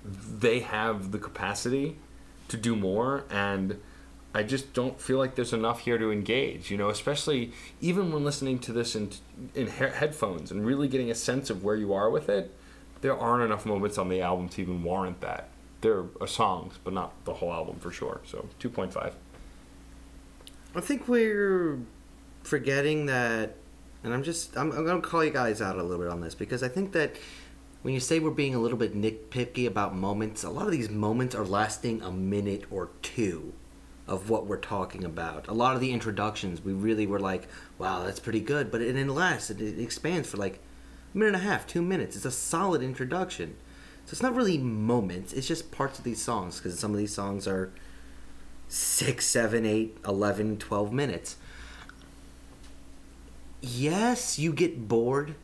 [0.05, 1.97] they have the capacity
[2.47, 3.81] to do more and
[4.35, 7.51] I just don't feel like there's enough here to engage, you know, especially
[7.81, 9.11] even when listening to this in
[9.53, 12.53] in he- headphones and really getting a sense of where you are with it.
[13.01, 15.49] There aren't enough moments on the album to even warrant that.
[15.81, 18.21] There are uh, songs, but not the whole album for sure.
[18.25, 19.13] So 2.5.
[20.75, 21.79] I think we're
[22.41, 23.55] forgetting that,
[24.03, 26.21] and I'm just I'm, I'm going to call you guys out a little bit on
[26.21, 27.17] this because I think that
[27.83, 30.89] when you say we're being a little bit nitpicky about moments, a lot of these
[30.89, 33.53] moments are lasting a minute or two
[34.07, 35.47] of what we're talking about.
[35.47, 37.47] A lot of the introductions, we really were like,
[37.77, 39.49] "Wow, that's pretty good," but it didn't last.
[39.49, 40.59] It, it expands for like
[41.13, 42.15] a minute and a half, two minutes.
[42.15, 43.55] It's a solid introduction.
[44.05, 45.31] So it's not really moments.
[45.31, 47.71] It's just parts of these songs because some of these songs are
[48.67, 51.37] six, seven, eight, 11, 12 minutes.
[53.61, 55.35] Yes, you get bored,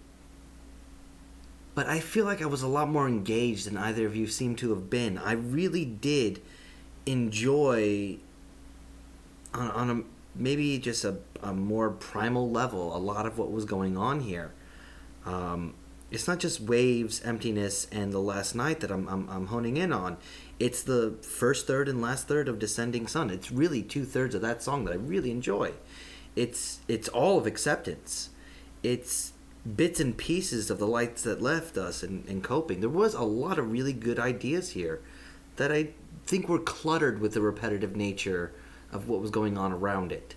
[1.73, 4.55] but I feel like I was a lot more engaged than either of you seem
[4.57, 5.17] to have been.
[5.17, 6.41] I really did
[7.05, 8.17] enjoy
[9.53, 10.03] on, on a
[10.35, 14.53] maybe just a, a more primal level a lot of what was going on here.
[15.25, 15.73] Um,
[16.11, 19.93] it's not just waves, emptiness, and the last night that I'm, I'm, I'm honing in
[19.93, 20.17] on.
[20.59, 23.29] It's the first third and last third of Descending Sun.
[23.29, 25.73] It's really two thirds of that song that I really enjoy.
[26.35, 28.29] It's it's all of acceptance.
[28.81, 29.33] It's
[29.75, 32.79] bits and pieces of the lights that left us and, and coping.
[32.79, 35.01] There was a lot of really good ideas here
[35.57, 35.89] that I
[36.25, 38.53] think were cluttered with the repetitive nature
[38.91, 40.35] of what was going on around it.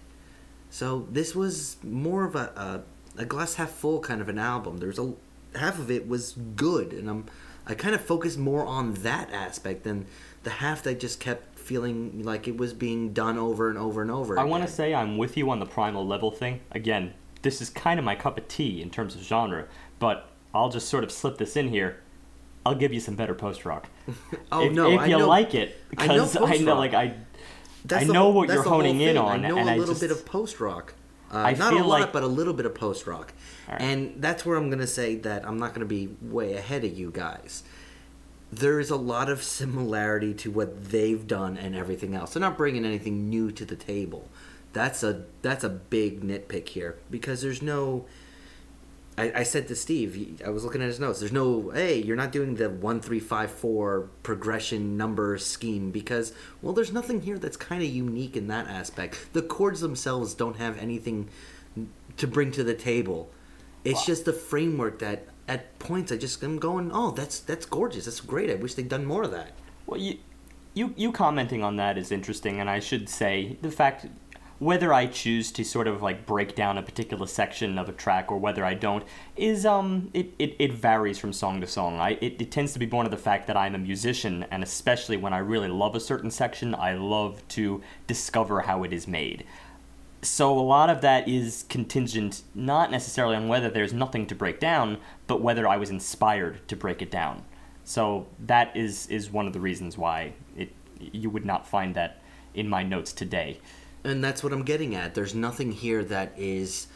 [0.71, 2.85] So this was more of a,
[3.17, 4.79] a, a glass half full kind of an album.
[4.79, 5.13] There's a
[5.55, 7.27] half of it was good, and I'm
[7.67, 10.07] I kind of focused more on that aspect than
[10.43, 14.11] the half that just kept feeling like it was being done over and over and
[14.11, 14.39] over.
[14.39, 16.61] I want to say I'm with you on the primal level thing.
[16.73, 19.67] Again, this is kind of my cup of tea in terms of genre,
[19.99, 22.01] but I'll just sort of slip this in here.
[22.65, 23.89] I'll give you some better post rock.
[24.51, 26.93] Oh if, no, if I you know, like it, I know because I know, like
[26.93, 27.15] I,
[27.85, 30.01] That's I know whole- what you're honing in on, I know and a little just-
[30.01, 30.95] bit of post rock.
[31.33, 33.33] Uh, I not a lot, like- but a little bit of post rock.
[33.69, 33.81] Right.
[33.81, 36.85] And that's where I'm going to say that I'm not going to be way ahead
[36.85, 37.63] of you guys.
[38.53, 42.35] There is a lot of similarity to what they've done and everything else.
[42.35, 44.29] They're not bringing anything new to the table.
[44.75, 48.05] That's a that's a big nitpick here because there's no.
[49.19, 51.21] I, I said to Steve, I was looking at his notes.
[51.21, 56.33] There's no, hey, you're not doing the one three five four progression number scheme because,
[56.63, 59.33] well, there's nothing here that's kind of unique in that aspect.
[59.35, 61.29] The chords themselves don't have anything
[62.17, 63.31] to bring to the table.
[63.85, 68.05] It's just the framework that, at points, I just am going, oh, that's that's gorgeous.
[68.07, 68.51] That's great.
[68.51, 69.53] I wish they'd done more of that.
[69.87, 70.19] Well, you,
[70.73, 74.07] you, you commenting on that is interesting, and I should say the fact
[74.63, 78.31] whether I choose to sort of like break down a particular section of a track
[78.31, 79.05] or whether I don't
[79.37, 81.99] is um it, it, it varies from song to song.
[81.99, 84.63] I it, it tends to be born of the fact that I'm a musician, and
[84.63, 89.09] especially when I really love a certain section, I love to discover how it is
[89.09, 89.45] made.
[90.23, 94.61] So a lot of that is contingent not necessarily on whether there's nothing to break
[94.61, 97.43] down, but whether I was inspired to break it down.
[97.83, 100.71] So that is is one of the reasons why it
[101.01, 102.23] you would not find that
[102.55, 103.59] in my notes today.
[104.05, 105.15] And that's what I'm getting at.
[105.15, 106.89] There's nothing here that is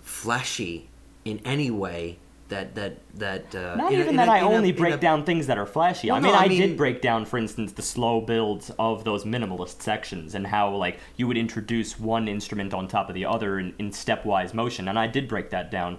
[0.00, 0.88] flashy
[1.24, 2.18] in any way.
[2.48, 3.54] That that that.
[3.54, 5.58] Uh, Not a- even in that a- I in a- only break down things that
[5.58, 6.10] are flashy.
[6.10, 9.04] I mean, no, I I, mean- did break down, for instance, the slow builds of
[9.04, 13.26] those minimalist sections and how like you would introduce one instrument on top of the
[13.26, 15.98] other in, in stepwise motion, and I did break that down.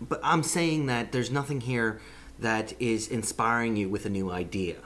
[0.00, 2.00] But I'm saying that there's nothing here
[2.38, 4.76] that is inspiring you with a new idea.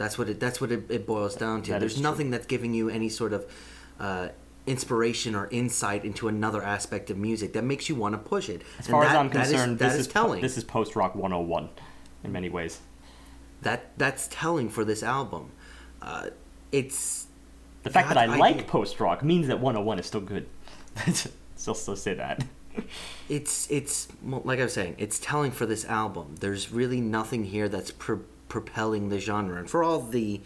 [0.00, 0.40] That's what it.
[0.40, 1.72] That's what it, it boils down to.
[1.72, 2.10] That there's is true.
[2.10, 3.44] nothing that's giving you any sort of
[4.00, 4.28] uh,
[4.66, 8.62] inspiration or insight into another aspect of music that makes you want to push it.
[8.78, 10.40] As far as I'm concerned, that this is, is telling.
[10.40, 11.68] this is post rock 101
[12.24, 12.80] in many ways.
[13.60, 15.50] that that's telling for this album.
[16.00, 16.30] Uh,
[16.72, 17.26] it's
[17.82, 20.46] The fact God, that I, I like post rock means that 101 is still good.
[21.56, 22.42] still, still say that.
[23.28, 26.36] it's it's like I was saying, it's telling for this album.
[26.40, 30.42] There's really nothing here that's pro- propelling the genre, and for all the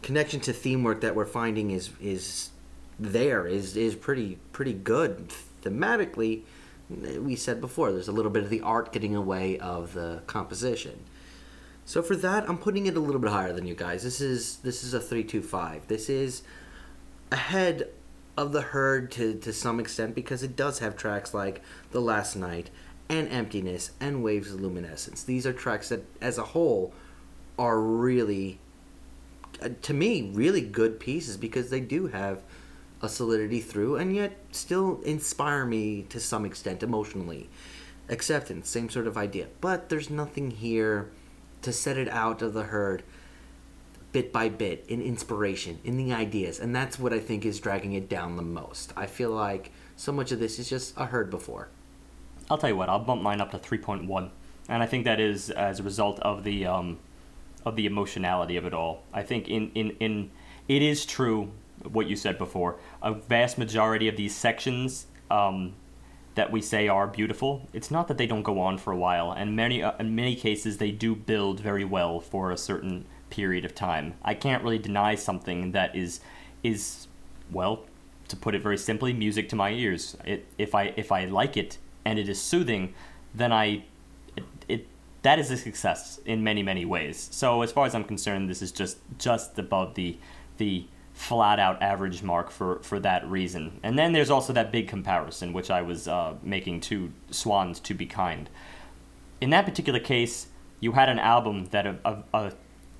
[0.00, 2.50] connection to theme work that we're finding is is
[2.98, 5.30] there is is pretty pretty good
[5.62, 6.44] thematically.
[6.88, 11.00] We said before, there's a little bit of the art getting away of the composition.
[11.84, 14.02] So for that, I'm putting it a little bit higher than you guys.
[14.02, 15.86] This is this is a three two five.
[15.88, 16.42] This is
[17.30, 17.88] ahead
[18.38, 21.60] of the herd to, to some extent because it does have tracks like
[21.90, 22.70] The Last Night
[23.08, 25.24] and Emptiness and Waves of Luminescence.
[25.24, 26.94] These are tracks that, as a whole,
[27.58, 28.58] are really,
[29.62, 32.42] uh, to me, really good pieces because they do have
[33.02, 37.48] a solidity through and yet still inspire me to some extent emotionally.
[38.08, 39.48] Acceptance, same sort of idea.
[39.60, 41.10] But there's nothing here
[41.62, 43.02] to set it out of the herd
[44.10, 47.92] bit by bit in inspiration in the ideas and that's what i think is dragging
[47.92, 51.28] it down the most i feel like so much of this is just a herd
[51.28, 51.68] before
[52.50, 54.30] I'll tell you what, I'll bump mine up to 3.1.
[54.68, 56.98] And I think that is as a result of the um,
[57.64, 59.02] of the emotionality of it all.
[59.12, 60.30] I think in, in, in
[60.68, 61.50] it is true
[61.82, 62.78] what you said before.
[63.02, 65.74] A vast majority of these sections um,
[66.34, 69.32] that we say are beautiful, it's not that they don't go on for a while,
[69.32, 73.64] and many uh, in many cases they do build very well for a certain period
[73.64, 74.14] of time.
[74.22, 76.20] I can't really deny something that is
[76.62, 77.08] is
[77.50, 77.86] well,
[78.28, 80.16] to put it very simply, music to my ears.
[80.24, 82.94] It, if I if I like it and it is soothing,
[83.34, 83.84] then I
[85.28, 87.28] that is a success in many many ways.
[87.30, 90.18] So as far as I'm concerned, this is just just above the
[90.56, 90.86] the
[91.18, 93.80] flat out average mark for, for that reason.
[93.82, 97.92] And then there's also that big comparison, which I was uh, making to Swans to
[97.92, 98.48] Be Kind.
[99.40, 100.46] In that particular case,
[100.78, 102.52] you had an album that a, a, a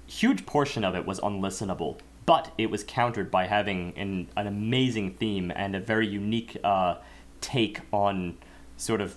[0.08, 5.14] huge portion of it was unlistenable, but it was countered by having an, an amazing
[5.14, 6.96] theme and a very unique uh,
[7.40, 8.36] take on
[8.76, 9.16] sort of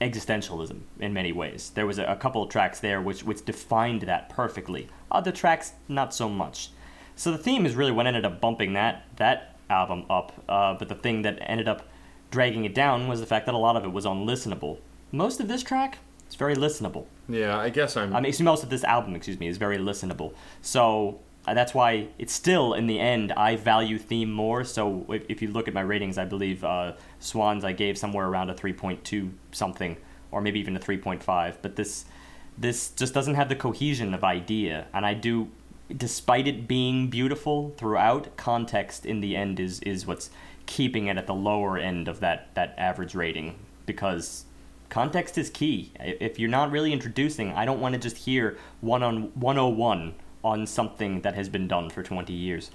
[0.00, 1.70] existentialism in many ways.
[1.74, 4.88] There was a, a couple of tracks there which, which defined that perfectly.
[5.10, 6.70] Other tracks, not so much.
[7.16, 10.32] So the theme is really what ended up bumping that that album up.
[10.48, 11.88] Uh, but the thing that ended up
[12.30, 14.78] dragging it down was the fact that a lot of it was unlistenable.
[15.10, 17.06] Most of this track, it's very listenable.
[17.28, 18.14] Yeah, I guess I'm.
[18.14, 20.34] I mean, most of this album, excuse me, is very listenable.
[20.62, 24.64] So uh, that's why it's still in the end I value theme more.
[24.64, 28.26] So if, if you look at my ratings, I believe uh, Swans I gave somewhere
[28.26, 29.96] around a 3.2 something,
[30.30, 31.56] or maybe even a 3.5.
[31.62, 32.04] But this
[32.58, 35.48] this just doesn't have the cohesion of idea, and I do.
[35.96, 40.28] Despite it being beautiful throughout, context in the end is, is what's
[40.66, 43.54] keeping it at the lower end of that, that average rating
[43.86, 44.44] because
[44.90, 45.92] context is key.
[45.98, 50.66] If you're not really introducing, I don't want to just hear one on 101 on
[50.66, 52.70] something that has been done for 20 years.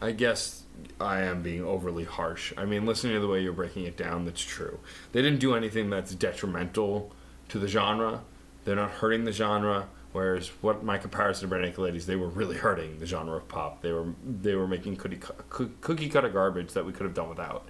[0.00, 0.64] I guess
[1.00, 2.52] I am being overly harsh.
[2.56, 4.78] I mean, listening to the way you're breaking it down, that's true.
[5.12, 7.12] They didn't do anything that's detrimental
[7.48, 8.22] to the genre.
[8.64, 9.88] They're not hurting the genre.
[10.12, 13.82] Whereas what my comparison to Naked Ladies, they were really hurting the genre of pop.
[13.82, 15.20] They were they were making cookie
[15.50, 17.68] cookie cutter garbage that we could have done without.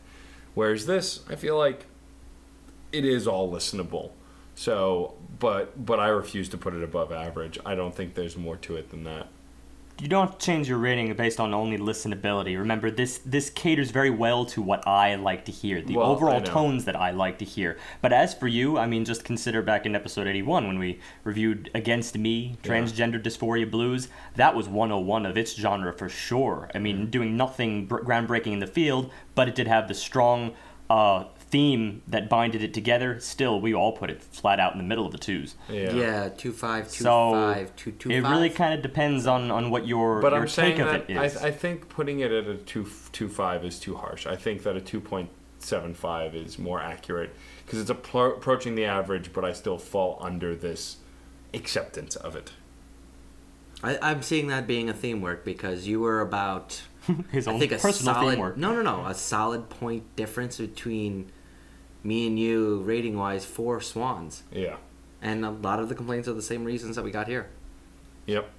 [0.55, 1.87] Whereas this, I feel like
[2.93, 4.13] it is all listenable.
[4.59, 7.61] So, but but I refuse to put it above average.
[7.65, 9.29] I don't think there's more to it than that
[10.01, 12.57] you don't have to change your rating based on only listenability.
[12.57, 16.41] Remember, this this caters very well to what I like to hear, the Well, overall
[16.41, 17.77] tones that I like to hear.
[18.01, 21.71] But as for you, I mean, just consider back in episode 81 when we reviewed
[21.75, 22.71] Against Me, Yeah.
[22.71, 24.09] Transgender Dysphoria Blues.
[24.37, 26.71] That was 101 of its genre for sure.
[26.75, 30.55] I mean, doing nothing groundbreaking in the field, but it did have the strong
[30.89, 33.19] uh, theme that binded it together.
[33.21, 35.55] Still, we all put it flat out in the middle of the twos.
[35.69, 35.93] Yeah.
[35.93, 38.31] Yeah, two five, two So five, two two it five.
[38.31, 41.11] really kind of depends on, on what your, But your I'm saying take of that
[41.11, 41.49] it I.
[41.49, 44.27] I think putting it at a two two five is too harsh.
[44.27, 47.35] I think that a two point seven five is more accurate
[47.65, 50.99] because it's appro- approaching the average, but I still fall under this
[51.55, 52.53] acceptance of it.
[53.83, 56.83] I, I'm seeing that being a theme work because you were about
[57.31, 58.57] His I own think a personal solid theme work.
[58.57, 61.31] no no no a solid point difference between
[62.05, 64.77] me and you rating wise for Swans, Yeah.
[65.21, 67.49] and a lot of the complaints are the same reasons that we got here.
[68.27, 68.51] Yep.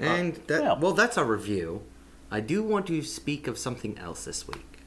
[0.00, 1.82] Uh, and that well- well, that's our review.
[2.30, 4.80] I do want to speak of something else this week,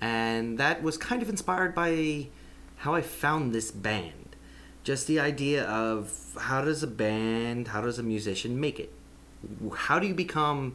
[0.00, 2.28] and that was kind of inspired by
[2.78, 4.36] how I found this band.
[4.84, 8.92] Just the idea of how does a band, how does a musician make it?
[9.74, 10.74] How do you become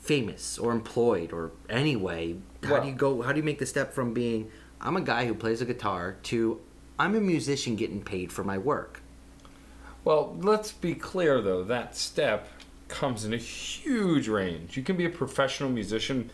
[0.00, 2.36] famous or employed or anyway?
[2.62, 3.22] How Well- do you go?
[3.22, 4.50] How do you make the step from being
[4.80, 6.60] I'm a guy who plays a guitar to
[6.98, 9.02] I'm a musician getting paid for my work?
[10.04, 11.64] Well, let's be clear though.
[11.64, 12.48] That step
[12.88, 14.76] comes in a huge range.
[14.76, 16.30] You can be a professional musician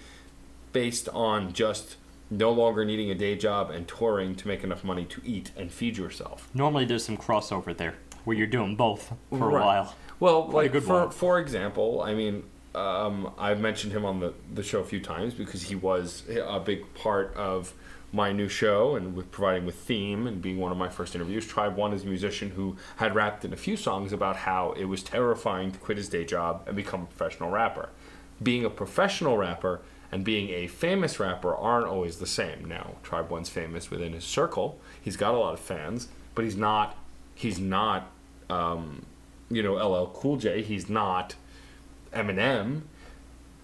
[0.73, 1.97] based on just
[2.31, 5.71] no longer needing a day job and touring to make enough money to eat and
[5.71, 6.49] feed yourself.
[6.55, 7.95] Normally, there's some crossover there
[8.25, 9.95] where you're doing both for a while.
[10.19, 11.11] Well, Quite a like good for while.
[11.11, 12.43] for example, I mean,
[12.75, 16.59] um, I've mentioned him on the the show a few times because he was a
[16.59, 17.73] big part of
[18.13, 21.47] my new show and with providing with theme and being one of my first interviews.
[21.47, 24.85] Tribe One is a musician who had rapped in a few songs about how it
[24.85, 27.91] was terrifying to quit his day job and become a professional rapper.
[28.43, 29.81] Being a professional rapper
[30.13, 32.65] and being a famous rapper aren't always the same.
[32.65, 34.79] Now, Tribe One's famous within his circle.
[35.01, 36.97] He's got a lot of fans, but he's not.
[37.35, 38.11] He's not.
[38.49, 39.05] Um,
[39.51, 40.63] you know, LL Cool J.
[40.63, 41.35] He's not
[42.13, 42.83] Eminem,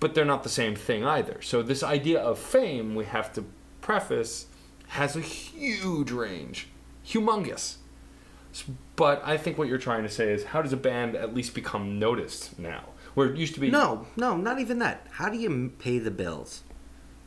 [0.00, 1.40] but they're not the same thing either.
[1.42, 3.44] So this idea of fame, we have to
[3.82, 4.46] preface,
[4.88, 6.68] has a huge range,
[7.06, 7.76] humongous.
[8.96, 11.54] But I think what you're trying to say is, how does a band at least
[11.54, 12.84] become noticed now?
[13.14, 15.06] Where it used to be No, no, not even that.
[15.12, 16.62] How do you pay the bills?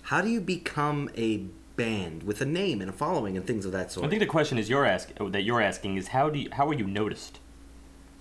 [0.03, 1.45] How do you become a
[1.75, 4.05] band with a name and a following and things of that sort?
[4.05, 6.67] I think the question is you're ask, that you're asking is how do you, how
[6.67, 7.39] are you noticed?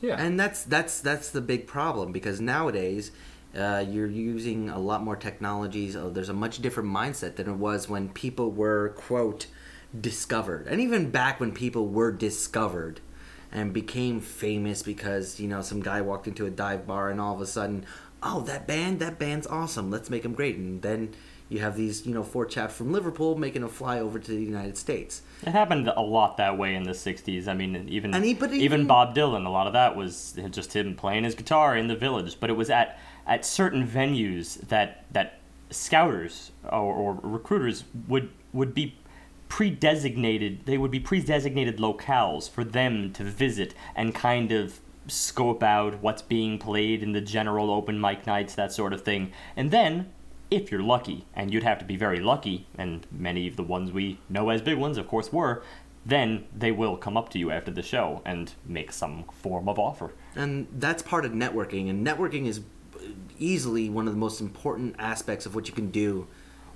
[0.00, 3.10] yeah, And that's that's that's the big problem because nowadays
[3.56, 5.94] uh, you're using a lot more technologies.
[5.96, 9.46] Uh, there's a much different mindset than it was when people were quote
[9.98, 13.00] discovered, and even back when people were discovered
[13.52, 17.34] and became famous because you know some guy walked into a dive bar and all
[17.34, 17.84] of a sudden,
[18.22, 19.90] oh that band, that band's awesome.
[19.90, 21.14] Let's make them great, and then.
[21.50, 24.42] You have these, you know, four chaps from Liverpool making a fly over to the
[24.42, 25.20] United States.
[25.46, 27.46] It happened a lot that way in the '60s.
[27.46, 30.96] I mean, even he- even, even- Bob Dylan, a lot of that was just him
[30.96, 32.38] playing his guitar in the village.
[32.40, 35.38] But it was at at certain venues that that
[35.70, 38.96] scouters or, or recruiters would would be
[39.48, 46.00] pre-designated they would be pre-designated locales for them to visit and kind of scope out
[46.00, 49.30] what's being played in the general open mic nights that sort of thing.
[49.54, 50.10] And then
[50.50, 53.92] if you're lucky and you'd have to be very lucky and many of the ones
[53.92, 55.62] we know as big ones of course were
[56.06, 59.78] then they will come up to you after the show and make some form of
[59.78, 60.12] offer.
[60.36, 62.60] And that's part of networking, and networking is
[63.38, 66.26] easily one of the most important aspects of what you can do.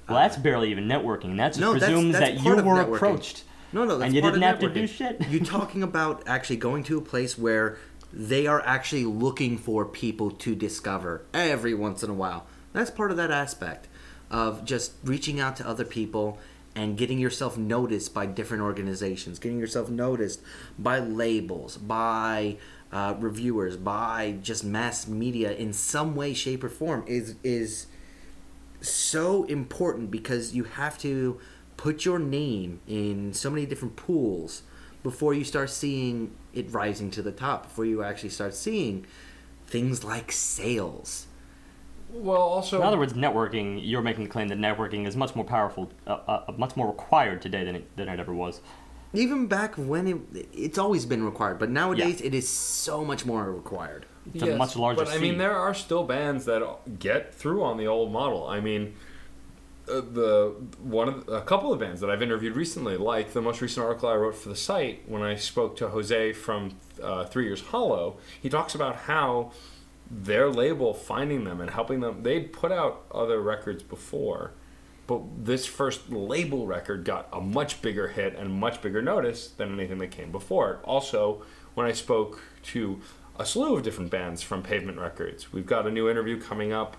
[0.09, 2.95] well that's barely even networking that just No, presumes that's that you were networking.
[2.97, 6.57] approached No, no, that's and you didn't have to do shit You're talking about actually
[6.57, 7.79] going to a place where
[8.13, 12.47] they are actually looking for people to discover every once in a while.
[12.73, 13.87] That's part of that aspect
[14.31, 16.39] of just reaching out to other people
[16.75, 20.41] and getting yourself noticed by different organizations, getting yourself noticed
[20.79, 22.57] by labels, by
[22.93, 27.87] uh, reviewers, by just mass media in some way, shape, or form is is
[28.81, 31.41] so important because you have to
[31.77, 34.63] put your name in so many different pools
[35.03, 39.07] before you start seeing it rising to the top before you actually start seeing
[39.67, 41.27] things like sales
[42.11, 43.81] Well, also In other words, networking.
[43.83, 47.43] You're making the claim that networking is much more powerful, uh, uh, much more required
[47.43, 48.61] today than it, than it ever was.
[49.13, 53.51] Even back when it it's always been required but nowadays it is so much more
[53.51, 54.05] required
[54.35, 55.39] It's a much larger But I mean, scene.
[55.39, 58.47] there are still bands that get through on the old model.
[58.47, 58.95] I mean,
[59.89, 63.41] uh, the one of the, a couple of bands that I've interviewed recently, like the
[63.41, 66.73] most recent article I wrote for the site when I spoke to Jose from
[67.03, 68.19] uh, Three Years Hollow.
[68.43, 69.53] He talks about how
[70.11, 72.23] their label finding them and helping them.
[72.23, 74.53] They'd put out other records before.
[75.09, 79.73] But this first label record got a much bigger hit and much bigger notice than
[79.73, 80.81] anything that came before it.
[80.85, 81.43] Also,
[81.75, 83.01] when I spoke to
[83.39, 86.99] a slew of different bands from Pavement Records, we've got a new interview coming up.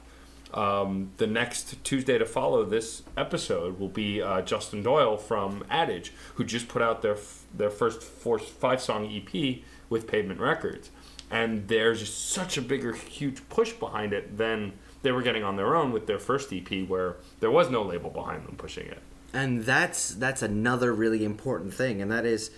[0.55, 6.11] Um, the next Tuesday to follow this episode will be uh, Justin Doyle from Adage,
[6.33, 10.89] who just put out their f- their first four, five song EP with Pavement Records,
[11.29, 15.55] and there's just such a bigger, huge push behind it than they were getting on
[15.55, 18.99] their own with their first EP, where there was no label behind them pushing it.
[19.33, 22.49] and that's that's another really important thing and that is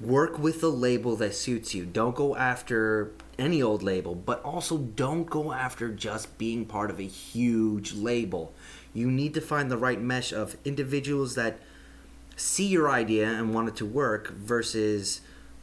[0.00, 1.84] work with a label that suits you.
[1.84, 6.98] Don't go after any old label but also don't go after just being part of
[6.98, 8.54] a huge label.
[8.94, 11.58] You need to find the right mesh of individuals that
[12.36, 15.20] see your idea and want it to work versus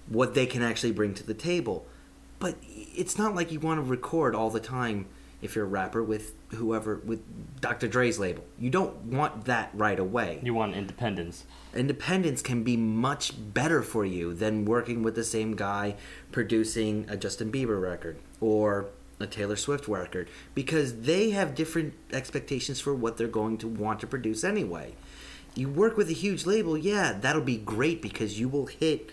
[0.07, 1.85] what they can actually bring to the table.
[2.39, 5.07] But it's not like you want to record all the time
[5.41, 7.21] if you're a rapper with whoever with
[7.61, 7.87] Dr.
[7.87, 8.43] Dre's label.
[8.57, 10.39] You don't want that right away.
[10.43, 11.45] You want independence.
[11.75, 15.95] Independence can be much better for you than working with the same guy
[16.31, 18.87] producing a Justin Bieber record or
[19.19, 23.99] a Taylor Swift record because they have different expectations for what they're going to want
[23.99, 24.95] to produce anyway.
[25.55, 29.09] You work with a huge label, yeah, that'll be great because you will hit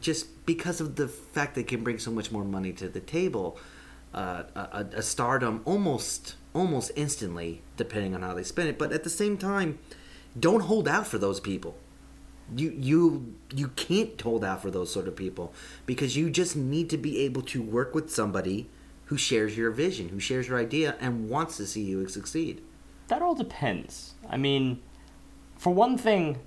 [0.00, 3.00] just because of the fact that it can bring so much more money to the
[3.00, 3.58] table,
[4.16, 8.78] uh, a, a stardom almost almost instantly, depending on how they spend it.
[8.78, 9.78] But at the same time,
[10.38, 11.76] don't hold out for those people.
[12.56, 15.52] You you you can't hold out for those sort of people
[15.84, 18.68] because you just need to be able to work with somebody
[19.06, 22.62] who shares your vision, who shares your idea, and wants to see you succeed.
[23.08, 24.14] That all depends.
[24.28, 24.80] I mean,
[25.56, 26.38] for one thing,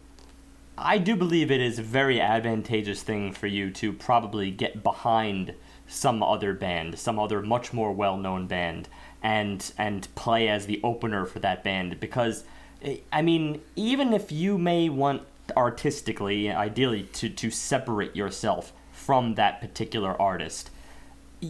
[0.77, 5.53] I do believe it is a very advantageous thing for you to probably get behind
[5.89, 8.87] some other band, some other much more well-known band,
[9.21, 11.99] and and play as the opener for that band.
[11.99, 12.43] Because
[12.81, 15.23] eh, I mean, even if you may want
[15.57, 20.69] artistically, ideally to to separate yourself from that particular artist,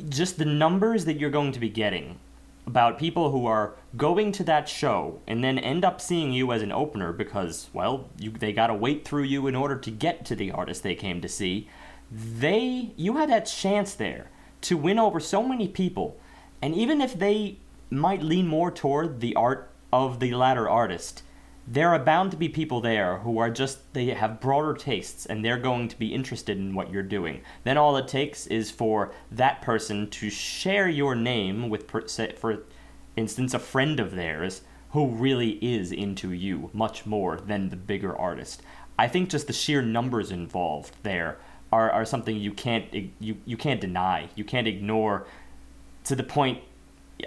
[0.08, 2.20] just the numbers that you're going to be getting
[2.70, 6.62] about people who are going to that show and then end up seeing you as
[6.62, 10.24] an opener because well you they got to wait through you in order to get
[10.24, 11.68] to the artist they came to see
[12.12, 14.30] they you had that chance there
[14.62, 16.20] to win over so many people.
[16.62, 17.58] And even if they
[17.90, 21.24] might lean more toward the art of the latter artist
[21.72, 25.46] there are bound to be people there who are just they have broader tastes and
[25.46, 27.42] they're going to be interested in what you're doing.
[27.64, 32.64] Then all it takes is for that person to share your name with for
[33.16, 34.62] instance a friend of theirs
[34.94, 38.64] who really is into you much more than the bigger artist.
[38.98, 41.38] I think just the sheer numbers involved there
[41.72, 42.86] are, are something you can't
[43.20, 45.28] you, you can't deny you can't ignore
[46.06, 46.60] to the point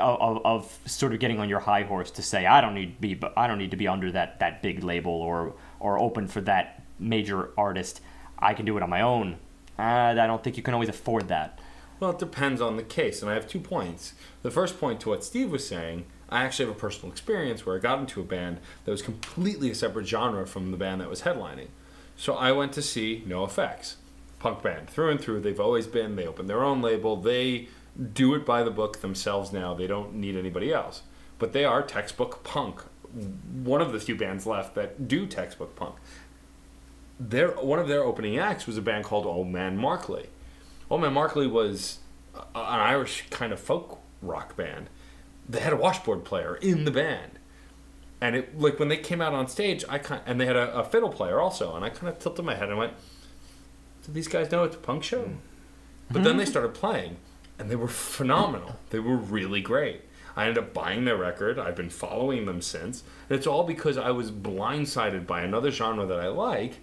[0.00, 3.00] of, of, sort of getting on your high horse to say I don't need to
[3.00, 6.28] be but I don't need to be under that, that big label or or open
[6.28, 8.00] for that major artist.
[8.38, 9.38] I can do it on my own.
[9.78, 11.58] Uh, I don't think you can always afford that.
[12.00, 14.14] Well, it depends on the case, and I have two points.
[14.42, 17.76] The first point to what Steve was saying, I actually have a personal experience where
[17.76, 21.10] I got into a band that was completely a separate genre from the band that
[21.10, 21.68] was headlining.
[22.16, 23.96] So I went to see NOFX,
[24.42, 25.40] punk band through and through.
[25.40, 26.16] They've always been.
[26.16, 27.16] They open their own label.
[27.16, 27.68] They
[28.12, 29.72] do it by the book themselves now.
[29.72, 31.02] They don't need anybody else.
[31.38, 32.80] But they are textbook punk.
[33.62, 35.94] One of the few bands left that do textbook punk.
[37.20, 40.26] Their one of their opening acts was a band called Old Man Markley.
[40.90, 41.98] Old Man Markley was
[42.34, 44.88] an Irish kind of folk rock band.
[45.48, 47.32] They had a washboard player in the band,
[48.20, 50.78] and it like when they came out on stage, I kind and they had a,
[50.78, 52.94] a fiddle player also, and I kind of tilted my head and went,
[54.04, 55.30] "Do these guys know it's a punk show?"
[56.10, 57.16] But then they started playing,
[57.58, 58.76] and they were phenomenal.
[58.90, 60.02] They were really great.
[60.36, 61.58] I ended up buying their record.
[61.58, 63.02] I've been following them since.
[63.28, 66.80] And it's all because I was blindsided by another genre that I like,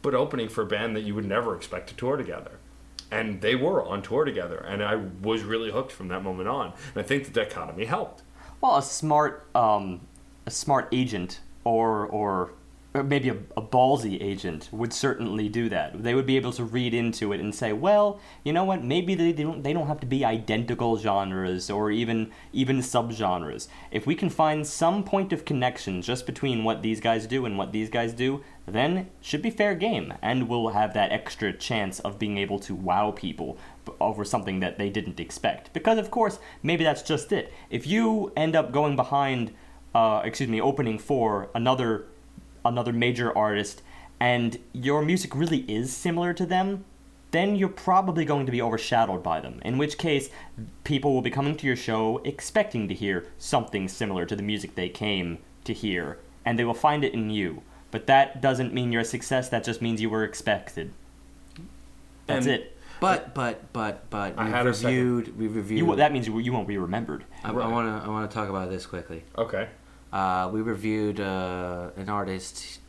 [0.00, 2.58] but opening for a band that you would never expect to tour together.
[3.10, 6.72] And they were on tour together, and I was really hooked from that moment on.
[6.94, 8.22] And I think the dichotomy helped.
[8.60, 10.00] Well, a smart, um,
[10.46, 12.52] a smart agent, or or,
[12.94, 16.02] or maybe a, a ballsy agent would certainly do that.
[16.02, 18.84] They would be able to read into it and say, well, you know what?
[18.84, 23.68] Maybe they, they don't they don't have to be identical genres or even even subgenres.
[23.90, 27.56] If we can find some point of connection just between what these guys do and
[27.56, 31.98] what these guys do, then should be fair game, and we'll have that extra chance
[32.00, 33.58] of being able to wow people
[34.00, 35.72] over something that they didn't expect.
[35.72, 37.52] Because of course, maybe that's just it.
[37.70, 39.52] If you end up going behind,
[39.94, 42.06] uh, excuse me, opening for another
[42.64, 43.82] another major artist,
[44.20, 46.84] and your music really is similar to them,
[47.32, 49.60] then you're probably going to be overshadowed by them.
[49.64, 50.28] In which case,
[50.84, 54.74] people will be coming to your show expecting to hear something similar to the music
[54.74, 57.62] they came to hear, and they will find it in you.
[57.90, 60.92] But that doesn't mean you're a success, that just means you were expected.
[62.26, 62.68] That's And- it.
[63.00, 64.96] But but but but I we've had a second.
[64.96, 65.78] reviewed we reviewed.
[65.88, 67.24] You, that means you, you won't be remembered.
[67.42, 67.68] I, Right.
[67.68, 69.24] want to I want to talk about this quickly.
[69.36, 69.66] Okay.
[70.12, 72.80] Uh, we reviewed uh, an artist,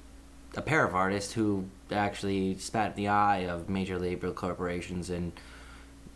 [0.56, 5.32] a pair of artists who actually spat in the eye of major label corporations and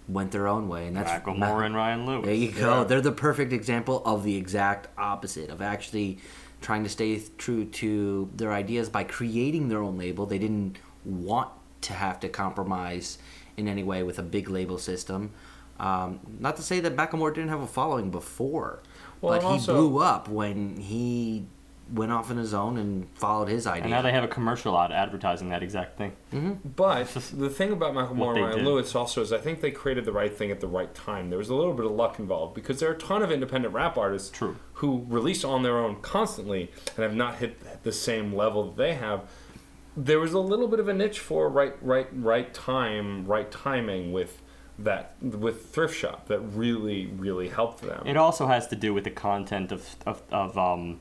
[0.08, 2.26] went their own way, and that's Macklemore and Ryan Lewis.
[2.26, 2.80] There you go.
[2.80, 2.84] Yeah.
[2.86, 6.20] They're the perfect example of the exact opposite of actually
[6.62, 10.26] trying to stay true to their ideas by creating their own label.
[10.26, 11.50] They didn't want
[11.82, 13.18] to have to compromise
[13.56, 15.32] in any way with a big label system.
[15.80, 18.82] Um, not to say that Macklemore didn't have a following before,
[19.22, 21.46] Well, but he also- blew up when he
[21.94, 23.84] went off on his own and followed his idea.
[23.84, 26.14] And now they have a commercial out advertising that exact thing.
[26.34, 26.70] Mm-hmm.
[26.76, 28.66] But the thing about Macklemore and Ryan did.
[28.66, 31.30] Lewis also is I think they created the right thing at the right time.
[31.30, 33.74] There was a little bit of luck involved because there are a ton of independent
[33.74, 34.58] rap artists True.
[34.74, 38.96] who release on their own constantly and have not hit the same level that they
[38.96, 39.30] have.
[39.96, 44.12] There was a little bit of a niche for right, right, right time, right timing
[44.12, 44.42] with
[44.80, 48.04] that with thrift shop that really, really helped them.
[48.06, 51.00] It also has to do with the content of of of um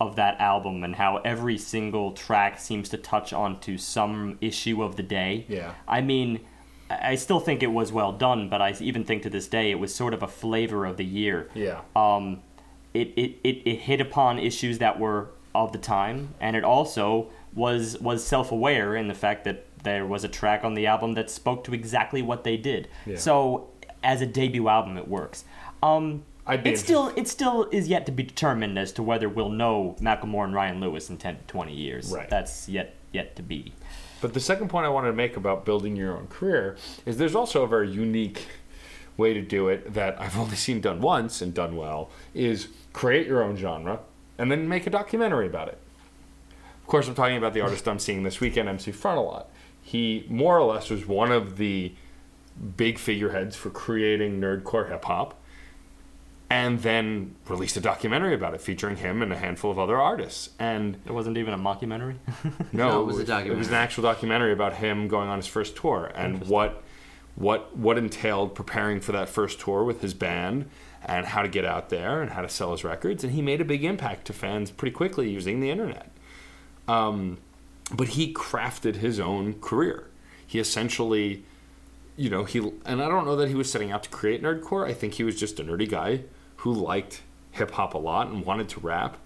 [0.00, 4.96] of that album and how every single track seems to touch onto some issue of
[4.96, 5.44] the day.
[5.48, 5.74] Yeah.
[5.88, 6.40] I mean,
[6.88, 9.78] I still think it was well done, but I even think to this day it
[9.80, 11.50] was sort of a flavor of the year.
[11.54, 11.80] yeah.
[11.96, 12.42] Um,
[12.94, 17.28] it, it, it, it hit upon issues that were of the time, and it also
[17.54, 21.14] was was self aware in the fact that there was a track on the album
[21.14, 22.88] that spoke to exactly what they did.
[23.06, 23.16] Yeah.
[23.16, 23.70] So
[24.02, 25.44] as a debut album, it works.
[25.82, 29.96] Um, it still it still is yet to be determined as to whether we'll know
[30.00, 32.10] Macklemore and Ryan Lewis in 10 to 20 years.
[32.10, 32.28] Right.
[32.28, 33.72] That's yet yet to be.
[34.20, 37.34] But the second point I wanted to make about building your own career is there's
[37.34, 38.46] also a very unique
[39.16, 43.26] way to do it that I've only seen done once and done well is create
[43.26, 44.00] your own genre
[44.38, 45.78] and then make a documentary about it.
[46.80, 49.44] Of course, I'm talking about the artist I'm seeing this weekend, MC Frontalot.
[49.88, 51.94] He more or less was one of the
[52.76, 55.40] big figureheads for creating nerdcore hip hop
[56.50, 60.50] and then released a documentary about it featuring him and a handful of other artists.
[60.58, 62.16] And It wasn't even a mockumentary.
[62.72, 65.30] no, No, it it was was, a It was an actual documentary about him going
[65.30, 66.82] on his first tour and what
[67.34, 70.68] what what entailed preparing for that first tour with his band
[71.02, 73.24] and how to get out there and how to sell his records.
[73.24, 76.10] And he made a big impact to fans pretty quickly using the internet.
[76.88, 77.38] Um,
[77.92, 80.08] but he crafted his own career.
[80.46, 81.44] He essentially,
[82.16, 84.86] you know, he and I don't know that he was setting out to create nerdcore.
[84.88, 86.24] I think he was just a nerdy guy
[86.58, 89.16] who liked hip hop a lot and wanted to rap,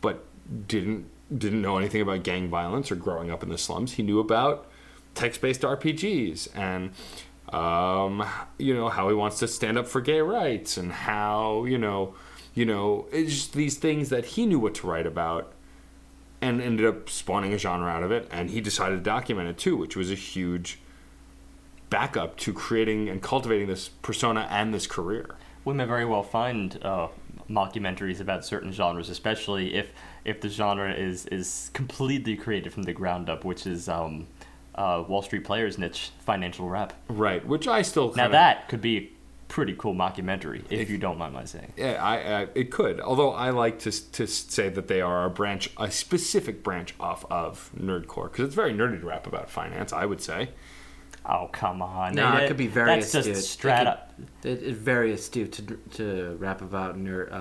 [0.00, 0.24] but
[0.66, 3.94] didn't didn't know anything about gang violence or growing up in the slums.
[3.94, 4.66] He knew about
[5.14, 6.92] text-based RPGs and
[7.54, 8.24] um,
[8.58, 12.14] you know how he wants to stand up for gay rights and how you know
[12.54, 15.52] you know it's just these things that he knew what to write about
[16.40, 19.58] and ended up spawning a genre out of it and he decided to document it
[19.58, 20.78] too which was a huge
[21.90, 25.34] backup to creating and cultivating this persona and this career.
[25.64, 27.08] We may very well find uh,
[27.50, 29.90] mockumentaries about certain genres, especially if
[30.24, 34.26] if the genre is is completely created from the ground up, which is um,
[34.74, 36.92] uh, Wall Street Players niche, financial rap.
[37.08, 39.12] Right, which I still Now kinda- that could be
[39.48, 41.72] pretty cool mockumentary, if Ex- you don't mind my saying.
[41.76, 43.00] Yeah, I, I it could.
[43.00, 47.24] Although I like to to say that they are a branch, a specific branch off
[47.30, 49.92] of nerdcore because it's very nerdy to rap about finance.
[49.92, 50.50] I would say.
[51.30, 52.14] Oh come on!
[52.14, 53.34] No, They- it could be very That's astute.
[53.34, 54.00] just It strata.
[54.42, 55.62] It, it's very astute to
[55.96, 57.38] to rap about ner- uh, uh,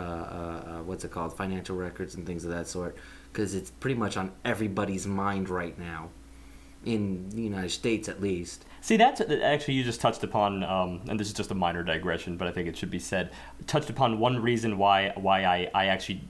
[0.79, 2.97] uh, what's it called, financial records and things of that sort,
[3.31, 6.09] because it's pretty much on everybody's mind right now,
[6.87, 8.65] in the United States at least.
[8.79, 12.37] See, that's actually you just touched upon, um, and this is just a minor digression,
[12.37, 13.31] but I think it should be said.
[13.67, 16.21] Touched upon one reason why why I, I actually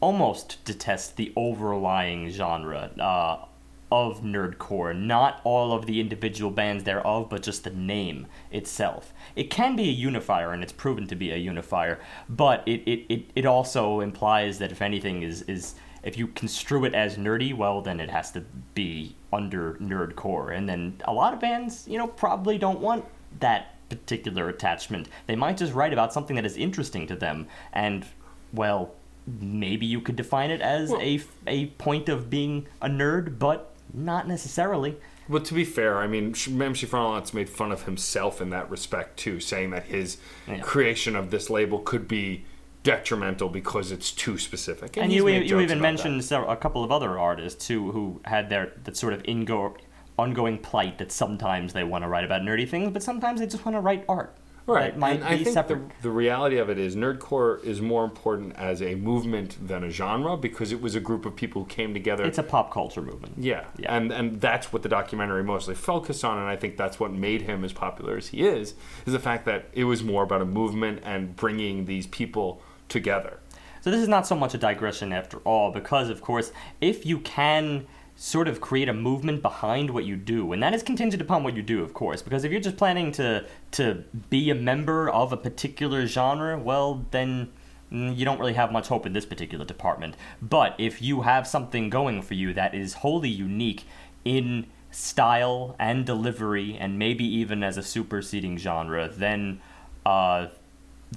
[0.00, 3.46] almost detest the overlying genre uh,
[3.90, 4.94] of nerdcore.
[4.94, 9.14] Not all of the individual bands thereof, but just the name itself.
[9.34, 11.98] It can be a unifier, and it's proven to be a unifier,
[12.28, 16.84] but it, it, it, it also implies that if anything is is if you construe
[16.84, 18.42] it as nerdy, well, then it has to
[18.74, 20.56] be under nerdcore.
[20.56, 23.04] And then a lot of bands, you know, probably don't want
[23.40, 25.08] that particular attachment.
[25.26, 27.48] They might just write about something that is interesting to them.
[27.72, 28.06] And,
[28.52, 28.92] well,
[29.26, 33.72] maybe you could define it as Well- a, a point of being a nerd, but
[33.92, 34.96] not necessarily.
[35.28, 39.16] Well, to be fair, I mean, MC Frontalot's made fun of himself in that respect
[39.18, 40.58] too, saying that his Yeah.
[40.60, 42.44] creation of this label could be
[42.84, 44.96] detrimental because it's too specific.
[44.96, 48.48] And he's you, you even mentioned several, a couple of other artists who who had
[48.50, 49.76] their that sort of ingo,
[50.16, 53.64] ongoing plight that sometimes they want to write about nerdy things, but sometimes they just
[53.66, 54.36] want to write art.
[54.66, 58.56] Right, might and I think the, the reality of it is nerdcore is more important
[58.56, 61.92] as a movement than a genre because it was a group of people who came
[61.92, 62.24] together.
[62.24, 63.34] It's a pop culture movement.
[63.36, 63.94] yeah, Yeah.
[63.94, 67.42] and and that's what the documentary mostly focused on, and I think that's what made
[67.42, 68.72] him as popular as he is,
[69.04, 73.38] is the fact that it was more about a movement and bringing these people together.
[73.80, 77.18] So this is not so much a digression after all, because of course, if you
[77.18, 77.86] can
[78.16, 81.54] sort of create a movement behind what you do, and that is contingent upon what
[81.54, 85.32] you do, of course, because if you're just planning to to be a member of
[85.32, 87.52] a particular genre, well then
[87.92, 90.16] mm, you don't really have much hope in this particular department.
[90.40, 93.84] But if you have something going for you that is wholly unique
[94.24, 99.60] in style and delivery, and maybe even as a superseding genre, then
[100.06, 100.46] uh,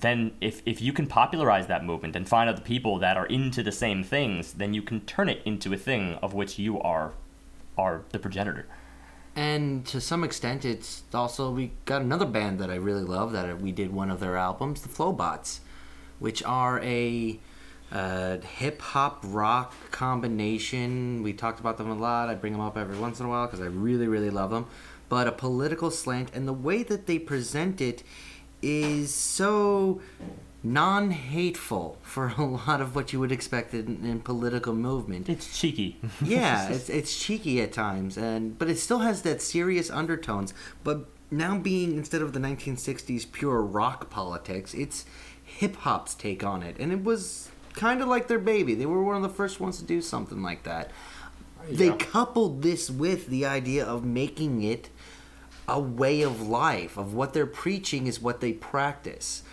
[0.01, 3.63] then if, if you can popularize that movement and find other people that are into
[3.63, 7.13] the same things, then you can turn it into a thing of which you are
[7.77, 8.65] are the progenitor.
[9.35, 13.61] And to some extent, it's also we got another band that I really love that
[13.61, 15.59] we did one of their albums, the Flobots,
[16.17, 17.39] which are a
[17.91, 21.21] uh, hip hop rock combination.
[21.21, 22.29] We talked about them a lot.
[22.29, 24.65] I bring them up every once in a while because I really really love them.
[25.07, 28.03] But a political slant, and the way that they present it
[28.61, 30.01] is so
[30.63, 35.97] non-hateful for a lot of what you would expect in, in political movement It's cheeky.
[36.23, 40.53] yeah, it's it's cheeky at times, and but it still has that serious undertones.
[40.83, 45.05] But now being instead of the 1960s pure rock politics, it's
[45.43, 48.73] hip hop's take on it, and it was kind of like their baby.
[48.73, 50.91] They were one of the first ones to do something like that.
[51.59, 54.89] Uh, they coupled this with the idea of making it
[55.67, 59.43] a way of life, of what they're preaching is what they practice.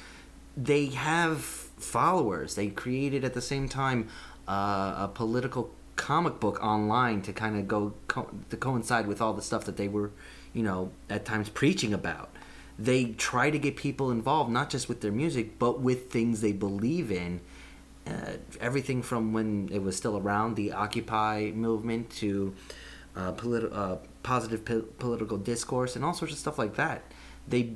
[0.57, 2.55] They have followers.
[2.55, 4.09] They created at the same time
[4.47, 9.33] uh, a political comic book online to kind of go co- to coincide with all
[9.33, 10.11] the stuff that they were,
[10.53, 12.31] you know, at times preaching about.
[12.79, 16.53] They try to get people involved not just with their music, but with things they
[16.53, 17.41] believe in
[18.07, 22.55] uh, everything from when it was still around the Occupy movement to
[23.17, 27.03] uh, politi- uh, positive po- political discourse and all sorts of stuff like that.
[27.49, 27.75] They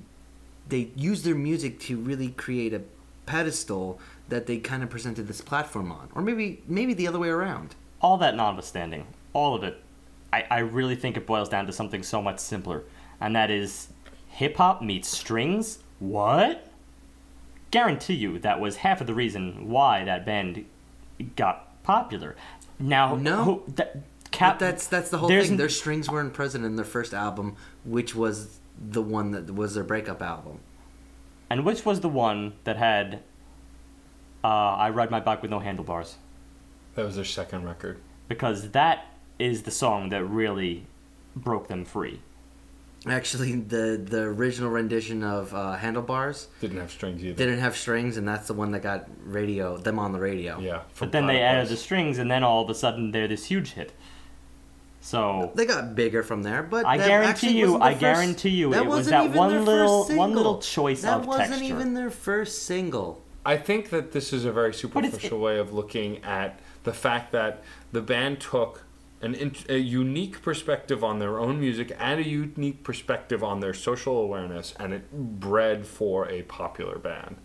[0.69, 2.83] they use their music to really create a
[3.27, 7.29] pedestal that they kind of presented this platform on, or maybe maybe the other way
[7.29, 7.75] around.
[8.01, 9.83] all that notwithstanding, all of it,
[10.33, 12.85] I, I really think it boils down to something so much simpler,
[13.21, 13.89] and that is
[14.29, 15.79] hip hop meets strings.
[15.99, 16.65] What?
[17.71, 20.65] Guarantee you that was half of the reason why that band
[21.37, 22.35] got popular.
[22.79, 23.45] Now, No.
[23.45, 25.53] who, that, Cap, But that's that's the whole thing.
[25.53, 29.75] n- Their strings weren't present in their first album, which was the one that was
[29.75, 30.61] their breakup album.
[31.51, 33.23] And which was the one that had
[34.45, 36.17] uh, I Ride My Bike with No Handlebars?
[36.95, 37.99] That was their second record.
[38.29, 39.07] Because that
[39.39, 40.87] is the song that really
[41.35, 42.21] broke them free.
[43.07, 47.37] Actually, the the original rendition of uh, Handlebars Didn't have strings either.
[47.37, 50.59] didn't have strings, and that's the one that got radio them on the radio.
[50.59, 50.83] Yeah.
[50.99, 53.71] But then they added the strings, and then all of a sudden they're this huge
[53.73, 53.93] hit.
[55.09, 58.85] So They got bigger from there, but I guarantee you- I their guarantee you it
[58.85, 63.23] was that one little- one little choice that of wasn't even their first single.
[63.43, 67.63] I think that this is a very superficial way of looking at the fact that
[67.91, 68.83] the band took
[69.23, 73.73] an in, a unique perspective on their own music and a unique perspective on their
[73.75, 75.11] social awareness, and it
[75.41, 77.37] bred for a popular band.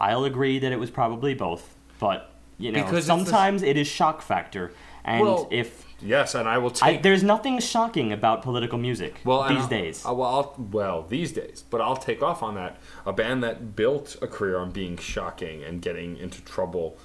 [0.00, 3.76] I'll agree that it was probably both, but you know, Because it's the- sometimes it
[3.76, 4.72] is shock factor,
[5.04, 7.02] and Well, if Yes, and I will I, take.
[7.02, 10.04] there's nothing shocking about political music well, these days.
[10.06, 12.78] uh, well, I'll, well, these days, but I'll take off on that.
[13.06, 16.98] A band that built a career on being shocking and getting into trouble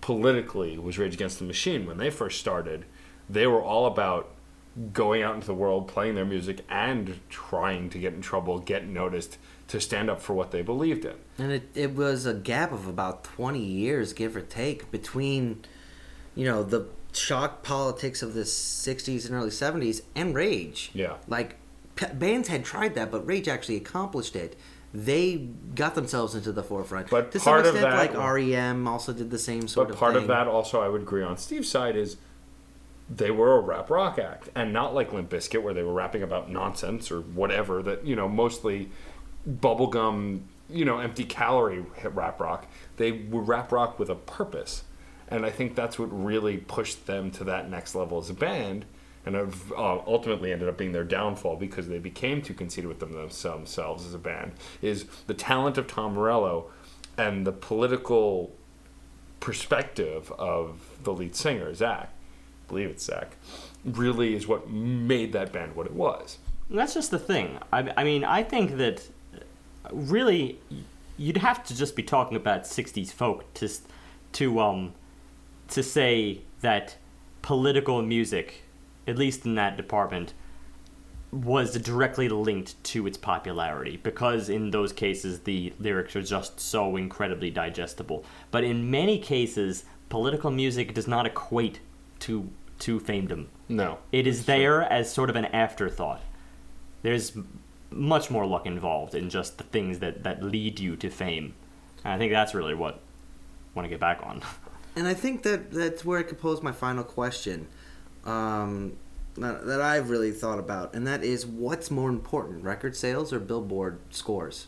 [0.00, 1.86] politically was Rage Against the Machine.
[1.86, 2.84] When they first started,
[3.28, 4.30] they were all about
[4.92, 8.86] going out into the world, playing their music, and trying to get in trouble, get
[8.86, 11.14] noticed, to stand up for what they believed in.
[11.38, 15.64] And it, it was a gap of about 20 years, give or take, between,
[16.34, 16.86] you know, the
[17.16, 20.90] shock politics of the 60s and early 70s and Rage.
[20.94, 21.14] Yeah.
[21.26, 21.56] Like,
[21.96, 24.56] p- bands had tried that, but Rage actually accomplished it.
[24.94, 27.10] They got themselves into the forefront.
[27.10, 29.90] But to part of some extent, that- like REM also did the same sort of
[29.90, 29.92] thing.
[29.92, 30.22] but of part thing.
[30.22, 32.16] of that also I would agree on Steve's side is
[33.08, 36.22] they were a rap rock act and not like Limp Bizkit where they were rapping
[36.22, 38.88] about nonsense or whatever that you know mostly
[39.48, 42.66] bubblegum you know empty calorie rap rock
[42.96, 44.82] they were rap rock with a purpose
[45.28, 48.84] and I think that's what really pushed them to that next level as a band
[49.24, 53.00] and have uh, ultimately ended up being their downfall because they became too conceited with
[53.00, 56.70] them themselves as a band is the talent of Tom Morello
[57.18, 58.54] and the political
[59.40, 62.10] perspective of the lead singer, Zack,
[62.66, 63.36] I believe it's Zack,
[63.84, 66.38] really is what made that band what it was.
[66.70, 67.58] That's just the thing.
[67.72, 69.08] I, I mean, I think that
[69.92, 70.58] really
[71.16, 73.68] you'd have to just be talking about '60s folk to
[74.32, 74.94] to um
[75.68, 76.96] to say that
[77.42, 78.62] political music,
[79.06, 80.32] at least in that department,
[81.32, 86.96] was directly linked to its popularity because in those cases the lyrics are just so
[86.96, 88.24] incredibly digestible.
[88.50, 91.80] But in many cases, political music does not equate
[92.20, 93.46] to to famedom.
[93.68, 93.98] No.
[94.12, 96.20] It is there as sort of an afterthought.
[97.02, 97.32] There's
[97.90, 101.54] much more luck involved in just the things that, that lead you to fame.
[102.04, 102.98] And I think that's really what I
[103.74, 104.42] want to get back on.
[104.96, 107.68] And I think that that's where I could pose my final question
[108.24, 108.96] um,
[109.36, 113.38] that, that I've really thought about, and that is what's more important, record sales or
[113.38, 114.66] Billboard scores?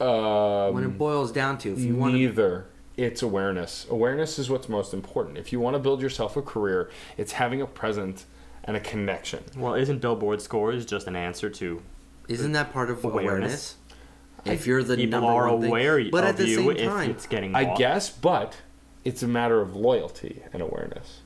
[0.00, 2.18] Um, When it boils down to, if you want to.
[2.18, 2.66] neither.
[2.96, 3.86] It's awareness.
[3.90, 5.36] Awareness is what's most important.
[5.36, 8.26] If you want to build yourself a career, it's having a presence
[8.62, 9.42] and a connection.
[9.56, 11.82] Well, isn't Billboard scores just an answer to
[12.28, 13.26] Isn't that part of awareness?
[13.26, 13.76] Awareness.
[14.44, 16.86] If you're the people number are one thing- aware but at the you same if
[16.88, 17.78] time, it's getting I bought?
[17.78, 18.54] guess, but
[19.04, 21.20] it's a matter of loyalty and awareness.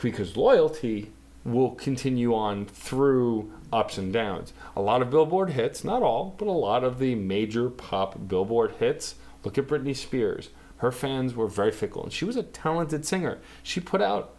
[0.00, 1.12] Because loyalty
[1.44, 4.52] will continue on through ups and downs.
[4.76, 8.72] A lot of Billboard hits, not all, but a lot of the major pop Billboard
[8.78, 9.16] hits.
[9.44, 10.50] Look at Britney Spears.
[10.78, 13.38] Her fans were very fickle, and she was a talented singer.
[13.62, 14.34] She put out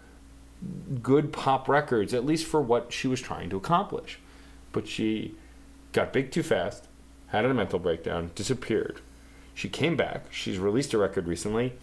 [1.02, 4.20] good pop records, at least for what she was trying to accomplish.
[4.72, 5.36] But she
[5.92, 6.88] got big too fast,
[7.28, 9.00] had a mental breakdown, disappeared.
[9.54, 10.26] She came back.
[10.32, 11.74] She's released a record recently.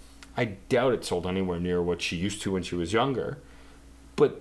[0.40, 3.36] I doubt it sold anywhere near what she used to when she was younger.
[4.16, 4.40] But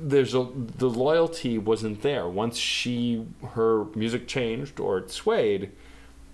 [0.00, 2.26] there's a the loyalty wasn't there.
[2.28, 5.70] Once she her music changed or it swayed,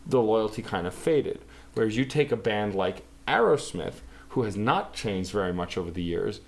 [0.07, 1.41] the loyalty kind of faded.
[1.75, 3.97] Whereas you take a band like Aerosmith,
[4.31, 6.41] who has not changed very much over the years,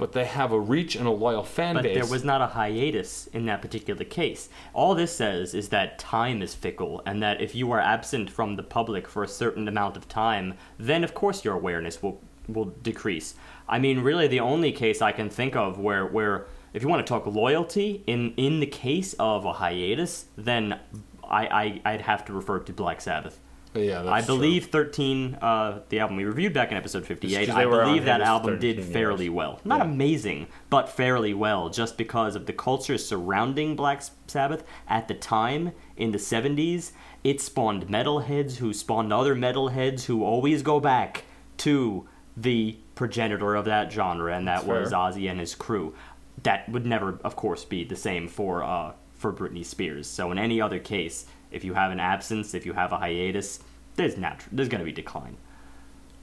[0.00, 1.94] but they have a reach and a loyal fan But base.
[1.94, 4.48] there was not a hiatus in that particular case.
[4.72, 8.56] All this says is that time is fickle, and that if you are absent from
[8.56, 12.18] the public for a certain amount of time, then of course your awareness will
[12.48, 13.34] will decrease.
[13.68, 17.06] I mean, really, the only case I can think of where where if you want
[17.06, 20.80] to talk loyalty in in the case of a hiatus, then
[21.22, 23.38] I, I I'd have to refer to Black Sabbath.
[23.74, 24.34] Yeah, that's I true.
[24.36, 27.88] believe 13, uh, the album we reviewed back in episode 58, I they were on
[27.88, 28.92] believe that album 13 did years.
[28.92, 29.60] fairly well.
[29.64, 29.84] Not Yeah.
[29.84, 35.72] amazing, but fairly well, just because of the culture surrounding Black Sabbath at the time
[35.96, 36.92] in the 70s.
[37.22, 41.24] It spawned metalheads who spawned other metalheads who always go back
[41.58, 44.98] to the progenitor of that genre, and that That's was fair.
[44.98, 45.94] Ozzy and his crew.
[46.42, 50.06] That would never, of course, be the same for uh, for Britney Spears.
[50.06, 53.60] So in any other case, if you have an absence, if you have a hiatus,
[53.96, 55.36] there's natu- there's going to be decline.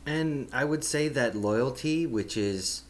[0.05, 2.83] And I would say that loyalty, which is,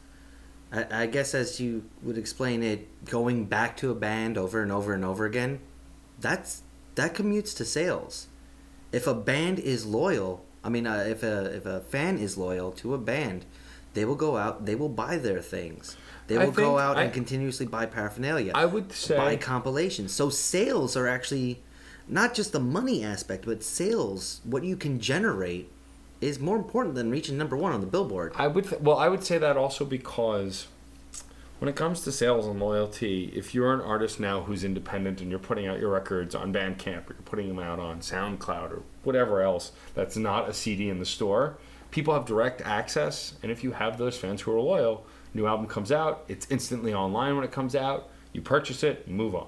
[0.72, 4.72] I, I guess, as you would explain it, going back to a band over and
[4.72, 5.60] over and over again,
[6.20, 6.62] that's
[6.96, 8.28] that commutes to sales.
[8.92, 12.72] If a band is loyal, I mean, uh, if a if a fan is loyal
[12.74, 13.46] to a band,
[13.94, 15.98] they will go out, they will buy their things.
[16.28, 18.52] They will go out I- and continuously buy paraphernalia.
[18.54, 20.12] I would say buy compilations.
[20.14, 21.64] So sales are actually
[22.08, 25.72] not just the money aspect, but sales, what you can generate,
[26.22, 28.34] is more important than reaching number one on the Billboard.
[28.36, 30.68] I would th- well, I would say that also because
[31.60, 35.30] when it comes to sales and loyalty, if you're an artist now who's independent and
[35.30, 38.84] you're putting out your records on Bandcamp or you're putting them out on SoundCloud or
[39.04, 41.58] whatever else that's not a CD in the store,
[41.92, 45.68] people have direct access, and if you have those fans who are loyal, new album
[45.68, 48.10] comes out, it's instantly online when it comes out.
[48.34, 49.48] You purchase it, move on.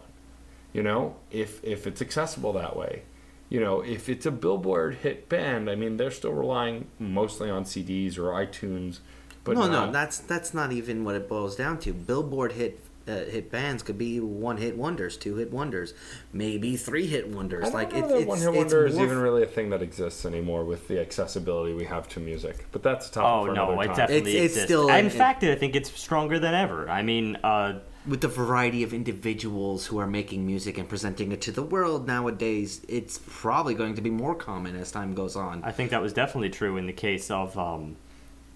[0.74, 3.04] You know, if if it's accessible that way.
[3.50, 7.64] You know, if it's a Billboard hit band, I mean, they're still relying mostly on
[7.64, 9.00] CDs or iTunes.
[9.44, 11.92] But no, not, no, that's that's not even what it boils down to.
[11.94, 15.96] Billboard hit uh, hit bands could be one hit wonders, two hit wonders,
[16.32, 17.62] maybe three hit wonders.
[17.64, 19.42] I don't like know it, that it's one hit it's wonder is more even really
[19.42, 22.68] a thing that exists anymore with the accessibility we have to music.
[22.72, 23.96] But that's a topic Oh for no, another it time.
[23.96, 24.66] definitely It's- it's exists.
[24.66, 26.88] still- in it- fact, I think it's stronger than ever.
[26.88, 31.42] I mean, uh, with the variety of individuals who are making music and presenting it
[31.42, 32.82] to the world nowadays.
[32.88, 35.64] It's probably going to be more common as time goes on.
[35.64, 37.58] I think that was definitely true in the case of.
[37.58, 37.98] Um,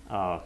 [0.10, 0.40] uh,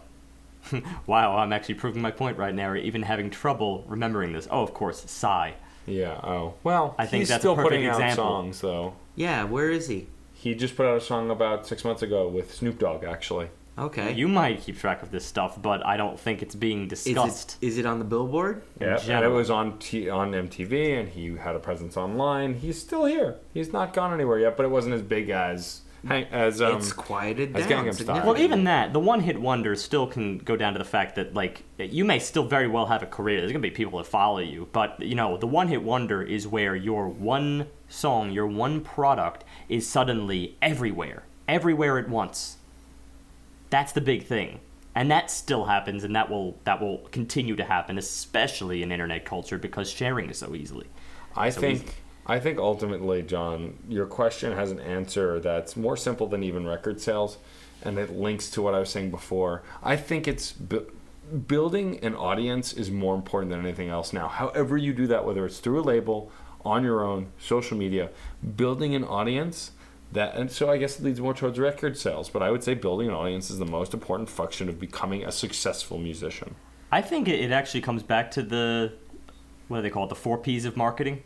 [1.05, 4.47] wow, I'm actually proving my point right now, or even having trouble remembering this.
[4.49, 5.51] Oh, of course, Psy.
[5.85, 6.19] Yeah.
[6.23, 6.95] Oh well.
[6.97, 8.23] I think he's that's a still perfect putting out example.
[8.23, 8.93] songs though.
[9.15, 10.07] yeah, where is he?
[10.33, 13.49] He just put out a song about six months ago with Snoop Dogg actually.
[13.77, 17.57] Okay, You might keep track of this stuff, but I don't think it's being discussed.
[17.61, 18.63] is it is it on the Billboard?
[18.81, 22.55] Yeah, and it was on T- on MTV, and he had a presence online.
[22.55, 23.35] He's still here.
[23.53, 26.77] He's not gone anywhere yet, but it wasn't as big as as um.
[26.77, 27.85] it's quieted as down.
[27.85, 28.25] Gangnam Style.
[28.25, 31.33] Well, even that, the one hit wonder still can go down to the fact that,
[31.33, 33.39] like, you may still very well have a career.
[33.39, 34.69] There's going to be people that follow you.
[34.71, 39.43] But, you know, the one hit wonder is where your one song, your one product
[39.69, 42.56] is suddenly everywhere, everywhere at once.
[43.69, 44.59] That's the big thing.
[44.95, 49.25] And that still happens, and that will that will continue to happen, especially in internet
[49.25, 50.87] culture, because sharing is so easily.
[51.35, 51.93] I So think easy.
[52.25, 56.99] I think ultimately, John, your question has an answer that's more simple than even record
[56.99, 57.37] sales,
[57.83, 59.63] and it links to what I was saying before.
[59.83, 60.89] I think it's bu-
[61.47, 64.27] building an audience is more important than anything else now.
[64.27, 66.31] However you do that, whether it's through a label,
[66.65, 68.09] on your own, social media,
[68.55, 69.71] building an audience.
[70.11, 72.73] That and so I guess it leads more towards record sales, but I would say
[72.73, 76.55] building an audience is the most important function of becoming a successful musician.
[76.91, 78.93] I think it, it actually comes back to the
[79.67, 80.09] what do they call it?
[80.09, 81.23] The four P's of marketing.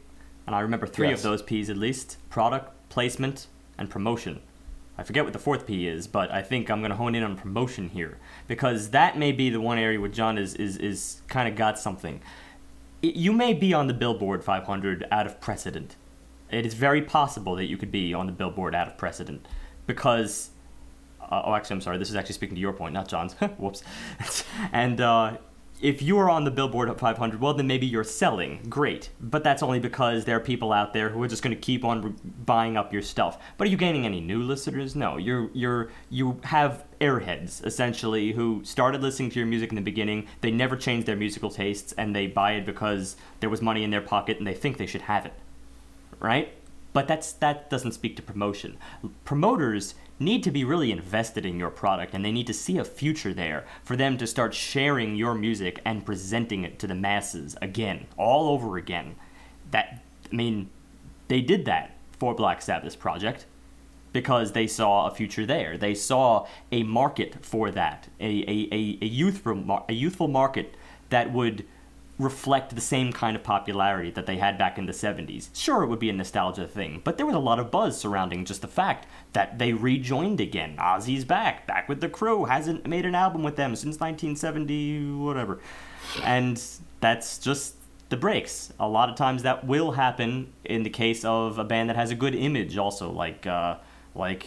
[0.47, 1.19] And I remember three Yes.
[1.19, 3.47] of those P's at least: product, placement,
[3.77, 4.41] and promotion.
[4.97, 7.23] I forget what the fourth P is, but I think I'm going to hone in
[7.23, 8.17] on promotion here
[8.47, 11.77] because that may be the one area where John is is, is kind of got
[11.77, 12.19] something.
[13.03, 15.95] It, you may be on the Billboard 500 out of precedent.
[16.51, 19.47] It is very possible that you could be on the Billboard out of precedent
[19.87, 20.51] because
[21.31, 21.97] uh, oh, actually, I'm sorry.
[21.97, 23.33] This is actually speaking to your point, not John's.
[23.57, 23.83] Whoops.
[24.73, 25.37] and uh,
[25.81, 28.65] if you are on the Billboard at 500, well, then maybe you're selling.
[28.69, 29.09] Great.
[29.21, 31.85] But that's only because there are people out there who are just going to keep
[31.85, 32.13] on re-
[32.45, 33.37] buying up your stuff.
[33.57, 34.95] But are you gaining any new listeners?
[34.95, 35.17] No.
[35.17, 40.27] You're you're you have airheads essentially who started listening to your music in the beginning.
[40.41, 43.89] They never changed their musical tastes, and they buy it because there was money in
[43.89, 45.33] their pocket, and they think they should have it
[46.21, 46.53] right?
[46.93, 48.77] But that's that doesn't speak to promotion.
[49.25, 52.85] Promoters need to be really invested in your product and they need to see a
[52.85, 57.57] future there for them to start sharing your music and presenting it to the masses
[57.61, 59.15] again, all over again.
[59.71, 60.69] That I mean,
[61.27, 63.45] they did that for Black Sabbath's project
[64.13, 65.77] because they saw a future there.
[65.77, 70.75] They saw a market for that, a, a, a, a, youthful, a youthful market
[71.09, 71.65] that would
[72.21, 75.49] reflect the same kind of popularity that they had back in the 70s.
[75.53, 78.45] Sure, it would be a nostalgia thing, but there was a lot of buzz surrounding
[78.45, 80.75] just the fact that they rejoined again.
[80.77, 85.59] Ozzy's back, back with the crew, hasn't made an album with them since 1970, whatever.
[86.23, 86.61] And
[86.99, 87.75] that's just
[88.09, 88.71] the breaks.
[88.79, 92.11] A lot of times that will happen in the case of a band that has
[92.11, 93.77] a good image, also like uh,
[94.15, 94.45] like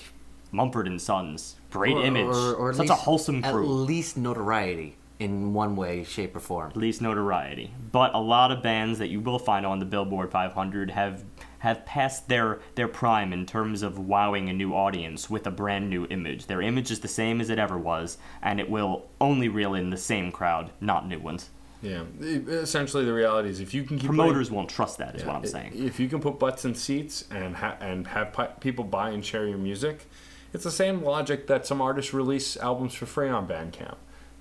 [0.53, 1.57] Mumford and Sons.
[1.71, 3.67] Great Or- image, or, or at such a least- wholesome At crew.
[3.67, 6.70] least notoriety in one way, shape, or form.
[6.70, 7.73] At least notoriety.
[7.93, 11.24] But a lot of bands that you will find on the Billboard 500 have
[11.61, 15.89] have passed their their prime in terms of wowing a new audience with a brand
[15.89, 16.47] new image.
[16.47, 19.91] Their image is the same as it ever was, and it will only reel in
[19.91, 21.49] the same crowd, not new ones.
[21.81, 25.20] Yeah, essentially the reality is if you can keep putting- Promoters won't trust that, is
[25.23, 25.73] Yeah, what I'm saying.
[25.74, 29.23] If you can put butts in seats and ha- and have pi- people buy and
[29.24, 30.07] share your music,
[30.55, 33.97] it's the same logic that some artists release albums for free on Bandcamp,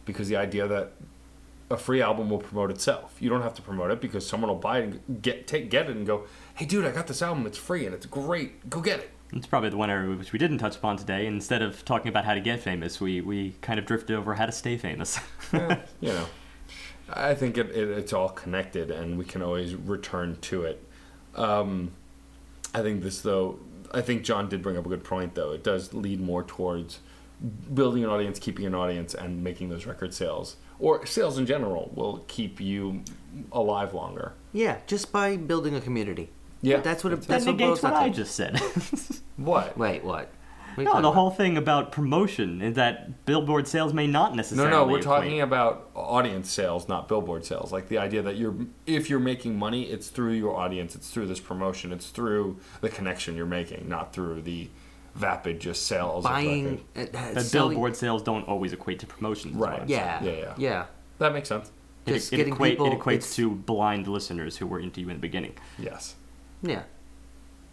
[0.05, 0.91] because the idea that
[1.69, 3.15] a free album will promote itself.
[3.19, 5.89] You don't have to promote it because someone will buy it and get take get
[5.89, 6.25] it and go,
[6.55, 7.45] "Hey, dude, I got this album.
[7.47, 8.69] It's free and it's great.
[8.69, 11.25] Go get it." It's probably the one area which we didn't touch upon today.
[11.25, 14.45] Instead of talking about how to get famous, we, we kind of drifted over how
[14.45, 15.19] to stay famous.
[15.53, 16.25] Eh, you know,
[17.09, 20.83] I think it, it, it's all connected, and we can always return to it.
[21.35, 21.91] Um,
[22.73, 23.59] I think this, though,
[23.91, 25.51] I think John did bring up a good point, though.
[25.51, 26.99] It does lead more towards
[27.73, 31.91] building an audience, keeping an audience, and making those record sales, or sales in general,
[31.95, 33.03] will keep you
[33.51, 34.33] alive longer.
[34.53, 36.29] Yeah, just by building a community.
[36.61, 38.15] Yeah, that's what it, that that's what negates what down I to.
[38.15, 38.59] just said.
[39.35, 39.75] What?
[39.77, 40.29] Wait, what?
[40.75, 41.13] What are you no, talking the about?
[41.15, 44.69] whole thing about promotion is that billboard sales may not necessarily.
[44.71, 44.87] No, necessarily.
[44.87, 47.71] no, we're equate- talking about audience sales, not billboard sales.
[47.71, 48.55] Like the idea that you're,
[48.85, 52.89] if you're making money, it's through your audience, it's through this promotion, it's through the
[52.89, 54.69] connection you're making, not through the
[55.15, 56.25] vapid just sales.
[56.25, 57.15] of buying record.
[57.15, 59.55] uh, that selling- billboard sales don't always equate to promotions.
[59.55, 59.87] Right.
[59.87, 60.53] Yeah, Yeah, yeah.
[60.57, 60.85] yeah.
[61.19, 61.71] That makes sense.
[62.05, 62.87] It, it, getting equate, people.
[62.91, 65.53] it equates it's- to blind listeners who were into you in the beginning.
[65.79, 66.15] Yes.
[66.61, 66.83] Yeah.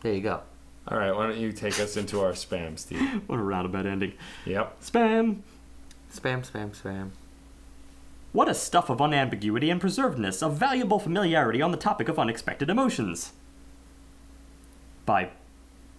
[0.03, 0.41] There you go.
[0.89, 1.15] All right.
[1.15, 3.23] Why don't you take us into our spam, Steve?
[3.27, 4.13] What a roundabout ending.
[4.47, 4.81] Yep.
[4.83, 5.41] Spam.
[6.13, 7.11] Spam, spam, spam.
[8.33, 12.71] What a stuff of unambiguity and preservedness, of valuable familiarity on the topic of unexpected
[12.71, 13.33] emotions.
[15.05, 15.31] By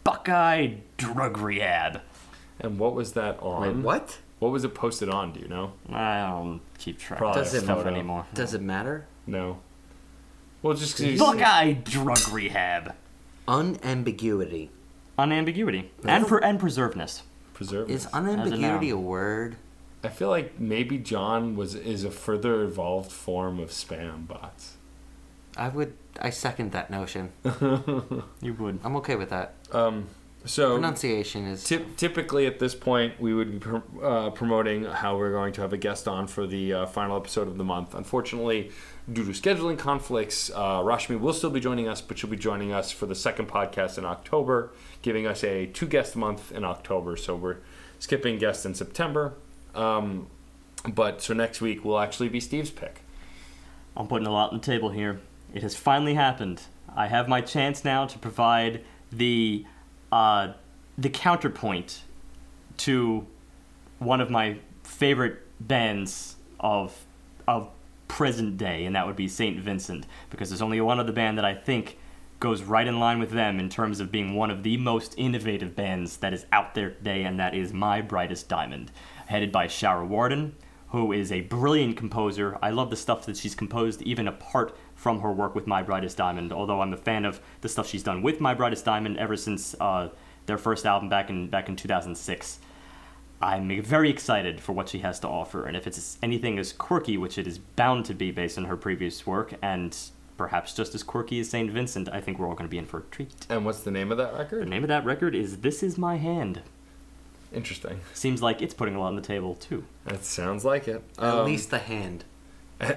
[0.03, 2.01] Buckeye Drug Rehab.
[2.59, 3.61] And what was that on?
[3.61, 4.17] Wait, what?
[4.39, 5.31] What was it posted on?
[5.33, 5.73] Do you know?
[5.91, 7.89] I don't keep track Probably of Does that it- stuff photo.
[7.89, 8.25] anymore.
[8.33, 9.05] Does it matter?
[9.27, 9.59] No.
[10.61, 12.93] Well, just because Buckeye Drug Rehab.
[13.47, 14.69] Unambiguity.
[15.17, 15.91] Unambiguity.
[16.05, 17.21] And, pre- and preservedness.
[17.53, 17.89] preserve.
[17.89, 19.57] Is unambiguity a word?
[20.03, 24.77] I feel like maybe John was is a further evolved form of spam bots.
[25.55, 25.93] I would.
[26.21, 27.31] I second that notion.
[28.41, 28.79] You would.
[28.83, 29.53] I'm okay with that.
[29.71, 30.07] Um,
[30.45, 31.63] so Pronunciation is.
[31.63, 35.61] Typ- typically, at this point, we would be pr- uh, promoting how we're going to
[35.61, 37.93] have a guest on for the uh, final episode of the month.
[37.93, 38.71] Unfortunately,
[39.11, 42.71] due to scheduling conflicts, uh, Rashmi will still be joining us, but she'll be joining
[42.71, 44.71] us for the second podcast in October,
[45.03, 47.15] giving us a two guest month in October.
[47.17, 47.57] So we're
[47.99, 49.33] skipping guests in September.
[49.75, 50.27] Um,
[50.87, 53.01] but so next week will actually be Steve's pick.
[53.95, 55.21] I'm putting a lot on the table here.
[55.53, 56.61] It has finally happened.
[56.95, 59.65] I have my chance now to provide the
[60.11, 60.53] uh,
[60.97, 62.01] the counterpoint
[62.77, 63.25] to
[63.99, 67.05] one of my favorite bands of
[67.47, 67.69] of
[68.07, 71.45] present day, and that would be Saint Vincent, because there's only one other band that
[71.45, 71.97] I think
[72.39, 75.75] goes right in line with them in terms of being one of the most innovative
[75.75, 78.91] bands that is out there today, and that is My Brightest Diamond,
[79.27, 80.55] headed by Shara Worden,
[80.89, 82.57] who is a brilliant composer.
[82.61, 86.15] I love the stuff that she's composed, even apart from her work with My Brightest
[86.15, 86.53] Diamond.
[86.53, 89.75] Although I'm a fan of the stuff she's done with My Brightest Diamond ever since
[89.81, 90.09] uh,
[90.45, 92.59] their first album back in back in 2006.
[93.41, 97.17] I'm very excited for what she has to offer, and if it's anything as quirky,
[97.17, 99.97] which it is bound to be based on her previous work, and
[100.37, 102.85] perhaps just as quirky as Saint Vincent, I think we're all going to be in
[102.85, 103.47] for a treat.
[103.49, 104.61] And what's the name of that record?
[104.67, 106.61] The name of that record is "This Is My Hand."
[107.51, 108.01] Interesting.
[108.13, 109.85] Seems like it's putting a lot on the table too.
[110.05, 111.03] That sounds like it.
[111.17, 112.23] At Um, least the hand.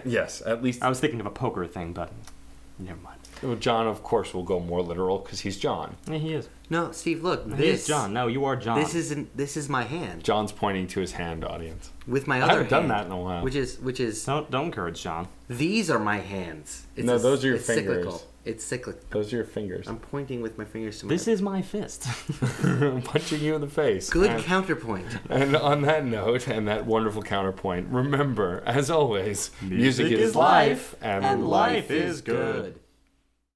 [0.04, 2.10] Yes, at least I was thinking of a poker thing, but
[2.78, 3.18] never mind.
[3.42, 5.96] Well, John, of course, will go more literal because he's John.
[6.08, 6.48] Yeah, he is.
[6.70, 7.22] No, Steve.
[7.22, 8.12] Look, He this is John.
[8.14, 8.78] No, you are John.
[8.80, 9.36] This isn't.
[9.36, 11.90] This is my hand John's pointing to his hand, audience.
[12.06, 12.52] with my I other.
[12.52, 13.42] haven't done that in a while.
[13.44, 15.28] Which is which is Don't don't encourage John.
[15.48, 16.86] these are my hands.
[16.96, 18.04] It's No, a- those are your it's fingers.
[18.04, 18.22] Cyclical.
[18.44, 19.08] It's cyclic.
[19.08, 19.88] Those are your fingers.
[19.88, 21.10] I'm pointing with my fingers to my.
[21.14, 22.06] This is my fist.
[22.62, 24.10] I'm punching you in the face.
[24.10, 25.06] good And, counterpoint.
[25.30, 30.36] and on that note, and that wonderful counterpoint, remember, as always, music, Music is, is
[30.36, 32.62] life, life, and, and life life is is good.
[32.64, 32.80] good.